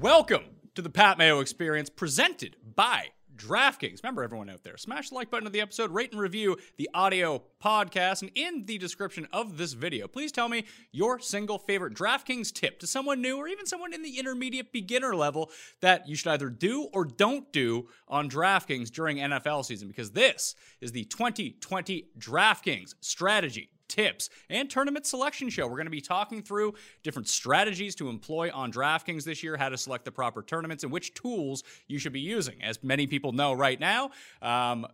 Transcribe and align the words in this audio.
Welcome 0.00 0.44
to 0.76 0.82
the 0.82 0.90
Pat 0.90 1.18
Mayo 1.18 1.40
Experience 1.40 1.90
presented 1.90 2.54
by 2.76 3.06
DraftKings. 3.34 4.04
Remember, 4.04 4.22
everyone 4.22 4.48
out 4.48 4.62
there, 4.62 4.76
smash 4.76 5.08
the 5.08 5.16
like 5.16 5.28
button 5.28 5.48
of 5.48 5.52
the 5.52 5.60
episode, 5.60 5.90
rate 5.90 6.12
and 6.12 6.20
review 6.20 6.56
the 6.76 6.88
audio 6.94 7.42
podcast, 7.60 8.22
and 8.22 8.30
in 8.36 8.64
the 8.66 8.78
description 8.78 9.26
of 9.32 9.56
this 9.56 9.72
video, 9.72 10.06
please 10.06 10.30
tell 10.30 10.48
me 10.48 10.66
your 10.92 11.18
single 11.18 11.58
favorite 11.58 11.94
DraftKings 11.94 12.52
tip 12.52 12.78
to 12.78 12.86
someone 12.86 13.20
new 13.20 13.38
or 13.38 13.48
even 13.48 13.66
someone 13.66 13.92
in 13.92 14.04
the 14.04 14.20
intermediate 14.20 14.72
beginner 14.72 15.16
level 15.16 15.50
that 15.80 16.08
you 16.08 16.14
should 16.14 16.30
either 16.30 16.48
do 16.48 16.84
or 16.92 17.04
don't 17.04 17.52
do 17.52 17.88
on 18.06 18.30
DraftKings 18.30 18.92
during 18.92 19.16
NFL 19.16 19.64
season, 19.64 19.88
because 19.88 20.12
this 20.12 20.54
is 20.80 20.92
the 20.92 21.06
2020 21.06 22.10
DraftKings 22.20 22.94
strategy 23.00 23.70
tips, 23.88 24.30
and 24.48 24.70
tournament 24.70 25.06
selection 25.06 25.48
show. 25.48 25.66
We're 25.66 25.76
going 25.76 25.86
to 25.86 25.90
be 25.90 26.00
talking 26.00 26.42
through 26.42 26.74
different 27.02 27.28
strategies 27.28 27.94
to 27.96 28.08
employ 28.08 28.50
on 28.52 28.72
DraftKings 28.72 29.24
this 29.24 29.42
year, 29.42 29.56
how 29.56 29.68
to 29.68 29.78
select 29.78 30.04
the 30.04 30.12
proper 30.12 30.42
tournaments, 30.42 30.84
and 30.84 30.92
which 30.92 31.14
tools 31.14 31.64
you 31.86 31.98
should 31.98 32.12
be 32.12 32.20
using. 32.20 32.62
As 32.62 32.82
many 32.82 33.06
people 33.06 33.32
know 33.32 33.52
right 33.52 33.80
now, 33.80 34.10
um, 34.42 34.86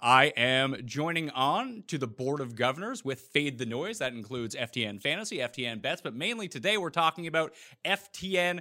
I 0.00 0.26
am 0.36 0.76
joining 0.84 1.30
on 1.30 1.82
to 1.88 1.98
the 1.98 2.06
board 2.06 2.40
of 2.40 2.54
governors 2.54 3.04
with 3.04 3.18
Fade 3.20 3.58
the 3.58 3.66
Noise. 3.66 3.98
That 3.98 4.12
includes 4.12 4.54
FTN 4.54 5.02
Fantasy, 5.02 5.38
FTN 5.38 5.82
Bets, 5.82 6.02
but 6.02 6.14
mainly 6.14 6.46
today 6.46 6.76
we're 6.76 6.90
talking 6.90 7.26
about 7.26 7.52
FTN 7.84 8.60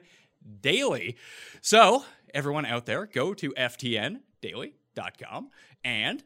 Daily. 0.62 1.16
So, 1.62 2.06
everyone 2.34 2.66
out 2.66 2.88
there, 2.88 3.06
go 3.06 3.36
to 3.36 3.52
FTNDaily.com 3.52 5.50
and 5.84 6.24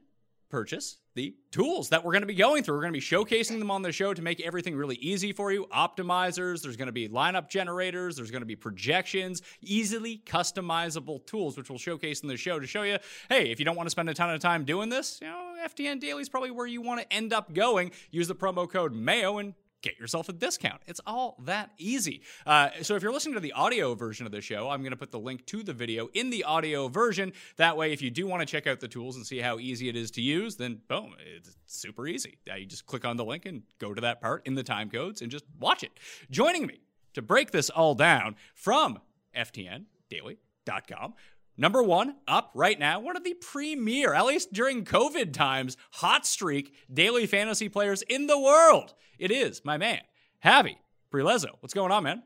purchase 0.51 0.97
the 1.13 1.35
tools 1.51 1.89
that 1.89 2.06
we're 2.06 2.12
going 2.13 2.22
to 2.22 2.28
be 2.28 2.35
going 2.35 2.63
through. 2.63 2.75
We're 2.75 2.81
going 2.81 2.94
to 2.94 3.00
be 3.00 3.06
showcasing 3.06 3.59
them 3.59 3.72
on 3.72 3.81
the 3.81 3.91
show 3.91 4.13
to 4.13 4.22
make 4.22 4.39
everything 4.41 4.75
really 4.75 4.95
easy 4.95 5.34
for 5.34 5.51
you. 5.51 5.66
Optimizers, 5.73 6.62
there's 6.62 6.78
going 6.78 6.88
to 6.88 6.94
be 6.94 7.09
lineup 7.09 7.50
generators, 7.50 8.16
there's 8.16 8.31
going 8.31 8.41
to 8.41 8.47
be 8.47 8.56
projections, 8.56 9.41
easily 9.61 10.22
customizable 10.25 11.25
tools, 11.25 11.57
which 11.57 11.69
we'll 11.69 11.79
showcase 11.79 12.22
in 12.22 12.28
the 12.28 12.38
show 12.38 12.59
to 12.59 12.67
show 12.67 12.84
you 12.84 12.97
hey, 13.29 13.51
if 13.51 13.59
you 13.59 13.66
don't 13.66 13.75
want 13.75 13.88
to 13.88 13.91
spend 13.91 14.09
a 14.09 14.13
ton 14.13 14.29
of 14.29 14.40
time 14.40 14.63
doing 14.63 14.90
this, 14.90 15.19
you 15.22 15.28
know, 15.28 15.56
FTN 15.66 16.00
Daily 16.00 16.22
is 16.22 16.29
probably 16.29 16.51
where 16.51 16.67
you 16.67 16.81
want 16.81 17.01
to 17.01 17.13
end 17.13 17.34
up 17.34 17.53
going. 17.53 17.91
Use 18.11 18.28
the 18.28 18.35
promo 18.35 18.69
code 18.69 18.94
MAYO 18.94 19.40
and 19.40 19.53
get 19.81 20.00
yourself 20.00 20.30
a 20.30 20.34
discount. 20.34 20.81
It's 20.88 21.02
all 21.06 21.36
that 21.46 21.72
easy. 21.78 22.22
Uh, 22.46 22.69
so 22.81 22.96
if 22.96 23.03
you're 23.03 23.12
listening 23.12 23.36
to 23.36 23.40
the 23.40 23.53
audio 23.53 23.96
version 23.96 24.25
of 24.25 24.31
the 24.31 24.42
show, 24.42 24.69
I'm 24.69 24.81
going 24.81 24.92
to 24.92 24.97
put 24.97 25.12
the 25.12 25.19
link 25.19 25.46
to 25.47 25.64
the 25.64 25.74
video 25.74 26.09
in 26.14 26.30
the 26.30 26.44
audio 26.44 26.88
version. 26.88 27.34
That 27.58 27.78
way, 27.78 27.91
if 27.91 28.02
you 28.02 28.09
do 28.09 28.28
want 28.28 28.41
to 28.41 28.46
check 28.46 28.68
out 28.68 28.80
the 28.80 28.88
tools 28.88 29.16
and 29.16 29.25
see 29.25 29.40
how 29.40 29.59
easy 29.59 29.90
it 29.90 29.96
is 29.96 30.12
to 30.12 30.22
use, 30.22 30.56
then 30.56 30.81
boom, 30.88 31.16
it's 31.36 31.56
super 31.66 32.08
easy. 32.08 32.38
You 32.46 32.66
just 32.66 32.86
click 32.86 33.06
on 33.06 33.18
the 33.18 33.25
link 33.25 33.46
and 33.46 33.64
go 33.80 33.94
to 33.94 34.02
that 34.02 34.22
part 34.22 34.46
in 34.46 34.56
the 34.56 34.64
time 34.64 34.90
codes 34.90 35.22
and 35.22 35.31
just 35.31 35.46
watch 35.59 35.84
it. 35.84 35.91
Joining 36.30 36.66
me 36.66 36.80
to 37.14 37.22
break 37.22 37.52
this 37.52 37.70
all 37.70 37.96
down 37.96 38.36
from 38.53 39.00
FTNDaily.com 39.36 41.14
Number 41.57 41.84
one, 41.84 42.16
up 42.28 42.51
right 42.56 42.79
now, 42.79 43.00
one 43.00 43.16
of 43.17 43.23
the 43.23 43.34
premier, 43.35 44.13
at 44.13 44.25
least 44.25 44.53
during 44.53 44.85
COVID 44.85 45.34
times, 45.34 45.78
hot 45.91 46.25
streak 46.25 46.73
daily 46.91 47.28
fantasy 47.28 47.69
players 47.69 48.01
in 48.03 48.28
the 48.28 48.39
world. 48.39 48.94
It 49.19 49.31
is 49.31 49.61
my 49.63 49.78
man, 49.78 50.00
Javi 50.44 50.78
Prelezo. 51.13 51.50
What's 51.59 51.73
going 51.73 51.91
on, 51.91 52.03
man? 52.03 52.23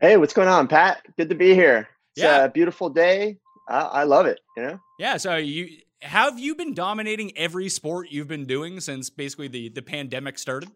Hey, 0.00 0.16
what's 0.16 0.32
going 0.32 0.48
on, 0.48 0.68
Pat? 0.68 1.02
Good 1.16 1.28
to 1.28 1.34
be 1.34 1.54
here. 1.54 1.88
It's 2.16 2.22
Yeah. 2.24 2.44
a 2.44 2.48
beautiful 2.48 2.88
day. 2.88 3.38
I, 3.68 3.80
I 3.80 4.02
love 4.04 4.26
it. 4.26 4.40
You 4.56 4.62
know, 4.64 4.80
Yeah, 4.98 5.16
so 5.18 5.36
you 5.36 5.68
have 6.00 6.38
you 6.38 6.54
been 6.54 6.74
dominating 6.74 7.36
every 7.36 7.68
sport 7.68 8.08
you've 8.10 8.28
been 8.28 8.46
doing 8.46 8.80
since 8.80 9.10
basically 9.10 9.48
the, 9.48 9.68
the 9.68 9.82
pandemic 9.82 10.38
started? 10.38 10.70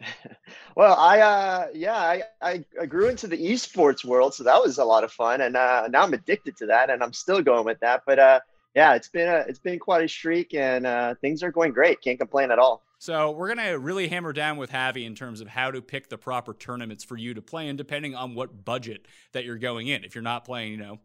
well, 0.76 0.94
I 0.98 1.20
uh, 1.20 1.66
yeah, 1.74 1.96
I, 1.96 2.22
I 2.40 2.64
I 2.80 2.86
grew 2.86 3.08
into 3.08 3.26
the 3.26 3.36
esports 3.36 4.04
world, 4.04 4.34
so 4.34 4.44
that 4.44 4.62
was 4.62 4.78
a 4.78 4.84
lot 4.84 5.04
of 5.04 5.12
fun, 5.12 5.40
and 5.40 5.56
uh, 5.56 5.88
now 5.88 6.02
I'm 6.02 6.14
addicted 6.14 6.56
to 6.58 6.66
that, 6.66 6.90
and 6.90 7.02
I'm 7.02 7.12
still 7.12 7.42
going 7.42 7.64
with 7.64 7.80
that. 7.80 8.02
But 8.06 8.18
uh, 8.18 8.40
yeah, 8.74 8.94
it's 8.94 9.08
been 9.08 9.28
a 9.28 9.44
it's 9.48 9.58
been 9.58 9.78
quite 9.78 10.04
a 10.04 10.08
streak, 10.08 10.54
and 10.54 10.86
uh, 10.86 11.14
things 11.20 11.42
are 11.42 11.50
going 11.50 11.72
great. 11.72 12.00
Can't 12.00 12.18
complain 12.18 12.50
at 12.50 12.58
all. 12.58 12.82
So 12.98 13.30
we're 13.30 13.48
gonna 13.48 13.78
really 13.78 14.08
hammer 14.08 14.32
down 14.32 14.56
with 14.56 14.70
Javi 14.70 15.06
in 15.06 15.14
terms 15.14 15.40
of 15.40 15.48
how 15.48 15.70
to 15.70 15.80
pick 15.80 16.08
the 16.08 16.18
proper 16.18 16.52
tournaments 16.54 17.04
for 17.04 17.16
you 17.16 17.34
to 17.34 17.42
play 17.42 17.68
in, 17.68 17.76
depending 17.76 18.14
on 18.14 18.34
what 18.34 18.64
budget 18.64 19.06
that 19.32 19.44
you're 19.44 19.58
going 19.58 19.88
in. 19.88 20.04
If 20.04 20.14
you're 20.14 20.22
not 20.22 20.44
playing, 20.44 20.72
you 20.72 20.78
know, 20.78 20.98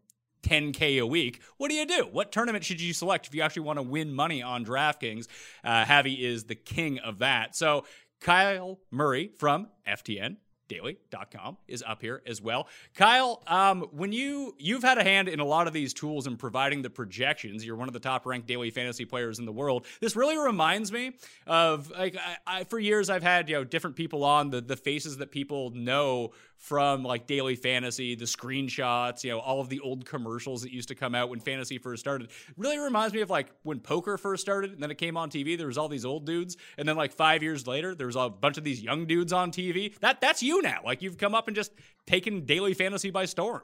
10k 0.44 1.00
a 1.00 1.06
week, 1.06 1.42
what 1.58 1.70
do 1.70 1.76
you 1.76 1.86
do? 1.86 2.08
What 2.12 2.32
tournament 2.32 2.64
should 2.64 2.82
you 2.82 2.94
select 2.94 3.28
if 3.28 3.34
you 3.34 3.42
actually 3.42 3.64
want 3.64 3.78
to 3.78 3.84
win 3.84 4.14
money 4.14 4.42
on 4.42 4.66
DraftKings? 4.66 5.28
Uh, 5.64 5.86
Javi 5.86 6.20
is 6.20 6.44
the 6.46 6.56
king 6.56 7.00
of 7.00 7.20
that. 7.20 7.56
So 7.56 7.86
Kyle 8.24 8.80
Murray 8.90 9.32
from 9.38 9.68
FTN 9.86 10.38
daily.com 10.70 11.58
is 11.68 11.84
up 11.86 12.02
here 12.02 12.24
as 12.26 12.42
well. 12.42 12.68
Kyle, 12.96 13.44
um, 13.48 13.82
when 13.92 14.14
you 14.14 14.56
you've 14.58 14.82
had 14.82 14.98
a 14.98 15.04
hand 15.04 15.28
in 15.28 15.42
a 15.42 15.46
lot 15.46 15.68
of 15.68 15.74
these 15.74 15.94
tools 15.94 16.26
and 16.26 16.40
providing 16.40 16.82
the 16.82 16.90
projections, 16.90 17.66
you're 17.66 17.76
one 17.76 17.90
of 17.90 17.94
the 17.94 18.00
top 18.00 18.26
ranked 18.26 18.48
daily 18.48 18.72
fantasy 18.72 19.04
players 19.04 19.40
in 19.40 19.46
the 19.46 19.52
world. 19.52 19.86
This 20.00 20.16
really 20.16 20.38
reminds 20.38 20.90
me 20.90 21.12
of 21.46 21.92
like 21.92 22.16
I, 22.16 22.38
I, 22.48 22.64
for 22.64 22.80
years 22.80 23.10
I've 23.10 23.24
had 23.24 23.50
you 23.50 23.56
know 23.56 23.66
different 23.66 23.98
people 23.98 24.24
on 24.24 24.50
the 24.50 24.62
the 24.62 24.78
faces 24.78 25.18
that 25.18 25.30
people 25.30 25.72
know 25.72 26.32
from 26.64 27.04
like 27.04 27.28
daily 27.28 27.58
fantasy, 27.58 28.16
the 28.16 28.24
screenshots, 28.24 29.22
you 29.22 29.32
know, 29.32 29.40
all 29.40 29.60
of 29.60 29.68
the 29.68 29.82
old 29.82 30.06
commercials 30.06 30.62
that 30.62 30.72
used 30.72 30.88
to 30.88 30.96
come 30.96 31.14
out 31.14 31.30
when 31.30 31.42
fantasy 31.42 31.78
first 31.78 32.00
started. 32.00 32.30
Really 32.56 32.80
reminds 32.80 33.14
me 33.14 33.20
of 33.20 33.30
like 33.30 33.52
when 33.64 33.82
poker 33.82 34.18
first 34.18 34.42
started 34.42 34.72
and 34.72 34.82
then 34.82 34.90
it 34.90 34.98
came 34.98 35.18
on 35.18 35.30
TV, 35.30 35.58
there 35.58 35.68
was 35.68 35.78
all 35.78 35.90
these 35.90 36.06
old 36.06 36.26
dudes 36.26 36.56
and 36.78 36.88
then 36.88 36.96
like 36.96 37.12
5 37.12 37.44
years 37.44 37.68
later 37.68 37.94
there 37.94 38.08
was 38.08 38.16
a 38.16 38.30
bunch 38.30 38.58
of 38.58 38.64
these 38.64 38.82
young 38.82 39.06
dudes 39.08 39.34
on 39.34 39.52
TV. 39.52 40.00
That 40.00 40.22
that's 40.22 40.42
you 40.42 40.62
now. 40.62 40.80
Like 40.86 41.02
you've 41.02 41.18
come 41.18 41.36
up 41.36 41.48
and 41.48 41.56
just 41.56 41.74
taken 42.08 42.46
daily 42.46 42.74
fantasy 42.74 43.12
by 43.12 43.26
storm. 43.26 43.64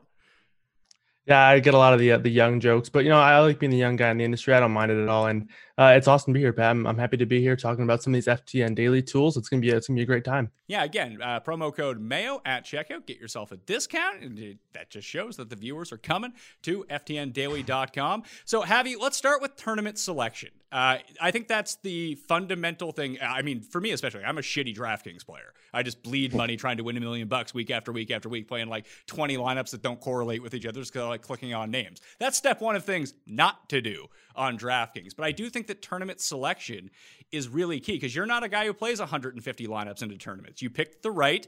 Yeah, 1.25 1.47
I 1.47 1.59
get 1.59 1.75
a 1.75 1.77
lot 1.77 1.93
of 1.93 1.99
the 1.99 2.13
uh, 2.13 2.17
the 2.17 2.29
young 2.29 2.59
jokes, 2.59 2.89
but 2.89 3.03
you 3.03 3.09
know, 3.09 3.19
I 3.19 3.39
like 3.39 3.59
being 3.59 3.69
the 3.69 3.77
young 3.77 3.95
guy 3.95 4.09
in 4.09 4.17
the 4.17 4.23
industry. 4.23 4.53
I 4.53 4.59
don't 4.59 4.71
mind 4.71 4.91
it 4.91 5.01
at 5.01 5.09
all, 5.09 5.27
and 5.27 5.47
uh, 5.77 5.93
it's 5.95 6.07
awesome 6.07 6.33
to 6.33 6.37
be 6.37 6.41
here, 6.41 6.53
Pat. 6.53 6.71
I'm, 6.71 6.87
I'm 6.87 6.97
happy 6.97 7.17
to 7.17 7.25
be 7.25 7.39
here 7.39 7.55
talking 7.55 7.83
about 7.83 8.01
some 8.01 8.13
of 8.13 8.15
these 8.15 8.25
FTN 8.25 8.73
daily 8.73 9.03
tools. 9.03 9.37
It's 9.37 9.47
gonna 9.47 9.61
be 9.61 9.69
a, 9.69 9.77
it's 9.77 9.87
gonna 9.87 9.97
be 9.97 10.03
a 10.03 10.07
great 10.07 10.23
time. 10.23 10.49
Yeah, 10.67 10.83
again, 10.83 11.19
uh, 11.21 11.39
promo 11.39 11.75
code 11.75 11.99
Mayo 11.99 12.41
at 12.45 12.65
checkout. 12.65 13.05
Get 13.05 13.19
yourself 13.19 13.51
a 13.51 13.57
discount. 13.57 14.23
And 14.23 14.57
that 14.73 14.89
just 14.89 15.07
shows 15.07 15.37
that 15.37 15.49
the 15.49 15.55
viewers 15.55 15.91
are 15.91 15.97
coming 15.97 16.33
to 16.63 16.85
FTNDaily.com. 16.89 18.23
So, 18.45 18.63
Javi, 18.63 18.95
let's 18.99 19.17
start 19.17 19.41
with 19.41 19.55
tournament 19.55 19.99
selection. 19.99 20.49
Uh, 20.71 20.97
I 21.19 21.31
think 21.31 21.47
that's 21.47 21.75
the 21.77 22.15
fundamental 22.27 22.91
thing. 22.91 23.17
I 23.21 23.41
mean, 23.41 23.61
for 23.61 23.81
me 23.81 23.91
especially, 23.91 24.23
I'm 24.23 24.37
a 24.37 24.41
shitty 24.41 24.75
DraftKings 24.75 25.25
player. 25.25 25.53
I 25.73 25.81
just 25.83 26.03
bleed 26.03 26.33
money 26.33 26.57
trying 26.57 26.77
to 26.77 26.83
win 26.83 26.95
a 26.97 26.99
million 26.99 27.27
bucks 27.27 27.53
week 27.53 27.71
after 27.71 27.91
week 27.91 28.11
after 28.11 28.29
week, 28.29 28.47
playing 28.47 28.67
like 28.67 28.85
20 29.07 29.37
lineups 29.37 29.71
that 29.71 29.81
don't 29.81 29.99
correlate 29.99 30.43
with 30.43 30.53
each 30.53 30.65
other 30.65 30.79
just 30.79 30.93
because 30.93 31.05
I 31.05 31.09
like 31.09 31.21
clicking 31.21 31.53
on 31.53 31.71
names. 31.71 32.01
That's 32.19 32.37
step 32.37 32.61
one 32.61 32.75
of 32.75 32.83
things 32.83 33.13
not 33.25 33.67
to 33.69 33.81
do 33.81 34.07
on 34.35 34.57
DraftKings. 34.57 35.15
But 35.15 35.25
I 35.25 35.31
do 35.31 35.49
think 35.49 35.67
that 35.67 35.81
tournament 35.81 36.21
selection 36.21 36.91
is 37.31 37.47
really 37.47 37.79
key 37.79 37.93
because 37.93 38.15
you're 38.15 38.25
not 38.25 38.43
a 38.43 38.49
guy 38.49 38.65
who 38.65 38.73
plays 38.73 38.99
150 38.99 39.67
lineups 39.67 40.03
into 40.03 40.17
tournaments. 40.17 40.61
You 40.61 40.69
picked 40.69 41.01
the 41.01 41.11
right 41.11 41.47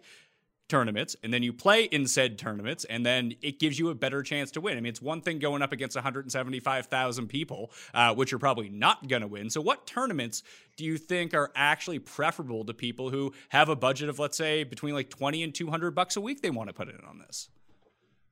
tournaments 0.72 1.16
and 1.22 1.34
then 1.34 1.44
you 1.44 1.52
play 1.52 1.84
in 1.84 2.08
said 2.08 2.40
tournaments 2.40 2.86
and 2.86 3.06
then 3.06 3.36
it 3.42 3.60
gives 3.60 3.78
you 3.78 3.90
a 3.90 3.96
better 3.96 4.24
chance 4.24 4.50
to 4.52 4.62
win. 4.62 4.78
I 4.78 4.82
mean, 4.82 4.90
it's 4.90 5.02
one 5.02 5.22
thing 5.22 5.38
going 5.38 5.62
up 5.62 5.74
against 5.74 5.96
175,000 5.96 7.28
people, 7.28 7.72
uh, 7.94 8.16
which 8.16 8.32
you're 8.32 8.40
probably 8.40 8.70
not 8.70 9.08
going 9.08 9.22
to 9.22 9.28
win. 9.28 9.50
So, 9.50 9.62
what 9.62 9.86
tournaments 9.86 10.44
do 10.78 10.86
you 10.86 10.98
think 10.98 11.34
are 11.34 11.52
actually 11.56 12.00
preferable 12.00 12.66
to 12.66 12.74
people 12.74 13.10
who 13.10 13.34
have 13.50 13.70
a 13.70 13.76
budget 13.76 14.10
of, 14.10 14.18
let's 14.18 14.38
say, 14.38 14.64
between 14.64 14.94
like 14.94 15.10
20 15.10 15.44
and 15.44 15.54
200 15.54 15.92
bucks 15.92 16.16
a 16.16 16.22
week 16.22 16.42
they 16.42 16.50
want 16.50 16.70
to 16.70 16.74
put 16.74 16.88
in 16.88 17.00
on 17.08 17.20
this? 17.20 17.50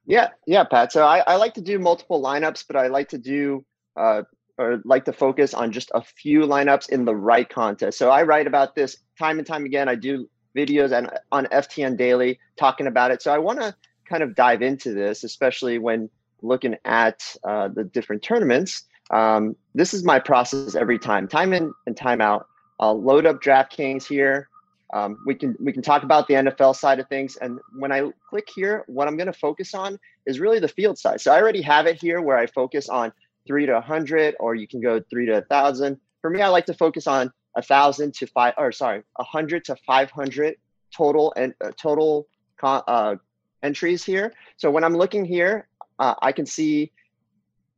Yeah, 0.06 0.30
yeah, 0.48 0.64
Pat. 0.64 0.92
So 0.94 1.06
I, 1.06 1.20
I 1.28 1.36
like 1.36 1.54
to 1.56 1.62
do 1.62 1.78
multiple 1.78 2.24
lineups, 2.24 2.64
but 2.66 2.78
I 2.78 2.88
like 2.88 3.10
to 3.10 3.18
do 3.18 3.66
uh, 3.96 4.24
or 4.58 4.82
like 4.86 5.06
to 5.06 5.14
focus 5.14 5.54
on 5.54 5.72
just 5.72 5.92
a 5.94 6.02
few 6.02 6.42
lineups 6.42 6.90
in 6.90 7.06
the 7.06 7.16
right 7.16 7.48
contest. 7.48 7.98
So 7.98 8.10
I 8.10 8.24
write 8.24 8.48
about 8.48 8.76
this 8.76 8.98
time 9.20 9.38
and 9.38 9.48
time 9.48 9.66
again. 9.66 9.88
I 9.88 9.96
do 9.96 10.30
videos 10.56 10.92
and 10.92 11.10
on 11.32 11.46
FTN 11.48 11.98
Daily 11.98 12.40
talking 12.58 12.88
about 12.88 13.12
it. 13.12 13.22
So 13.22 13.34
I 13.34 13.38
want 13.38 13.60
to 13.60 13.76
kind 14.06 14.24
of 14.24 14.36
dive 14.36 14.62
into 14.62 14.94
this, 14.94 15.24
especially 15.24 15.78
when 15.78 16.10
looking 16.42 16.76
at 16.86 17.36
uh, 17.44 17.68
the 17.68 17.84
different 17.84 18.24
tournaments. 18.24 18.86
Um, 19.12 19.56
this 19.74 19.94
is 19.94 20.04
my 20.04 20.20
process 20.20 20.76
every 20.76 21.00
time, 21.00 21.28
time 21.28 21.54
in 21.54 21.74
and 21.86 21.96
time 21.96 22.22
out. 22.22 22.48
I'll 22.80 23.02
load 23.02 23.26
up 23.26 23.42
DraftKings 23.42 24.08
here. 24.08 24.50
Um, 24.92 25.20
we 25.26 25.36
can 25.36 25.56
we 25.60 25.72
can 25.72 25.84
talk 25.84 26.02
about 26.02 26.28
the 26.28 26.34
NFL 26.34 26.76
side 26.76 27.00
of 27.00 27.08
things, 27.10 27.36
and 27.36 27.60
when 27.78 27.92
I 27.92 28.10
click 28.28 28.48
here, 28.56 28.86
what 28.88 29.08
I'm 29.08 29.18
going 29.18 29.28
to 29.28 29.34
focus 29.34 29.76
on 29.76 30.00
is 30.26 30.40
really 30.40 30.60
the 30.60 30.68
field 30.68 30.98
size. 30.98 31.22
So 31.22 31.32
I 31.32 31.40
already 31.40 31.62
have 31.62 31.86
it 31.86 32.02
here 32.02 32.22
where 32.22 32.38
I 32.38 32.48
focus 32.48 32.90
on 32.90 33.12
three 33.46 33.68
to 33.68 33.74
100, 33.74 34.36
or 34.40 34.56
you 34.56 34.68
can 34.68 34.82
go 34.82 35.00
three 35.10 35.28
to 35.28 35.38
a 35.38 35.42
thousand. 35.42 36.00
For 36.22 36.30
me, 36.32 36.42
I 36.42 36.48
like 36.48 36.66
to 36.68 36.74
focus 36.74 37.06
on 37.06 37.32
a 37.56 37.62
thousand 37.62 38.14
to 38.16 38.28
five, 38.28 38.54
or 38.58 38.72
sorry, 38.72 39.04
a 39.18 39.24
hundred 39.24 39.66
to 39.66 39.76
500 39.88 40.56
total 40.96 41.34
and 41.36 41.54
uh, 41.64 41.72
total 41.78 42.28
uh, 42.64 43.16
entries 43.64 44.04
here. 44.04 44.34
So 44.58 44.72
when 44.72 44.84
I'm 44.84 44.96
looking 44.96 45.26
here, 45.26 45.68
uh, 46.00 46.16
I 46.22 46.32
can 46.32 46.46
see 46.46 46.92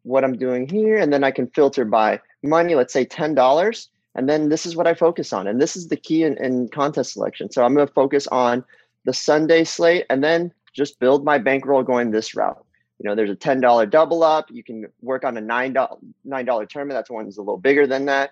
what 0.04 0.24
I'm 0.24 0.38
doing 0.38 0.68
here, 0.68 0.98
and 0.98 1.12
then 1.12 1.24
I 1.24 1.32
can 1.32 1.48
filter 1.48 1.86
by 1.86 2.20
money. 2.44 2.76
Let's 2.76 2.94
say 2.94 3.06
ten 3.06 3.36
dollars, 3.36 3.90
and 4.16 4.28
then 4.28 4.50
this 4.50 4.66
is 4.66 4.76
what 4.76 4.88
I 4.88 4.94
focus 4.94 5.34
on, 5.34 5.48
and 5.48 5.62
this 5.62 5.76
is 5.76 5.88
the 5.88 5.98
key 5.98 6.24
in, 6.24 6.38
in 6.44 6.70
contest 6.70 7.14
selection. 7.14 7.52
So 7.52 7.64
I'm 7.64 7.74
going 7.74 7.88
to 7.88 7.94
focus 7.94 8.28
on 8.28 8.64
the 9.06 9.14
Sunday 9.14 9.64
slate, 9.64 10.06
and 10.10 10.24
then 10.24 10.54
just 10.74 11.00
build 11.00 11.26
my 11.26 11.38
bankroll 11.38 11.84
going 11.84 12.12
this 12.12 12.36
route. 12.36 12.64
You 13.00 13.10
know, 13.10 13.16
there's 13.16 13.30
a 13.30 13.36
ten 13.36 13.62
dollar 13.62 13.86
double 13.86 14.24
up. 14.24 14.50
You 14.50 14.64
can 14.64 14.86
work 15.02 15.24
on 15.24 15.38
a 15.38 15.42
nine 15.42 15.74
dollar 15.74 15.98
nine 16.24 16.46
dollar 16.46 16.66
tournament. 16.66 16.98
That's 16.98 17.10
one 17.10 17.26
that's 17.26 17.38
a 17.38 17.42
little 17.42 17.58
bigger 17.58 17.88
than 17.88 18.06
that, 18.06 18.32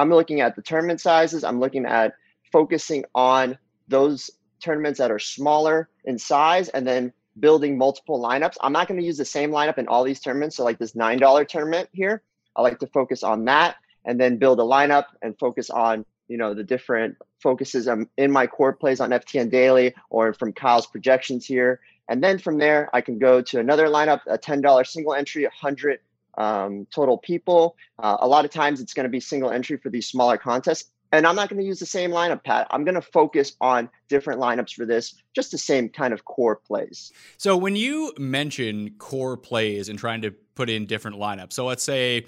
I'm 0.00 0.08
looking 0.08 0.40
at 0.40 0.56
the 0.56 0.62
tournament 0.62 1.00
sizes. 1.00 1.44
I'm 1.44 1.60
looking 1.60 1.84
at 1.84 2.14
focusing 2.50 3.04
on 3.14 3.58
those 3.86 4.30
tournaments 4.60 4.98
that 4.98 5.10
are 5.10 5.18
smaller 5.18 5.90
in 6.04 6.18
size 6.18 6.70
and 6.70 6.86
then 6.86 7.12
building 7.38 7.76
multiple 7.76 8.20
lineups. 8.20 8.56
I'm 8.62 8.72
not 8.72 8.88
going 8.88 8.98
to 8.98 9.06
use 9.06 9.18
the 9.18 9.24
same 9.26 9.50
lineup 9.50 9.76
in 9.76 9.88
all 9.88 10.02
these 10.02 10.20
tournaments. 10.20 10.56
So, 10.56 10.64
like 10.64 10.78
this 10.78 10.92
$9 10.92 11.48
tournament 11.48 11.90
here, 11.92 12.22
I 12.56 12.62
like 12.62 12.78
to 12.78 12.86
focus 12.86 13.22
on 13.22 13.44
that 13.44 13.76
and 14.06 14.18
then 14.18 14.38
build 14.38 14.58
a 14.58 14.62
lineup 14.62 15.04
and 15.20 15.38
focus 15.38 15.68
on 15.68 16.06
you 16.28 16.38
know 16.38 16.54
the 16.54 16.64
different 16.64 17.16
focuses 17.42 17.86
I'm 17.86 18.08
in 18.16 18.30
my 18.30 18.46
core 18.46 18.72
plays 18.72 19.00
on 19.00 19.10
FTN 19.10 19.50
daily 19.50 19.94
or 20.08 20.32
from 20.32 20.54
Kyle's 20.54 20.86
projections 20.86 21.44
here. 21.44 21.80
And 22.08 22.24
then 22.24 22.38
from 22.38 22.56
there, 22.58 22.88
I 22.94 23.02
can 23.02 23.18
go 23.18 23.42
to 23.42 23.60
another 23.60 23.86
lineup, 23.86 24.20
a 24.26 24.36
$10 24.36 24.86
single 24.86 25.14
entry, 25.14 25.44
100 25.44 26.00
um, 26.38 26.86
total 26.94 27.18
people. 27.18 27.76
Uh, 27.98 28.16
a 28.20 28.28
lot 28.28 28.44
of 28.44 28.50
times 28.50 28.80
it's 28.80 28.94
going 28.94 29.04
to 29.04 29.10
be 29.10 29.20
single 29.20 29.50
entry 29.50 29.76
for 29.76 29.90
these 29.90 30.06
smaller 30.06 30.36
contests. 30.36 30.90
And 31.12 31.26
I'm 31.26 31.34
not 31.34 31.48
going 31.48 31.60
to 31.60 31.66
use 31.66 31.80
the 31.80 31.86
same 31.86 32.12
lineup, 32.12 32.44
Pat. 32.44 32.68
I'm 32.70 32.84
going 32.84 32.94
to 32.94 33.02
focus 33.02 33.56
on 33.60 33.90
different 34.08 34.40
lineups 34.40 34.74
for 34.74 34.86
this, 34.86 35.14
just 35.34 35.50
the 35.50 35.58
same 35.58 35.88
kind 35.88 36.14
of 36.14 36.24
core 36.24 36.56
plays. 36.56 37.12
So 37.36 37.56
when 37.56 37.74
you 37.74 38.12
mention 38.16 38.90
core 38.98 39.36
plays 39.36 39.88
and 39.88 39.98
trying 39.98 40.22
to 40.22 40.30
put 40.54 40.70
in 40.70 40.86
different 40.86 41.16
lineups, 41.16 41.52
so 41.52 41.66
let's 41.66 41.82
say 41.82 42.26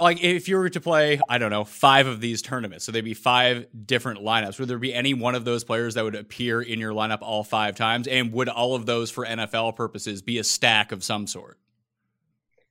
like 0.00 0.22
if 0.22 0.48
you 0.48 0.56
were 0.56 0.68
to 0.68 0.80
play 0.80 1.20
i 1.28 1.38
don't 1.38 1.50
know 1.50 1.64
five 1.64 2.06
of 2.06 2.20
these 2.20 2.42
tournaments 2.42 2.84
so 2.84 2.92
there'd 2.92 3.04
be 3.04 3.14
five 3.14 3.66
different 3.86 4.20
lineups 4.20 4.58
would 4.58 4.68
there 4.68 4.78
be 4.78 4.92
any 4.92 5.14
one 5.14 5.34
of 5.34 5.44
those 5.44 5.64
players 5.64 5.94
that 5.94 6.04
would 6.04 6.16
appear 6.16 6.60
in 6.60 6.78
your 6.78 6.92
lineup 6.92 7.18
all 7.22 7.44
five 7.44 7.76
times 7.76 8.06
and 8.08 8.32
would 8.32 8.48
all 8.48 8.74
of 8.74 8.86
those 8.86 9.10
for 9.10 9.24
nfl 9.24 9.74
purposes 9.74 10.22
be 10.22 10.38
a 10.38 10.44
stack 10.44 10.90
of 10.90 11.04
some 11.04 11.26
sort 11.26 11.58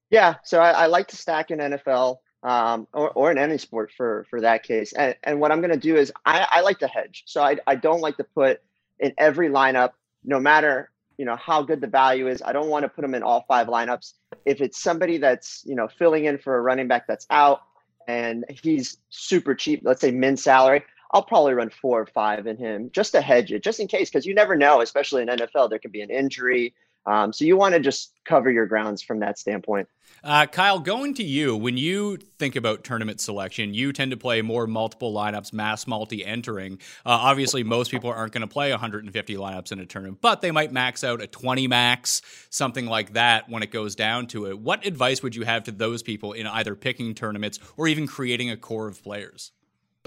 yeah, 0.09 0.35
so 0.43 0.59
I, 0.59 0.71
I 0.71 0.85
like 0.87 1.07
to 1.09 1.17
stack 1.17 1.51
in 1.51 1.59
NFL 1.59 2.17
um, 2.43 2.87
or, 2.93 3.11
or 3.11 3.31
in 3.31 3.37
any 3.37 3.57
sport 3.57 3.91
for 3.95 4.25
for 4.29 4.41
that 4.41 4.63
case. 4.63 4.93
And, 4.93 5.15
and 5.23 5.39
what 5.39 5.51
I'm 5.51 5.59
going 5.61 5.73
to 5.73 5.79
do 5.79 5.95
is 5.95 6.11
I, 6.25 6.47
I 6.49 6.61
like 6.61 6.79
to 6.79 6.87
hedge. 6.87 7.23
So 7.25 7.41
I, 7.41 7.57
I 7.67 7.75
don't 7.75 8.01
like 8.01 8.17
to 8.17 8.23
put 8.23 8.61
in 8.99 9.13
every 9.17 9.49
lineup, 9.49 9.91
no 10.23 10.39
matter 10.39 10.91
you 11.17 11.25
know 11.25 11.35
how 11.35 11.61
good 11.61 11.81
the 11.81 11.87
value 11.87 12.27
is. 12.27 12.41
I 12.41 12.53
don't 12.53 12.69
want 12.69 12.83
to 12.83 12.89
put 12.89 13.01
them 13.01 13.15
in 13.15 13.23
all 13.23 13.45
five 13.47 13.67
lineups. 13.67 14.13
If 14.45 14.61
it's 14.61 14.81
somebody 14.81 15.17
that's 15.17 15.63
you 15.65 15.75
know 15.75 15.87
filling 15.87 16.25
in 16.25 16.37
for 16.37 16.55
a 16.57 16.61
running 16.61 16.87
back 16.87 17.07
that's 17.07 17.25
out 17.29 17.61
and 18.07 18.45
he's 18.49 18.97
super 19.09 19.53
cheap, 19.53 19.81
let's 19.83 19.99
say 19.99 20.11
min 20.11 20.37
salary, 20.37 20.83
I'll 21.11 21.23
probably 21.23 21.53
run 21.53 21.69
four 21.69 22.01
or 22.01 22.05
five 22.05 22.47
in 22.47 22.57
him 22.57 22.89
just 22.93 23.11
to 23.13 23.21
hedge 23.21 23.51
it, 23.51 23.63
just 23.63 23.79
in 23.79 23.87
case, 23.87 24.09
because 24.09 24.25
you 24.25 24.33
never 24.33 24.55
know, 24.55 24.81
especially 24.81 25.23
in 25.23 25.27
NFL, 25.27 25.69
there 25.69 25.79
could 25.79 25.91
be 25.91 26.01
an 26.01 26.09
injury. 26.09 26.73
Um, 27.07 27.31
so 27.31 27.45
you 27.45 27.55
want 27.55 27.73
to 27.73 27.79
just 27.79 28.11
cover 28.25 28.51
your 28.51 28.65
grounds 28.65 29.01
from 29.01 29.21
that 29.21 29.39
standpoint. 29.39 29.87
Uh, 30.23 30.45
Kyle, 30.45 30.79
going 30.79 31.13
to 31.13 31.23
you, 31.23 31.55
when 31.55 31.77
you 31.77 32.17
think 32.37 32.57
about 32.57 32.83
tournament 32.83 33.21
selection, 33.21 33.73
you 33.73 33.93
tend 33.93 34.11
to 34.11 34.17
play 34.17 34.41
more 34.41 34.67
multiple 34.67 35.13
lineups, 35.13 35.53
mass 35.53 35.87
multi 35.87 36.25
entering. 36.25 36.73
Uh, 37.05 37.11
obviously, 37.11 37.63
most 37.63 37.91
people 37.91 38.09
aren't 38.09 38.33
going 38.33 38.41
to 38.41 38.47
play 38.47 38.71
150 38.71 39.35
lineups 39.35 39.71
in 39.71 39.79
a 39.79 39.85
tournament, 39.85 40.19
but 40.21 40.41
they 40.41 40.51
might 40.51 40.73
max 40.73 41.03
out 41.03 41.21
a 41.21 41.27
20 41.27 41.67
max, 41.67 42.21
something 42.49 42.87
like 42.87 43.13
that 43.13 43.49
when 43.49 43.63
it 43.63 43.71
goes 43.71 43.95
down 43.95 44.27
to 44.27 44.47
it. 44.47 44.59
What 44.59 44.85
advice 44.85 45.23
would 45.23 45.35
you 45.35 45.43
have 45.43 45.63
to 45.63 45.71
those 45.71 46.03
people 46.03 46.33
in 46.33 46.45
either 46.45 46.75
picking 46.75 47.15
tournaments 47.15 47.59
or 47.77 47.87
even 47.87 48.05
creating 48.05 48.49
a 48.49 48.57
core 48.57 48.87
of 48.87 49.01
players? 49.01 49.51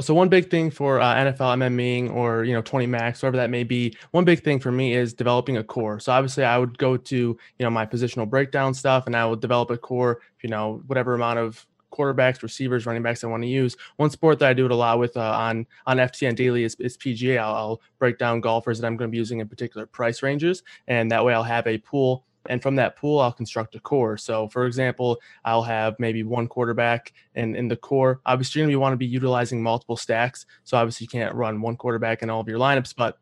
So 0.01 0.15
one 0.15 0.29
big 0.29 0.51
thing 0.51 0.71
for 0.71 1.01
uh, 1.01 1.15
NFL 1.15 1.57
MMing 1.59 2.13
or 2.13 2.45
you 2.45 2.53
know 2.53 2.63
20 2.63 2.87
max 2.87 3.23
whatever 3.23 3.37
that 3.39 3.51
may 3.51 3.65
be 3.65 3.97
one 4.11 4.25
big 4.25 4.43
thing 4.43 4.59
for 4.59 4.73
me 4.73 4.95
is 4.95 5.13
developing 5.13 5.57
a 5.57 5.65
core. 5.65 6.01
So 6.01 6.13
obviously 6.13 6.45
I 6.45 6.59
would 6.59 6.79
go 6.79 6.97
to 6.97 7.17
you 7.17 7.39
know 7.59 7.71
my 7.71 7.87
positional 7.87 8.29
breakdown 8.29 8.75
stuff 8.75 9.07
and 9.07 9.17
I 9.17 9.25
will 9.27 9.37
develop 9.37 9.71
a 9.71 9.79
core 9.79 10.21
you 10.43 10.49
know 10.49 10.83
whatever 10.87 11.15
amount 11.15 11.39
of 11.39 11.67
quarterbacks 11.93 12.43
receivers 12.43 12.87
running 12.87 13.03
backs 13.03 13.25
I 13.25 13.27
want 13.27 13.43
to 13.43 13.49
use. 13.49 13.77
One 13.97 14.11
sport 14.11 14.39
that 14.39 14.49
I 14.49 14.55
do 14.55 14.65
it 14.65 14.71
a 14.71 14.77
lot 14.77 14.99
with 14.99 15.17
uh, 15.17 15.21
on 15.21 15.67
on 15.87 15.99
FTN 15.99 16.37
daily 16.37 16.65
is, 16.65 16.75
is 16.77 16.97
PGA 16.97 17.39
I'll, 17.39 17.55
I'll 17.55 17.81
break 17.99 18.19
down 18.19 18.41
golfers 18.41 18.79
that 18.79 18.87
I'm 18.87 18.97
going 18.97 19.09
to 19.09 19.13
be 19.13 19.19
using 19.19 19.41
in 19.41 19.49
particular 19.49 19.87
price 19.87 20.23
ranges 20.23 20.63
and 20.89 21.11
that 21.11 21.25
way 21.25 21.35
I'll 21.35 21.43
have 21.43 21.67
a 21.67 21.79
pool 21.79 22.25
and 22.49 22.63
from 22.63 22.75
that 22.77 22.97
pool 22.97 23.21
i'll 23.21 23.33
construct 23.33 23.75
a 23.75 23.81
core 23.81 24.17
so 24.17 24.49
for 24.49 24.67
example 24.67 25.19
i'll 25.45 25.63
have 25.63 25.95
maybe 25.99 26.23
one 26.23 26.47
quarterback 26.47 27.13
and 27.35 27.55
in 27.55 27.69
the 27.69 27.77
core 27.77 28.21
obviously 28.27 28.63
you 28.71 28.81
want 28.81 28.93
to 28.93 28.97
be 28.97 29.07
utilizing 29.07 29.63
multiple 29.63 29.97
stacks 29.97 30.47
so 30.65 30.77
obviously 30.77 31.05
you 31.05 31.09
can't 31.09 31.35
run 31.35 31.61
one 31.61 31.77
quarterback 31.77 32.23
in 32.23 32.31
all 32.31 32.41
of 32.41 32.49
your 32.49 32.59
lineups 32.59 32.95
but 32.97 33.19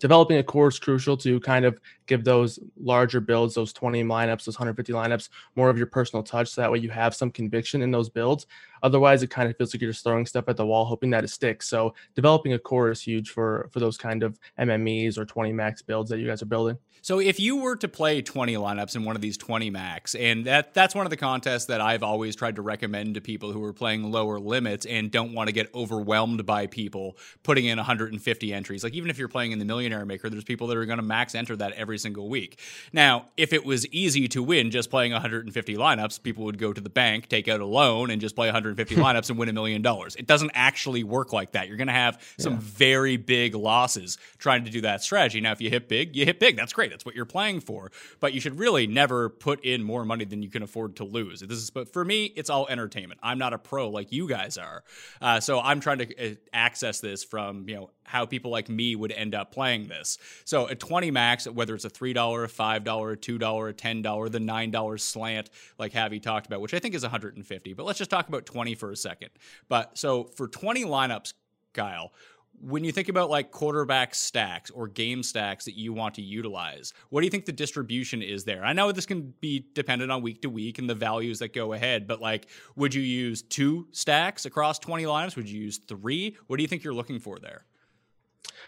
developing 0.00 0.38
a 0.38 0.42
core 0.42 0.68
is 0.68 0.78
crucial 0.78 1.16
to 1.16 1.40
kind 1.40 1.64
of 1.64 1.80
give 2.06 2.24
those 2.24 2.58
larger 2.78 3.20
builds, 3.20 3.54
those 3.54 3.72
20 3.72 4.02
lineups, 4.04 4.44
those 4.44 4.58
150 4.58 4.92
lineups, 4.92 5.28
more 5.56 5.70
of 5.70 5.78
your 5.78 5.86
personal 5.86 6.22
touch. 6.22 6.48
So 6.48 6.60
that 6.60 6.70
way 6.70 6.78
you 6.78 6.90
have 6.90 7.14
some 7.14 7.30
conviction 7.30 7.82
in 7.82 7.90
those 7.90 8.08
builds. 8.08 8.46
Otherwise, 8.84 9.22
it 9.22 9.30
kind 9.30 9.50
of 9.50 9.56
feels 9.56 9.74
like 9.74 9.80
you're 9.80 9.90
just 9.90 10.04
throwing 10.04 10.26
stuff 10.26 10.44
at 10.46 10.58
the 10.58 10.66
wall, 10.66 10.84
hoping 10.84 11.10
that 11.10 11.24
it 11.24 11.28
sticks. 11.28 11.66
So 11.66 11.94
developing 12.14 12.52
a 12.52 12.58
core 12.58 12.90
is 12.90 13.00
huge 13.00 13.30
for 13.30 13.68
for 13.72 13.80
those 13.80 13.96
kind 13.96 14.22
of 14.22 14.38
MMEs 14.60 15.16
or 15.18 15.24
20 15.24 15.52
max 15.52 15.80
builds 15.80 16.10
that 16.10 16.18
you 16.18 16.26
guys 16.26 16.42
are 16.42 16.46
building. 16.46 16.76
So 17.00 17.18
if 17.18 17.40
you 17.40 17.56
were 17.56 17.76
to 17.76 17.88
play 17.88 18.22
20 18.22 18.54
lineups 18.54 18.96
in 18.96 19.04
one 19.04 19.14
of 19.16 19.20
these 19.20 19.36
20 19.36 19.68
max, 19.70 20.14
and 20.14 20.46
that 20.46 20.74
that's 20.74 20.94
one 20.94 21.06
of 21.06 21.10
the 21.10 21.16
contests 21.16 21.66
that 21.66 21.80
I've 21.80 22.02
always 22.02 22.36
tried 22.36 22.56
to 22.56 22.62
recommend 22.62 23.14
to 23.14 23.20
people 23.20 23.52
who 23.52 23.62
are 23.64 23.72
playing 23.72 24.10
lower 24.10 24.38
limits 24.38 24.86
and 24.86 25.10
don't 25.10 25.32
want 25.32 25.48
to 25.48 25.52
get 25.52 25.74
overwhelmed 25.74 26.46
by 26.46 26.66
people 26.66 27.16
putting 27.42 27.64
in 27.66 27.78
150 27.78 28.52
entries. 28.52 28.84
Like 28.84 28.94
even 28.94 29.10
if 29.10 29.18
you're 29.18 29.28
playing 29.28 29.52
in 29.52 29.58
the 29.58 29.64
Millionaire 29.64 30.04
Maker, 30.04 30.30
there's 30.30 30.44
people 30.44 30.66
that 30.68 30.76
are 30.76 30.86
going 30.86 30.98
to 30.98 31.02
max 31.02 31.34
enter 31.34 31.56
that 31.56 31.72
every 31.72 31.98
single 31.98 32.28
week. 32.28 32.58
Now, 32.92 33.26
if 33.36 33.52
it 33.52 33.64
was 33.64 33.86
easy 33.88 34.28
to 34.28 34.42
win 34.42 34.70
just 34.70 34.90
playing 34.90 35.12
150 35.12 35.76
lineups, 35.76 36.22
people 36.22 36.44
would 36.44 36.58
go 36.58 36.72
to 36.72 36.80
the 36.80 36.90
bank, 36.90 37.28
take 37.28 37.48
out 37.48 37.60
a 37.60 37.66
loan, 37.66 38.10
and 38.10 38.20
just 38.20 38.34
play 38.34 38.46
150 38.46 38.73
150 38.74 38.96
lineups 39.02 39.30
and 39.30 39.38
win 39.38 39.48
a 39.48 39.52
million 39.52 39.82
dollars. 39.82 40.16
It 40.16 40.26
doesn't 40.26 40.50
actually 40.54 41.04
work 41.04 41.32
like 41.32 41.52
that. 41.52 41.68
You're 41.68 41.76
going 41.76 41.86
to 41.88 41.92
have 41.92 42.20
some 42.38 42.54
Yeah. 42.54 42.58
very 42.62 43.16
big 43.16 43.54
losses 43.54 44.18
trying 44.38 44.64
to 44.64 44.70
do 44.70 44.80
that 44.82 45.02
strategy. 45.02 45.40
Now, 45.40 45.52
if 45.52 45.60
you 45.60 45.70
hit 45.70 45.88
big, 45.88 46.16
you 46.16 46.24
hit 46.24 46.40
big. 46.40 46.56
That's 46.56 46.72
great. 46.72 46.90
That's 46.90 47.04
what 47.04 47.14
you're 47.14 47.24
playing 47.24 47.60
for. 47.60 47.90
But 48.20 48.32
you 48.32 48.40
should 48.40 48.58
really 48.58 48.86
never 48.86 49.28
put 49.28 49.64
in 49.64 49.82
more 49.82 50.04
money 50.04 50.24
than 50.24 50.42
you 50.42 50.50
can 50.50 50.62
afford 50.62 50.96
to 50.96 51.04
lose. 51.04 51.40
This 51.40 51.58
is, 51.58 51.70
but 51.70 51.92
for 51.92 52.04
me, 52.04 52.24
it's 52.24 52.50
all 52.50 52.66
entertainment. 52.68 53.20
I'm 53.22 53.38
not 53.38 53.52
a 53.52 53.58
pro 53.58 53.88
like 53.90 54.12
you 54.12 54.28
guys 54.28 54.58
are, 54.58 54.82
uh, 55.20 55.40
so 55.40 55.60
I'm 55.60 55.80
trying 55.80 55.98
to 55.98 56.32
uh, 56.32 56.34
access 56.52 57.00
this 57.00 57.22
from 57.24 57.68
you 57.68 57.74
know 57.76 57.90
how 58.04 58.26
people 58.26 58.50
like 58.50 58.68
me 58.68 58.94
would 58.94 59.12
end 59.12 59.34
up 59.34 59.50
playing 59.52 59.88
this. 59.88 60.18
So 60.44 60.66
a 60.66 60.74
20 60.74 61.10
max, 61.10 61.48
whether 61.48 61.74
it's 61.74 61.86
a 61.86 61.90
$3, 61.90 62.12
a 62.44 62.48
$5, 62.48 63.12
a 63.12 63.16
$2, 63.16 63.70
a 63.70 63.72
$10, 63.72 64.30
the 64.30 64.38
$9 64.38 65.00
slant, 65.00 65.48
like 65.78 65.92
Javi 65.94 66.20
talked 66.20 66.46
about, 66.46 66.60
which 66.60 66.74
I 66.74 66.80
think 66.80 66.94
is 66.94 67.02
150. 67.02 67.72
But 67.72 67.86
let's 67.86 67.98
just 67.98 68.10
talk 68.10 68.28
about 68.28 68.44
20 68.54 68.76
for 68.76 68.92
a 68.92 68.96
second. 68.96 69.30
But 69.68 69.98
so 69.98 70.24
for 70.36 70.46
20 70.46 70.84
lineups, 70.84 71.34
Kyle, 71.72 72.12
when 72.60 72.84
you 72.84 72.92
think 72.92 73.08
about 73.08 73.28
like 73.28 73.50
quarterback 73.50 74.14
stacks 74.14 74.70
or 74.70 74.86
game 74.86 75.24
stacks 75.24 75.64
that 75.64 75.76
you 75.76 75.92
want 75.92 76.14
to 76.14 76.22
utilize, 76.22 76.92
what 77.10 77.20
do 77.20 77.26
you 77.26 77.32
think 77.32 77.46
the 77.46 77.52
distribution 77.52 78.22
is 78.22 78.44
there? 78.44 78.64
I 78.64 78.72
know 78.72 78.92
this 78.92 79.06
can 79.06 79.34
be 79.40 79.66
dependent 79.74 80.12
on 80.12 80.22
week 80.22 80.40
to 80.42 80.48
week 80.48 80.78
and 80.78 80.88
the 80.88 80.94
values 80.94 81.40
that 81.40 81.52
go 81.52 81.72
ahead, 81.72 82.06
but 82.06 82.20
like, 82.20 82.46
would 82.76 82.94
you 82.94 83.02
use 83.02 83.42
two 83.42 83.88
stacks 83.90 84.46
across 84.46 84.78
20 84.78 85.02
lineups? 85.02 85.34
Would 85.34 85.50
you 85.50 85.60
use 85.60 85.78
three? 85.78 86.36
What 86.46 86.58
do 86.58 86.62
you 86.62 86.68
think 86.68 86.84
you're 86.84 86.94
looking 86.94 87.18
for 87.18 87.40
there? 87.40 87.64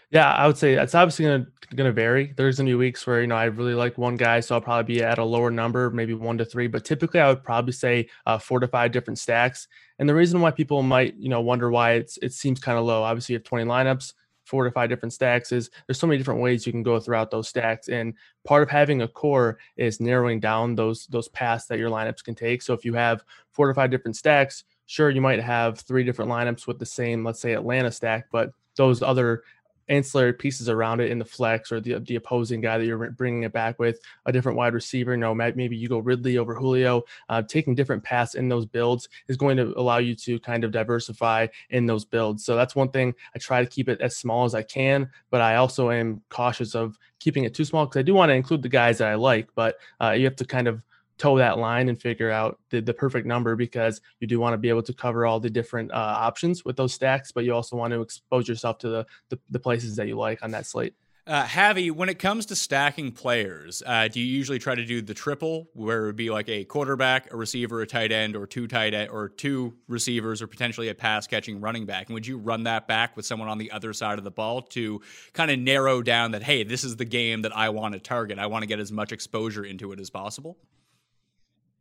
Yeah, 0.09 0.31
I 0.31 0.47
would 0.47 0.57
say 0.57 0.73
it's 0.75 0.95
obviously 0.95 1.25
gonna 1.25 1.47
gonna 1.75 1.91
vary. 1.91 2.33
There's 2.37 2.57
gonna 2.57 2.69
be 2.69 2.75
weeks 2.75 3.05
where 3.05 3.19
you 3.21 3.27
know 3.27 3.35
I 3.35 3.45
really 3.45 3.73
like 3.73 3.97
one 3.97 4.15
guy, 4.15 4.39
so 4.39 4.55
I'll 4.55 4.61
probably 4.61 4.95
be 4.95 5.03
at 5.03 5.17
a 5.17 5.23
lower 5.23 5.51
number, 5.51 5.89
maybe 5.91 6.13
one 6.13 6.37
to 6.37 6.45
three. 6.45 6.67
But 6.67 6.85
typically, 6.85 7.19
I 7.19 7.27
would 7.27 7.43
probably 7.43 7.73
say 7.73 8.07
uh, 8.25 8.37
four 8.37 8.59
to 8.61 8.67
five 8.67 8.93
different 8.93 9.19
stacks. 9.19 9.67
And 9.99 10.07
the 10.07 10.15
reason 10.15 10.39
why 10.39 10.51
people 10.51 10.81
might 10.81 11.15
you 11.17 11.27
know 11.29 11.41
wonder 11.41 11.69
why 11.69 11.93
it's 11.93 12.17
it 12.21 12.31
seems 12.31 12.59
kind 12.61 12.77
of 12.77 12.85
low. 12.85 13.03
Obviously, 13.03 13.33
you 13.33 13.39
have 13.39 13.43
20 13.43 13.65
lineups, 13.65 14.13
four 14.45 14.63
to 14.63 14.71
five 14.71 14.89
different 14.89 15.11
stacks. 15.11 15.51
Is 15.51 15.69
there's 15.87 15.99
so 15.99 16.07
many 16.07 16.17
different 16.17 16.39
ways 16.39 16.65
you 16.65 16.71
can 16.71 16.83
go 16.83 17.01
throughout 17.01 17.29
those 17.29 17.49
stacks, 17.49 17.89
and 17.89 18.13
part 18.45 18.63
of 18.63 18.69
having 18.69 19.01
a 19.01 19.09
core 19.09 19.57
is 19.75 19.99
narrowing 19.99 20.39
down 20.39 20.75
those 20.75 21.05
those 21.07 21.27
paths 21.29 21.65
that 21.65 21.79
your 21.79 21.89
lineups 21.89 22.23
can 22.23 22.33
take. 22.33 22.61
So 22.61 22.73
if 22.73 22.85
you 22.85 22.93
have 22.93 23.25
four 23.51 23.67
to 23.67 23.73
five 23.73 23.91
different 23.91 24.15
stacks, 24.15 24.63
sure 24.85 25.09
you 25.09 25.19
might 25.21 25.41
have 25.41 25.79
three 25.79 26.05
different 26.05 26.31
lineups 26.31 26.65
with 26.65 26.79
the 26.79 26.85
same, 26.85 27.25
let's 27.25 27.41
say 27.41 27.53
Atlanta 27.53 27.91
stack, 27.91 28.27
but 28.31 28.51
those 28.77 29.01
other 29.01 29.43
ancillary 29.89 30.33
pieces 30.33 30.69
around 30.69 30.99
it 30.99 31.11
in 31.11 31.19
the 31.19 31.25
flex 31.25 31.71
or 31.71 31.79
the 31.79 31.99
the 31.99 32.15
opposing 32.15 32.61
guy 32.61 32.77
that 32.77 32.85
you're 32.85 33.11
bringing 33.11 33.43
it 33.43 33.53
back 33.53 33.79
with 33.79 33.99
a 34.25 34.31
different 34.31 34.57
wide 34.57 34.73
receiver. 34.73 35.11
You 35.11 35.17
know, 35.17 35.33
maybe 35.33 35.75
you 35.75 35.87
go 35.87 35.99
Ridley 35.99 36.37
over 36.37 36.53
Julio. 36.53 37.03
Uh, 37.29 37.41
taking 37.41 37.75
different 37.75 38.03
paths 38.03 38.35
in 38.35 38.49
those 38.49 38.65
builds 38.65 39.09
is 39.27 39.37
going 39.37 39.57
to 39.57 39.73
allow 39.77 39.97
you 39.97 40.15
to 40.15 40.39
kind 40.39 40.63
of 40.63 40.71
diversify 40.71 41.47
in 41.69 41.85
those 41.85 42.05
builds. 42.05 42.45
So 42.45 42.55
that's 42.55 42.75
one 42.75 42.89
thing 42.89 43.13
I 43.35 43.39
try 43.39 43.63
to 43.63 43.69
keep 43.69 43.89
it 43.89 44.01
as 44.01 44.17
small 44.17 44.45
as 44.45 44.55
I 44.55 44.63
can, 44.63 45.09
but 45.29 45.41
I 45.41 45.55
also 45.55 45.91
am 45.91 46.21
cautious 46.29 46.75
of 46.75 46.97
keeping 47.19 47.43
it 47.43 47.53
too 47.53 47.65
small 47.65 47.85
because 47.85 47.99
I 47.99 48.03
do 48.03 48.13
want 48.13 48.29
to 48.29 48.35
include 48.35 48.61
the 48.61 48.69
guys 48.69 48.99
that 48.99 49.07
I 49.07 49.15
like, 49.15 49.49
but 49.55 49.77
uh, 50.01 50.11
you 50.11 50.25
have 50.25 50.35
to 50.37 50.45
kind 50.45 50.67
of 50.67 50.81
toe 51.17 51.37
that 51.37 51.57
line 51.57 51.89
and 51.89 52.01
figure 52.01 52.31
out 52.31 52.59
the, 52.69 52.79
the 52.79 52.93
perfect 52.93 53.25
number 53.25 53.55
because 53.55 54.01
you 54.19 54.27
do 54.27 54.39
want 54.39 54.53
to 54.53 54.57
be 54.57 54.69
able 54.69 54.83
to 54.83 54.93
cover 54.93 55.25
all 55.25 55.39
the 55.39 55.49
different 55.49 55.91
uh, 55.91 55.95
options 55.95 56.63
with 56.63 56.75
those 56.75 56.93
stacks, 56.93 57.31
but 57.31 57.43
you 57.43 57.53
also 57.53 57.75
want 57.75 57.91
to 57.93 58.01
expose 58.01 58.47
yourself 58.47 58.77
to 58.79 58.89
the, 58.89 59.05
the, 59.29 59.39
the 59.49 59.59
places 59.59 59.95
that 59.95 60.07
you 60.07 60.15
like 60.15 60.43
on 60.43 60.51
that 60.51 60.65
slate. 60.65 60.93
Uh, 61.27 61.43
Javi, 61.43 61.91
when 61.91 62.07
it 62.07 62.19
comes 62.19 62.45
to 62.45 62.55
stacking 62.55 63.11
players, 63.11 63.83
uh, 63.85 64.07
do 64.07 64.21
you 64.21 64.25
usually 64.25 64.59
try 64.59 64.75
to 64.75 64.85
do 64.85 65.01
the 65.01 65.13
triple, 65.13 65.67
where 65.73 66.03
it 66.03 66.05
would 66.05 66.15
be 66.15 66.29
like 66.29 66.47
a 66.47 66.63
quarterback, 66.63 67.33
a 67.33 67.35
receiver, 67.35 67.81
a 67.81 67.85
tight 67.85 68.13
end, 68.13 68.33
or 68.33 68.47
two 68.47 68.65
tight 68.65 68.93
end, 68.93 69.09
or 69.09 69.27
two 69.27 69.73
receivers, 69.89 70.41
or 70.41 70.47
potentially 70.47 70.87
a 70.87 70.95
pass 70.95 71.27
catching 71.27 71.59
running 71.59 71.85
back? 71.85 72.07
And 72.07 72.13
would 72.13 72.25
you 72.25 72.37
run 72.37 72.63
that 72.63 72.87
back 72.87 73.17
with 73.17 73.25
someone 73.25 73.49
on 73.49 73.57
the 73.57 73.69
other 73.71 73.91
side 73.91 74.19
of 74.19 74.23
the 74.23 74.31
ball 74.31 74.61
to 74.61 75.01
kind 75.33 75.51
of 75.51 75.59
narrow 75.59 76.01
down 76.01 76.31
that, 76.31 76.43
hey, 76.43 76.63
this 76.63 76.85
is 76.85 76.95
the 76.95 77.03
game 77.03 77.41
that 77.41 77.53
I 77.53 77.67
want 77.71 77.93
to 77.95 77.99
target. 77.99 78.39
I 78.39 78.45
want 78.45 78.63
to 78.63 78.67
get 78.67 78.79
as 78.79 78.93
much 78.93 79.11
exposure 79.11 79.65
into 79.65 79.91
it 79.91 79.99
as 79.99 80.09
possible? 80.09 80.57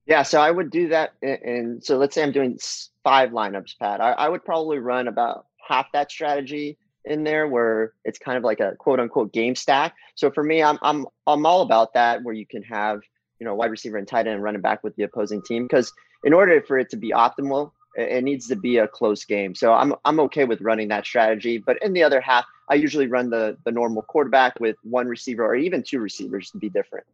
Yeah, 0.07 0.23
so 0.23 0.41
I 0.41 0.51
would 0.51 0.71
do 0.71 0.89
that. 0.89 1.15
And 1.21 1.85
so 1.85 1.99
let's 1.99 2.15
say 2.15 2.23
I'm 2.23 2.33
doing 2.33 2.59
five 3.03 3.31
lineups, 3.31 3.79
Pat. 3.79 4.01
I, 4.01 4.13
I 4.13 4.29
would 4.29 4.45
probably 4.45 4.79
run 4.79 5.09
about 5.09 5.47
half 5.67 5.91
that 5.93 6.11
strategy 6.11 6.79
in 7.05 7.25
there 7.25 7.49
where 7.49 7.93
it's 8.05 8.19
kind 8.19 8.39
of 8.39 8.45
like 8.45 8.61
a 8.61 8.77
quote 8.77 9.01
unquote 9.01 9.33
game 9.33 9.55
stack. 9.57 9.95
So 10.15 10.31
for 10.31 10.45
me, 10.45 10.63
I'm 10.63 10.79
I'm 10.83 11.07
I'm 11.27 11.45
all 11.45 11.63
about 11.63 11.95
that 11.95 12.23
where 12.23 12.35
you 12.35 12.47
can 12.47 12.63
have, 12.63 13.01
you 13.41 13.47
know, 13.47 13.55
wide 13.55 13.71
receiver 13.71 13.97
and 13.97 14.07
tight 14.07 14.27
end 14.29 14.43
running 14.43 14.61
back 14.61 14.85
with 14.85 14.95
the 14.97 15.03
opposing 15.03 15.43
team. 15.43 15.65
Because 15.65 15.93
in 16.25 16.33
order 16.33 16.63
for 16.63 16.79
it 16.79 16.91
to 16.91 16.97
be 16.97 17.11
optimal, 17.11 17.73
it 17.97 18.23
needs 18.23 18.47
to 18.49 18.57
be 18.57 18.79
a 18.79 18.87
close 18.87 19.25
game. 19.25 19.55
So 19.57 19.73
I'm 19.73 19.95
I'm 20.05 20.21
okay 20.21 20.45
with 20.45 20.61
running 20.61 20.89
that 20.89 21.05
strategy. 21.05 21.59
But 21.59 21.83
in 21.83 21.93
the 21.95 22.05
other 22.05 22.21
half, 22.21 22.45
I 22.69 22.75
usually 22.75 23.09
run 23.09 23.31
the 23.31 23.57
the 23.65 23.73
normal 23.73 24.03
quarterback 24.03 24.61
with 24.61 24.77
one 24.83 25.09
receiver 25.09 25.45
or 25.45 25.57
even 25.57 25.83
two 25.83 25.99
receivers 25.99 26.51
to 26.53 26.59
be 26.59 26.69
different. 26.69 27.07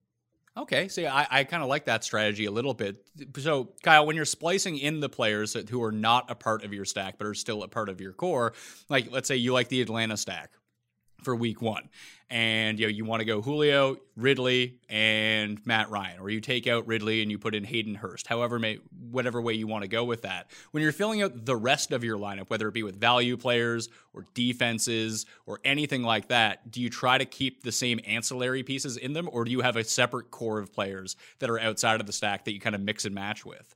Okay, 0.55 0.89
see, 0.89 1.07
I, 1.07 1.27
I 1.31 1.45
kind 1.45 1.63
of 1.63 1.69
like 1.71 1.87
that 1.87 2.05
strategy 2.05 2.45
a 2.45 2.51
little 2.51 2.75
bit. 2.75 3.07
So, 3.39 3.71
Kyle, 3.83 4.05
when 4.05 4.17
you're 4.17 4.27
splicing 4.27 4.77
in 4.77 5.01
the 5.01 5.09
players 5.09 5.57
who 5.71 5.83
are 5.83 5.93
not 5.93 6.31
a 6.31 6.35
part 6.35 6.63
of 6.63 6.75
your 6.75 6.85
stack 6.85 7.17
but 7.17 7.27
are 7.27 7.33
still 7.33 7.63
a 7.63 7.69
part 7.69 7.89
of 7.89 8.03
your 8.03 8.13
core, 8.13 8.53
like 8.91 9.11
let's 9.11 9.29
say 9.29 9.37
you 9.37 9.55
like 9.55 9.69
the 9.69 9.81
Atlanta 9.81 10.17
stack 10.17 10.51
for 11.23 11.35
week 11.35 11.63
one, 11.63 11.89
and 12.31 12.79
you 12.79 12.87
know 12.87 12.91
you 12.91 13.05
want 13.05 13.21
to 13.21 13.25
go 13.25 13.41
Julio, 13.43 13.97
Ridley, 14.17 14.79
and 14.89 15.65
Matt 15.67 15.91
Ryan, 15.91 16.21
or 16.21 16.31
you 16.31 16.41
take 16.41 16.67
out 16.67 16.87
Ridley 16.87 17.23
and 17.23 17.31
you 17.31 17.39
put 17.39 17.55
in 17.55 17.65
Hayden 17.65 17.95
Hurst, 17.95 18.27
however, 18.27 18.59
may, 18.59 18.79
whatever 19.11 19.41
way 19.41 19.55
you 19.55 19.67
want 19.67 19.83
to 19.83 19.89
go 19.89 20.05
with 20.05 20.23
that. 20.23 20.51
When 20.71 20.83
you're 20.83 20.93
filling 20.93 21.23
out 21.23 21.45
the 21.45 21.57
rest 21.57 21.93
of 21.93 22.05
your 22.05 22.19
lineup, 22.19 22.51
whether 22.51 22.69
it 22.69 22.75
be 22.75 22.83
with 22.83 22.99
value 22.99 23.37
players 23.37 23.89
or 24.15 24.27
defenses 24.35 25.27
or 25.47 25.61
anything 25.65 26.03
like 26.03 26.29
that, 26.29 26.71
do 26.71 26.81
you 26.81 26.91
try 26.91 27.19
to 27.19 27.25
keep 27.25 27.63
the 27.63 27.73
same 27.73 28.01
ancillary 28.07 28.63
pieces 28.63 28.97
in 28.97 29.13
them, 29.13 29.29
or 29.33 29.45
do 29.45 29.51
you 29.51 29.61
have 29.61 29.77
a 29.77 29.85
separate 29.85 30.31
core 30.31 30.59
of 30.59 30.73
players 30.73 31.17
that 31.39 31.51
are 31.51 31.61
outside 31.61 32.01
of 32.01 32.07
the 32.07 32.13
stack 32.13 32.45
that 32.45 32.53
you 32.53 32.61
kind 32.61 32.75
of 32.75 32.81
mix 32.81 33.05
and 33.05 33.15
match 33.15 33.45
with? 33.45 33.75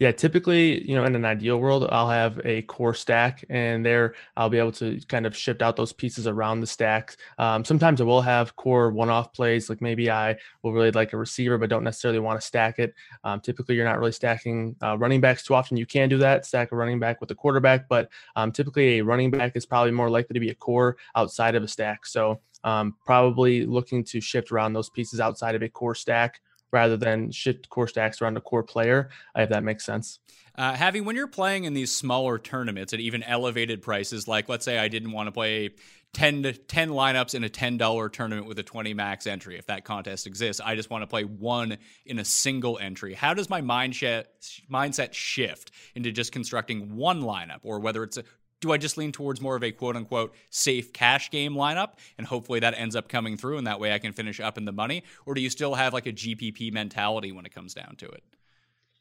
Yeah, 0.00 0.12
typically, 0.12 0.82
you 0.88 0.96
know, 0.96 1.04
in 1.04 1.14
an 1.14 1.26
ideal 1.26 1.58
world, 1.58 1.86
I'll 1.92 2.08
have 2.08 2.40
a 2.46 2.62
core 2.62 2.94
stack, 2.94 3.44
and 3.50 3.84
there 3.84 4.14
I'll 4.34 4.48
be 4.48 4.56
able 4.56 4.72
to 4.72 4.98
kind 5.08 5.26
of 5.26 5.36
shift 5.36 5.60
out 5.60 5.76
those 5.76 5.92
pieces 5.92 6.26
around 6.26 6.60
the 6.60 6.66
stack. 6.66 7.18
Um, 7.38 7.66
sometimes 7.66 8.00
I 8.00 8.04
will 8.04 8.22
have 8.22 8.56
core 8.56 8.90
one-off 8.92 9.34
plays, 9.34 9.68
like 9.68 9.82
maybe 9.82 10.10
I 10.10 10.38
will 10.62 10.72
really 10.72 10.90
like 10.90 11.12
a 11.12 11.18
receiver, 11.18 11.58
but 11.58 11.68
don't 11.68 11.84
necessarily 11.84 12.18
want 12.18 12.40
to 12.40 12.46
stack 12.46 12.78
it. 12.78 12.94
Um, 13.24 13.40
typically, 13.40 13.74
you're 13.74 13.84
not 13.84 13.98
really 13.98 14.12
stacking 14.12 14.74
uh, 14.82 14.96
running 14.96 15.20
backs 15.20 15.44
too 15.44 15.54
often. 15.54 15.76
You 15.76 15.84
can 15.84 16.08
do 16.08 16.16
that, 16.16 16.46
stack 16.46 16.72
a 16.72 16.76
running 16.76 16.98
back 16.98 17.20
with 17.20 17.30
a 17.30 17.34
quarterback, 17.34 17.86
but 17.86 18.08
um, 18.36 18.52
typically 18.52 19.00
a 19.00 19.04
running 19.04 19.30
back 19.30 19.54
is 19.54 19.66
probably 19.66 19.92
more 19.92 20.08
likely 20.08 20.32
to 20.32 20.40
be 20.40 20.48
a 20.48 20.54
core 20.54 20.96
outside 21.14 21.54
of 21.54 21.62
a 21.62 21.68
stack. 21.68 22.06
So 22.06 22.40
um, 22.64 22.96
probably 23.04 23.66
looking 23.66 24.02
to 24.04 24.20
shift 24.22 24.50
around 24.50 24.72
those 24.72 24.88
pieces 24.88 25.20
outside 25.20 25.54
of 25.54 25.62
a 25.62 25.68
core 25.68 25.94
stack 25.94 26.40
rather 26.72 26.96
than 26.96 27.30
shift 27.30 27.68
core 27.68 27.88
stacks 27.88 28.20
around 28.20 28.36
a 28.36 28.40
core 28.40 28.62
player, 28.62 29.10
if 29.34 29.48
that 29.48 29.64
makes 29.64 29.84
sense. 29.84 30.20
Uh, 30.56 30.74
Javi, 30.74 31.02
when 31.02 31.16
you're 31.16 31.26
playing 31.26 31.64
in 31.64 31.74
these 31.74 31.94
smaller 31.94 32.38
tournaments 32.38 32.92
at 32.92 33.00
even 33.00 33.22
elevated 33.22 33.82
prices, 33.82 34.28
like 34.28 34.48
let's 34.48 34.64
say 34.64 34.78
I 34.78 34.88
didn't 34.88 35.12
want 35.12 35.28
to 35.28 35.32
play 35.32 35.70
10 36.12 36.42
to 36.42 36.52
10 36.52 36.90
lineups 36.90 37.34
in 37.34 37.44
a 37.44 37.48
$10 37.48 38.12
tournament 38.12 38.46
with 38.46 38.58
a 38.58 38.62
20 38.62 38.92
max 38.94 39.26
entry, 39.26 39.56
if 39.58 39.66
that 39.66 39.84
contest 39.84 40.26
exists, 40.26 40.60
I 40.62 40.74
just 40.74 40.90
want 40.90 41.02
to 41.02 41.06
play 41.06 41.22
one 41.22 41.78
in 42.04 42.18
a 42.18 42.24
single 42.24 42.78
entry. 42.78 43.14
How 43.14 43.32
does 43.32 43.48
my 43.48 43.60
mind 43.60 43.94
sh- 43.94 44.02
mindset 44.70 45.12
shift 45.12 45.70
into 45.94 46.10
just 46.10 46.32
constructing 46.32 46.96
one 46.96 47.22
lineup, 47.22 47.60
or 47.62 47.78
whether 47.78 48.02
it's 48.02 48.16
a 48.16 48.24
do 48.60 48.72
I 48.72 48.76
just 48.76 48.98
lean 48.98 49.12
towards 49.12 49.40
more 49.40 49.56
of 49.56 49.64
a 49.64 49.72
quote 49.72 49.96
unquote 49.96 50.34
safe 50.50 50.92
cash 50.92 51.30
game 51.30 51.54
lineup 51.54 51.92
and 52.18 52.26
hopefully 52.26 52.60
that 52.60 52.74
ends 52.76 52.94
up 52.94 53.08
coming 53.08 53.36
through 53.36 53.58
and 53.58 53.66
that 53.66 53.80
way 53.80 53.92
I 53.92 53.98
can 53.98 54.12
finish 54.12 54.40
up 54.40 54.58
in 54.58 54.64
the 54.64 54.72
money? 54.72 55.02
Or 55.26 55.34
do 55.34 55.40
you 55.40 55.50
still 55.50 55.74
have 55.74 55.92
like 55.92 56.06
a 56.06 56.12
GPP 56.12 56.72
mentality 56.72 57.32
when 57.32 57.46
it 57.46 57.54
comes 57.54 57.74
down 57.74 57.96
to 57.96 58.06
it? 58.06 58.22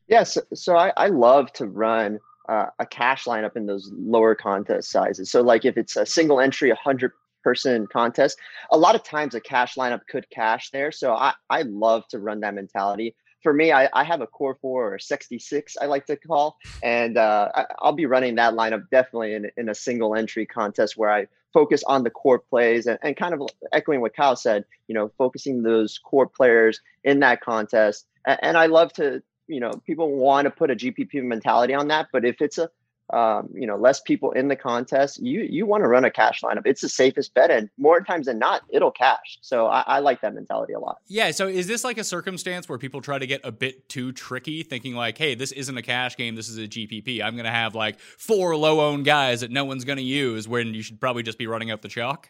Yes. 0.07 0.35
Yeah, 0.35 0.41
so, 0.41 0.55
so 0.55 0.77
I, 0.77 0.91
I, 0.97 1.07
love 1.07 1.53
to 1.53 1.67
run 1.67 2.19
uh, 2.47 2.67
a 2.79 2.85
cash 2.85 3.25
lineup 3.25 3.55
in 3.55 3.67
those 3.67 3.91
lower 3.93 4.33
contest 4.33 4.89
sizes. 4.89 5.29
So, 5.29 5.41
like 5.41 5.65
if 5.65 5.77
it's 5.77 5.95
a 5.95 6.05
single 6.05 6.39
entry, 6.39 6.69
100 6.69 7.11
person 7.43 7.85
contest, 7.85 8.39
a 8.71 8.77
lot 8.77 8.95
of 8.95 9.03
times 9.03 9.35
a 9.35 9.39
cash 9.39 9.75
lineup 9.75 10.01
could 10.09 10.27
cash 10.31 10.71
there. 10.71 10.91
So, 10.91 11.13
I, 11.13 11.33
I 11.51 11.61
love 11.61 12.07
to 12.07 12.17
run 12.17 12.39
that 12.39 12.55
mentality 12.55 13.15
for 13.41 13.53
me, 13.53 13.71
I, 13.71 13.89
I 13.93 14.03
have 14.03 14.21
a 14.21 14.27
core 14.27 14.57
four 14.61 14.93
or 14.93 14.99
66, 14.99 15.77
I 15.81 15.85
like 15.85 16.05
to 16.07 16.15
call, 16.15 16.57
and 16.83 17.17
uh, 17.17 17.49
I, 17.55 17.65
will 17.83 17.93
be 17.93 18.05
running 18.05 18.35
that 18.35 18.53
lineup 18.53 18.89
definitely 18.89 19.33
in, 19.33 19.51
in 19.57 19.69
a 19.69 19.75
single 19.75 20.15
entry 20.15 20.45
contest 20.45 20.97
where 20.97 21.09
I 21.09 21.27
focus 21.53 21.83
on 21.83 22.03
the 22.03 22.09
core 22.09 22.39
plays 22.39 22.85
and, 22.85 22.99
and 23.01 23.15
kind 23.15 23.33
of 23.33 23.41
echoing 23.71 24.01
what 24.01 24.15
Kyle 24.15 24.35
said, 24.35 24.65
you 24.87 24.95
know, 24.95 25.11
focusing 25.17 25.63
those 25.63 25.97
core 25.97 26.27
players 26.27 26.81
in 27.03 27.21
that 27.21 27.41
contest. 27.41 28.05
And, 28.25 28.39
and 28.41 28.57
I 28.57 28.67
love 28.67 28.93
to, 28.93 29.23
you 29.47 29.59
know, 29.59 29.71
people 29.85 30.11
want 30.11 30.45
to 30.45 30.51
put 30.51 30.69
a 30.69 30.75
GPP 30.75 31.23
mentality 31.23 31.73
on 31.73 31.87
that, 31.87 32.07
but 32.11 32.25
if 32.25 32.41
it's 32.41 32.57
a 32.57 32.69
um, 33.11 33.49
you 33.53 33.65
know, 33.65 33.75
less 33.75 33.99
people 33.99 34.31
in 34.31 34.47
the 34.49 34.55
contest, 34.55 35.19
you 35.21 35.41
you 35.41 35.65
want 35.65 35.83
to 35.83 35.87
run 35.87 36.05
a 36.05 36.11
cash 36.11 36.41
lineup. 36.41 36.61
It's 36.65 36.81
the 36.81 36.89
safest 36.89 37.33
bet, 37.33 37.49
and 37.49 37.69
more 37.77 38.01
times 38.01 38.27
than 38.27 38.37
not, 38.37 38.61
it'll 38.69 38.91
cash. 38.91 39.39
So 39.41 39.65
I, 39.67 39.83
I, 39.87 39.99
like 39.99 40.21
that 40.21 40.35
mentality 40.35 40.73
a 40.73 40.79
lot. 40.79 40.99
Yeah. 41.07 41.31
So 41.31 41.47
is 41.47 41.65
this 41.65 41.83
like 41.83 41.97
a 41.97 42.03
circumstance 42.03 42.69
where 42.69 42.77
people 42.77 43.01
try 43.01 43.17
to 43.17 43.25
get 43.25 43.41
a 43.43 43.51
bit 43.51 43.89
too 43.89 44.11
tricky, 44.11 44.61
thinking 44.61 44.93
like, 44.93 45.17
"Hey, 45.17 45.33
this 45.33 45.51
isn't 45.51 45.75
a 45.75 45.81
cash 45.81 46.17
game. 46.17 46.35
This 46.35 46.49
is 46.49 46.57
a 46.57 46.67
GPP. 46.67 47.21
I'm 47.21 47.33
going 47.33 47.45
to 47.45 47.51
have 47.51 47.73
like 47.73 47.99
four 47.99 48.55
low-owned 48.55 49.05
guys 49.05 49.41
that 49.41 49.49
no 49.49 49.65
one's 49.65 49.85
going 49.85 49.97
to 49.97 50.03
use." 50.03 50.47
When 50.47 50.73
you 50.73 50.83
should 50.83 50.99
probably 50.99 51.23
just 51.23 51.39
be 51.39 51.47
running 51.47 51.71
up 51.71 51.81
the 51.81 51.87
chalk. 51.87 52.29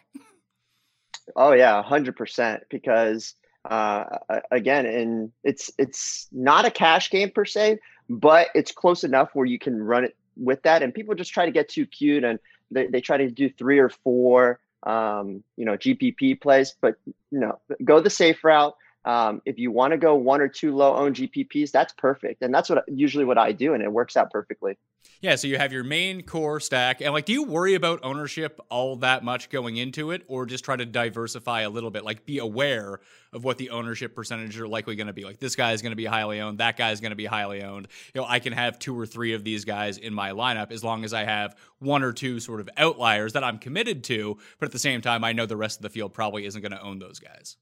Oh 1.36 1.52
yeah, 1.52 1.82
hundred 1.82 2.16
percent. 2.16 2.62
Because 2.70 3.34
uh, 3.68 4.04
again, 4.50 4.86
and 4.86 5.32
it's 5.44 5.70
it's 5.78 6.28
not 6.32 6.64
a 6.64 6.70
cash 6.70 7.10
game 7.10 7.30
per 7.30 7.44
se, 7.44 7.80
but 8.08 8.48
it's 8.54 8.72
close 8.72 9.04
enough 9.04 9.30
where 9.34 9.46
you 9.46 9.58
can 9.58 9.82
run 9.82 10.04
it 10.04 10.16
with 10.36 10.62
that. 10.62 10.82
And 10.82 10.94
people 10.94 11.14
just 11.14 11.32
try 11.32 11.46
to 11.46 11.52
get 11.52 11.68
too 11.68 11.86
cute 11.86 12.24
and 12.24 12.38
they, 12.70 12.86
they 12.86 13.00
try 13.00 13.16
to 13.16 13.30
do 13.30 13.50
three 13.50 13.78
or 13.78 13.88
four, 13.88 14.60
um, 14.82 15.42
you 15.56 15.64
know, 15.64 15.76
GPP 15.76 16.40
plays, 16.40 16.74
but 16.80 16.96
you 17.30 17.40
know, 17.40 17.58
go 17.84 18.00
the 18.00 18.10
safe 18.10 18.42
route. 18.44 18.76
Um, 19.04 19.40
if 19.46 19.58
you 19.58 19.70
want 19.70 19.92
to 19.92 19.98
go 19.98 20.14
one 20.14 20.40
or 20.40 20.48
two 20.48 20.74
low 20.74 20.94
owned 20.94 21.16
GPPs, 21.16 21.70
that's 21.70 21.92
perfect. 21.94 22.42
And 22.42 22.52
that's 22.52 22.68
what 22.68 22.84
usually 22.88 23.24
what 23.24 23.38
I 23.38 23.52
do. 23.52 23.74
And 23.74 23.82
it 23.82 23.90
works 23.90 24.16
out 24.16 24.30
perfectly. 24.30 24.76
Yeah, 25.22 25.36
so 25.36 25.48
you 25.48 25.58
have 25.58 25.72
your 25.72 25.84
main 25.84 26.22
core 26.22 26.60
stack, 26.60 27.00
and 27.00 27.12
like, 27.12 27.26
do 27.26 27.32
you 27.32 27.42
worry 27.42 27.74
about 27.74 28.00
ownership 28.02 28.58
all 28.70 28.96
that 28.96 29.22
much 29.22 29.50
going 29.50 29.76
into 29.76 30.12
it, 30.12 30.22
or 30.28 30.46
just 30.46 30.64
try 30.64 30.76
to 30.76 30.86
diversify 30.86 31.62
a 31.62 31.70
little 31.70 31.90
bit? 31.90 32.04
Like, 32.04 32.24
be 32.24 32.38
aware 32.38 33.00
of 33.32 33.44
what 33.44 33.58
the 33.58 33.70
ownership 33.70 34.14
percentage 34.14 34.58
are 34.58 34.68
likely 34.68 34.96
going 34.96 35.08
to 35.08 35.12
be. 35.12 35.24
Like, 35.24 35.38
this 35.38 35.56
guy 35.56 35.72
is 35.72 35.82
going 35.82 35.92
to 35.92 35.96
be 35.96 36.06
highly 36.06 36.40
owned, 36.40 36.58
that 36.58 36.76
guy 36.76 36.90
is 36.90 37.00
going 37.00 37.10
to 37.10 37.16
be 37.16 37.26
highly 37.26 37.62
owned. 37.62 37.88
You 38.14 38.22
know, 38.22 38.26
I 38.28 38.38
can 38.38 38.54
have 38.54 38.78
two 38.78 38.98
or 38.98 39.04
three 39.04 39.34
of 39.34 39.44
these 39.44 39.66
guys 39.66 39.98
in 39.98 40.14
my 40.14 40.30
lineup 40.30 40.72
as 40.72 40.82
long 40.82 41.04
as 41.04 41.12
I 41.12 41.24
have 41.24 41.54
one 41.78 42.02
or 42.02 42.12
two 42.12 42.40
sort 42.40 42.60
of 42.60 42.70
outliers 42.78 43.34
that 43.34 43.44
I'm 43.44 43.58
committed 43.58 44.04
to, 44.04 44.38
but 44.58 44.66
at 44.66 44.72
the 44.72 44.78
same 44.78 45.02
time, 45.02 45.22
I 45.22 45.32
know 45.32 45.44
the 45.44 45.56
rest 45.56 45.78
of 45.78 45.82
the 45.82 45.90
field 45.90 46.14
probably 46.14 46.46
isn't 46.46 46.60
going 46.60 46.72
to 46.72 46.82
own 46.82 46.98
those 46.98 47.18
guys. 47.18 47.56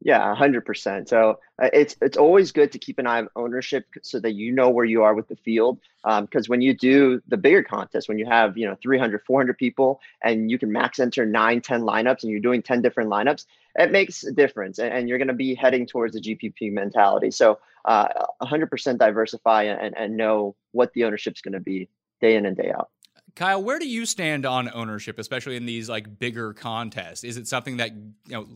Yeah, 0.00 0.34
hundred 0.34 0.64
percent. 0.64 1.08
So 1.08 1.40
uh, 1.60 1.70
it's 1.72 1.96
it's 2.02 2.16
always 2.16 2.52
good 2.52 2.70
to 2.72 2.78
keep 2.78 2.98
an 2.98 3.06
eye 3.06 3.18
on 3.18 3.28
ownership 3.34 3.86
so 4.02 4.20
that 4.20 4.34
you 4.34 4.52
know 4.52 4.68
where 4.68 4.84
you 4.84 5.02
are 5.02 5.14
with 5.14 5.28
the 5.28 5.36
field. 5.36 5.78
Because 6.04 6.46
um, 6.46 6.48
when 6.48 6.60
you 6.60 6.74
do 6.74 7.20
the 7.28 7.36
bigger 7.36 7.62
contest, 7.62 8.08
when 8.08 8.18
you 8.18 8.26
have 8.26 8.56
you 8.58 8.66
know 8.66 8.76
300, 8.82 9.22
400 9.26 9.58
people, 9.58 10.00
and 10.22 10.50
you 10.50 10.58
can 10.58 10.70
max 10.70 11.00
enter 11.00 11.24
nine, 11.24 11.60
10 11.60 11.80
lineups, 11.80 12.22
and 12.22 12.30
you're 12.30 12.40
doing 12.40 12.62
ten 12.62 12.82
different 12.82 13.10
lineups, 13.10 13.46
it 13.76 13.90
makes 13.90 14.22
a 14.22 14.32
difference, 14.32 14.78
and, 14.78 14.92
and 14.92 15.08
you're 15.08 15.18
going 15.18 15.28
to 15.28 15.34
be 15.34 15.54
heading 15.54 15.86
towards 15.86 16.14
the 16.14 16.20
GPP 16.20 16.72
mentality. 16.72 17.30
So, 17.30 17.58
uh, 17.84 18.08
hundred 18.42 18.70
percent 18.70 18.98
diversify 18.98 19.64
and 19.64 19.96
and 19.96 20.16
know 20.16 20.56
what 20.72 20.92
the 20.92 21.04
ownership 21.04 21.34
is 21.34 21.40
going 21.40 21.54
to 21.54 21.60
be 21.60 21.88
day 22.20 22.36
in 22.36 22.46
and 22.46 22.56
day 22.56 22.70
out. 22.70 22.90
Kyle, 23.36 23.62
where 23.62 23.78
do 23.78 23.86
you 23.86 24.06
stand 24.06 24.46
on 24.46 24.70
ownership, 24.72 25.18
especially 25.18 25.56
in 25.56 25.66
these 25.66 25.90
like 25.90 26.18
bigger 26.18 26.54
contests? 26.54 27.22
Is 27.22 27.36
it 27.36 27.46
something 27.46 27.76
that 27.76 27.94
you 27.94 28.14
know 28.28 28.46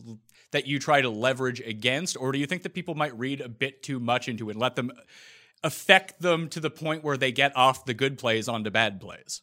that 0.49 0.65
you 0.67 0.79
try 0.79 1.01
to 1.01 1.09
leverage 1.09 1.61
against, 1.61 2.17
or 2.17 2.31
do 2.31 2.39
you 2.39 2.47
think 2.47 2.63
that 2.63 2.73
people 2.73 2.95
might 2.95 3.17
read 3.17 3.41
a 3.41 3.47
bit 3.47 3.83
too 3.83 3.99
much 3.99 4.27
into 4.27 4.49
it 4.49 4.53
and 4.53 4.59
let 4.59 4.75
them 4.75 4.91
affect 5.63 6.19
them 6.19 6.49
to 6.49 6.59
the 6.59 6.71
point 6.71 7.03
where 7.03 7.15
they 7.15 7.31
get 7.31 7.55
off 7.55 7.85
the 7.85 7.93
good 7.93 8.17
plays 8.17 8.49
onto 8.49 8.71
bad 8.71 8.99
plays? 8.99 9.41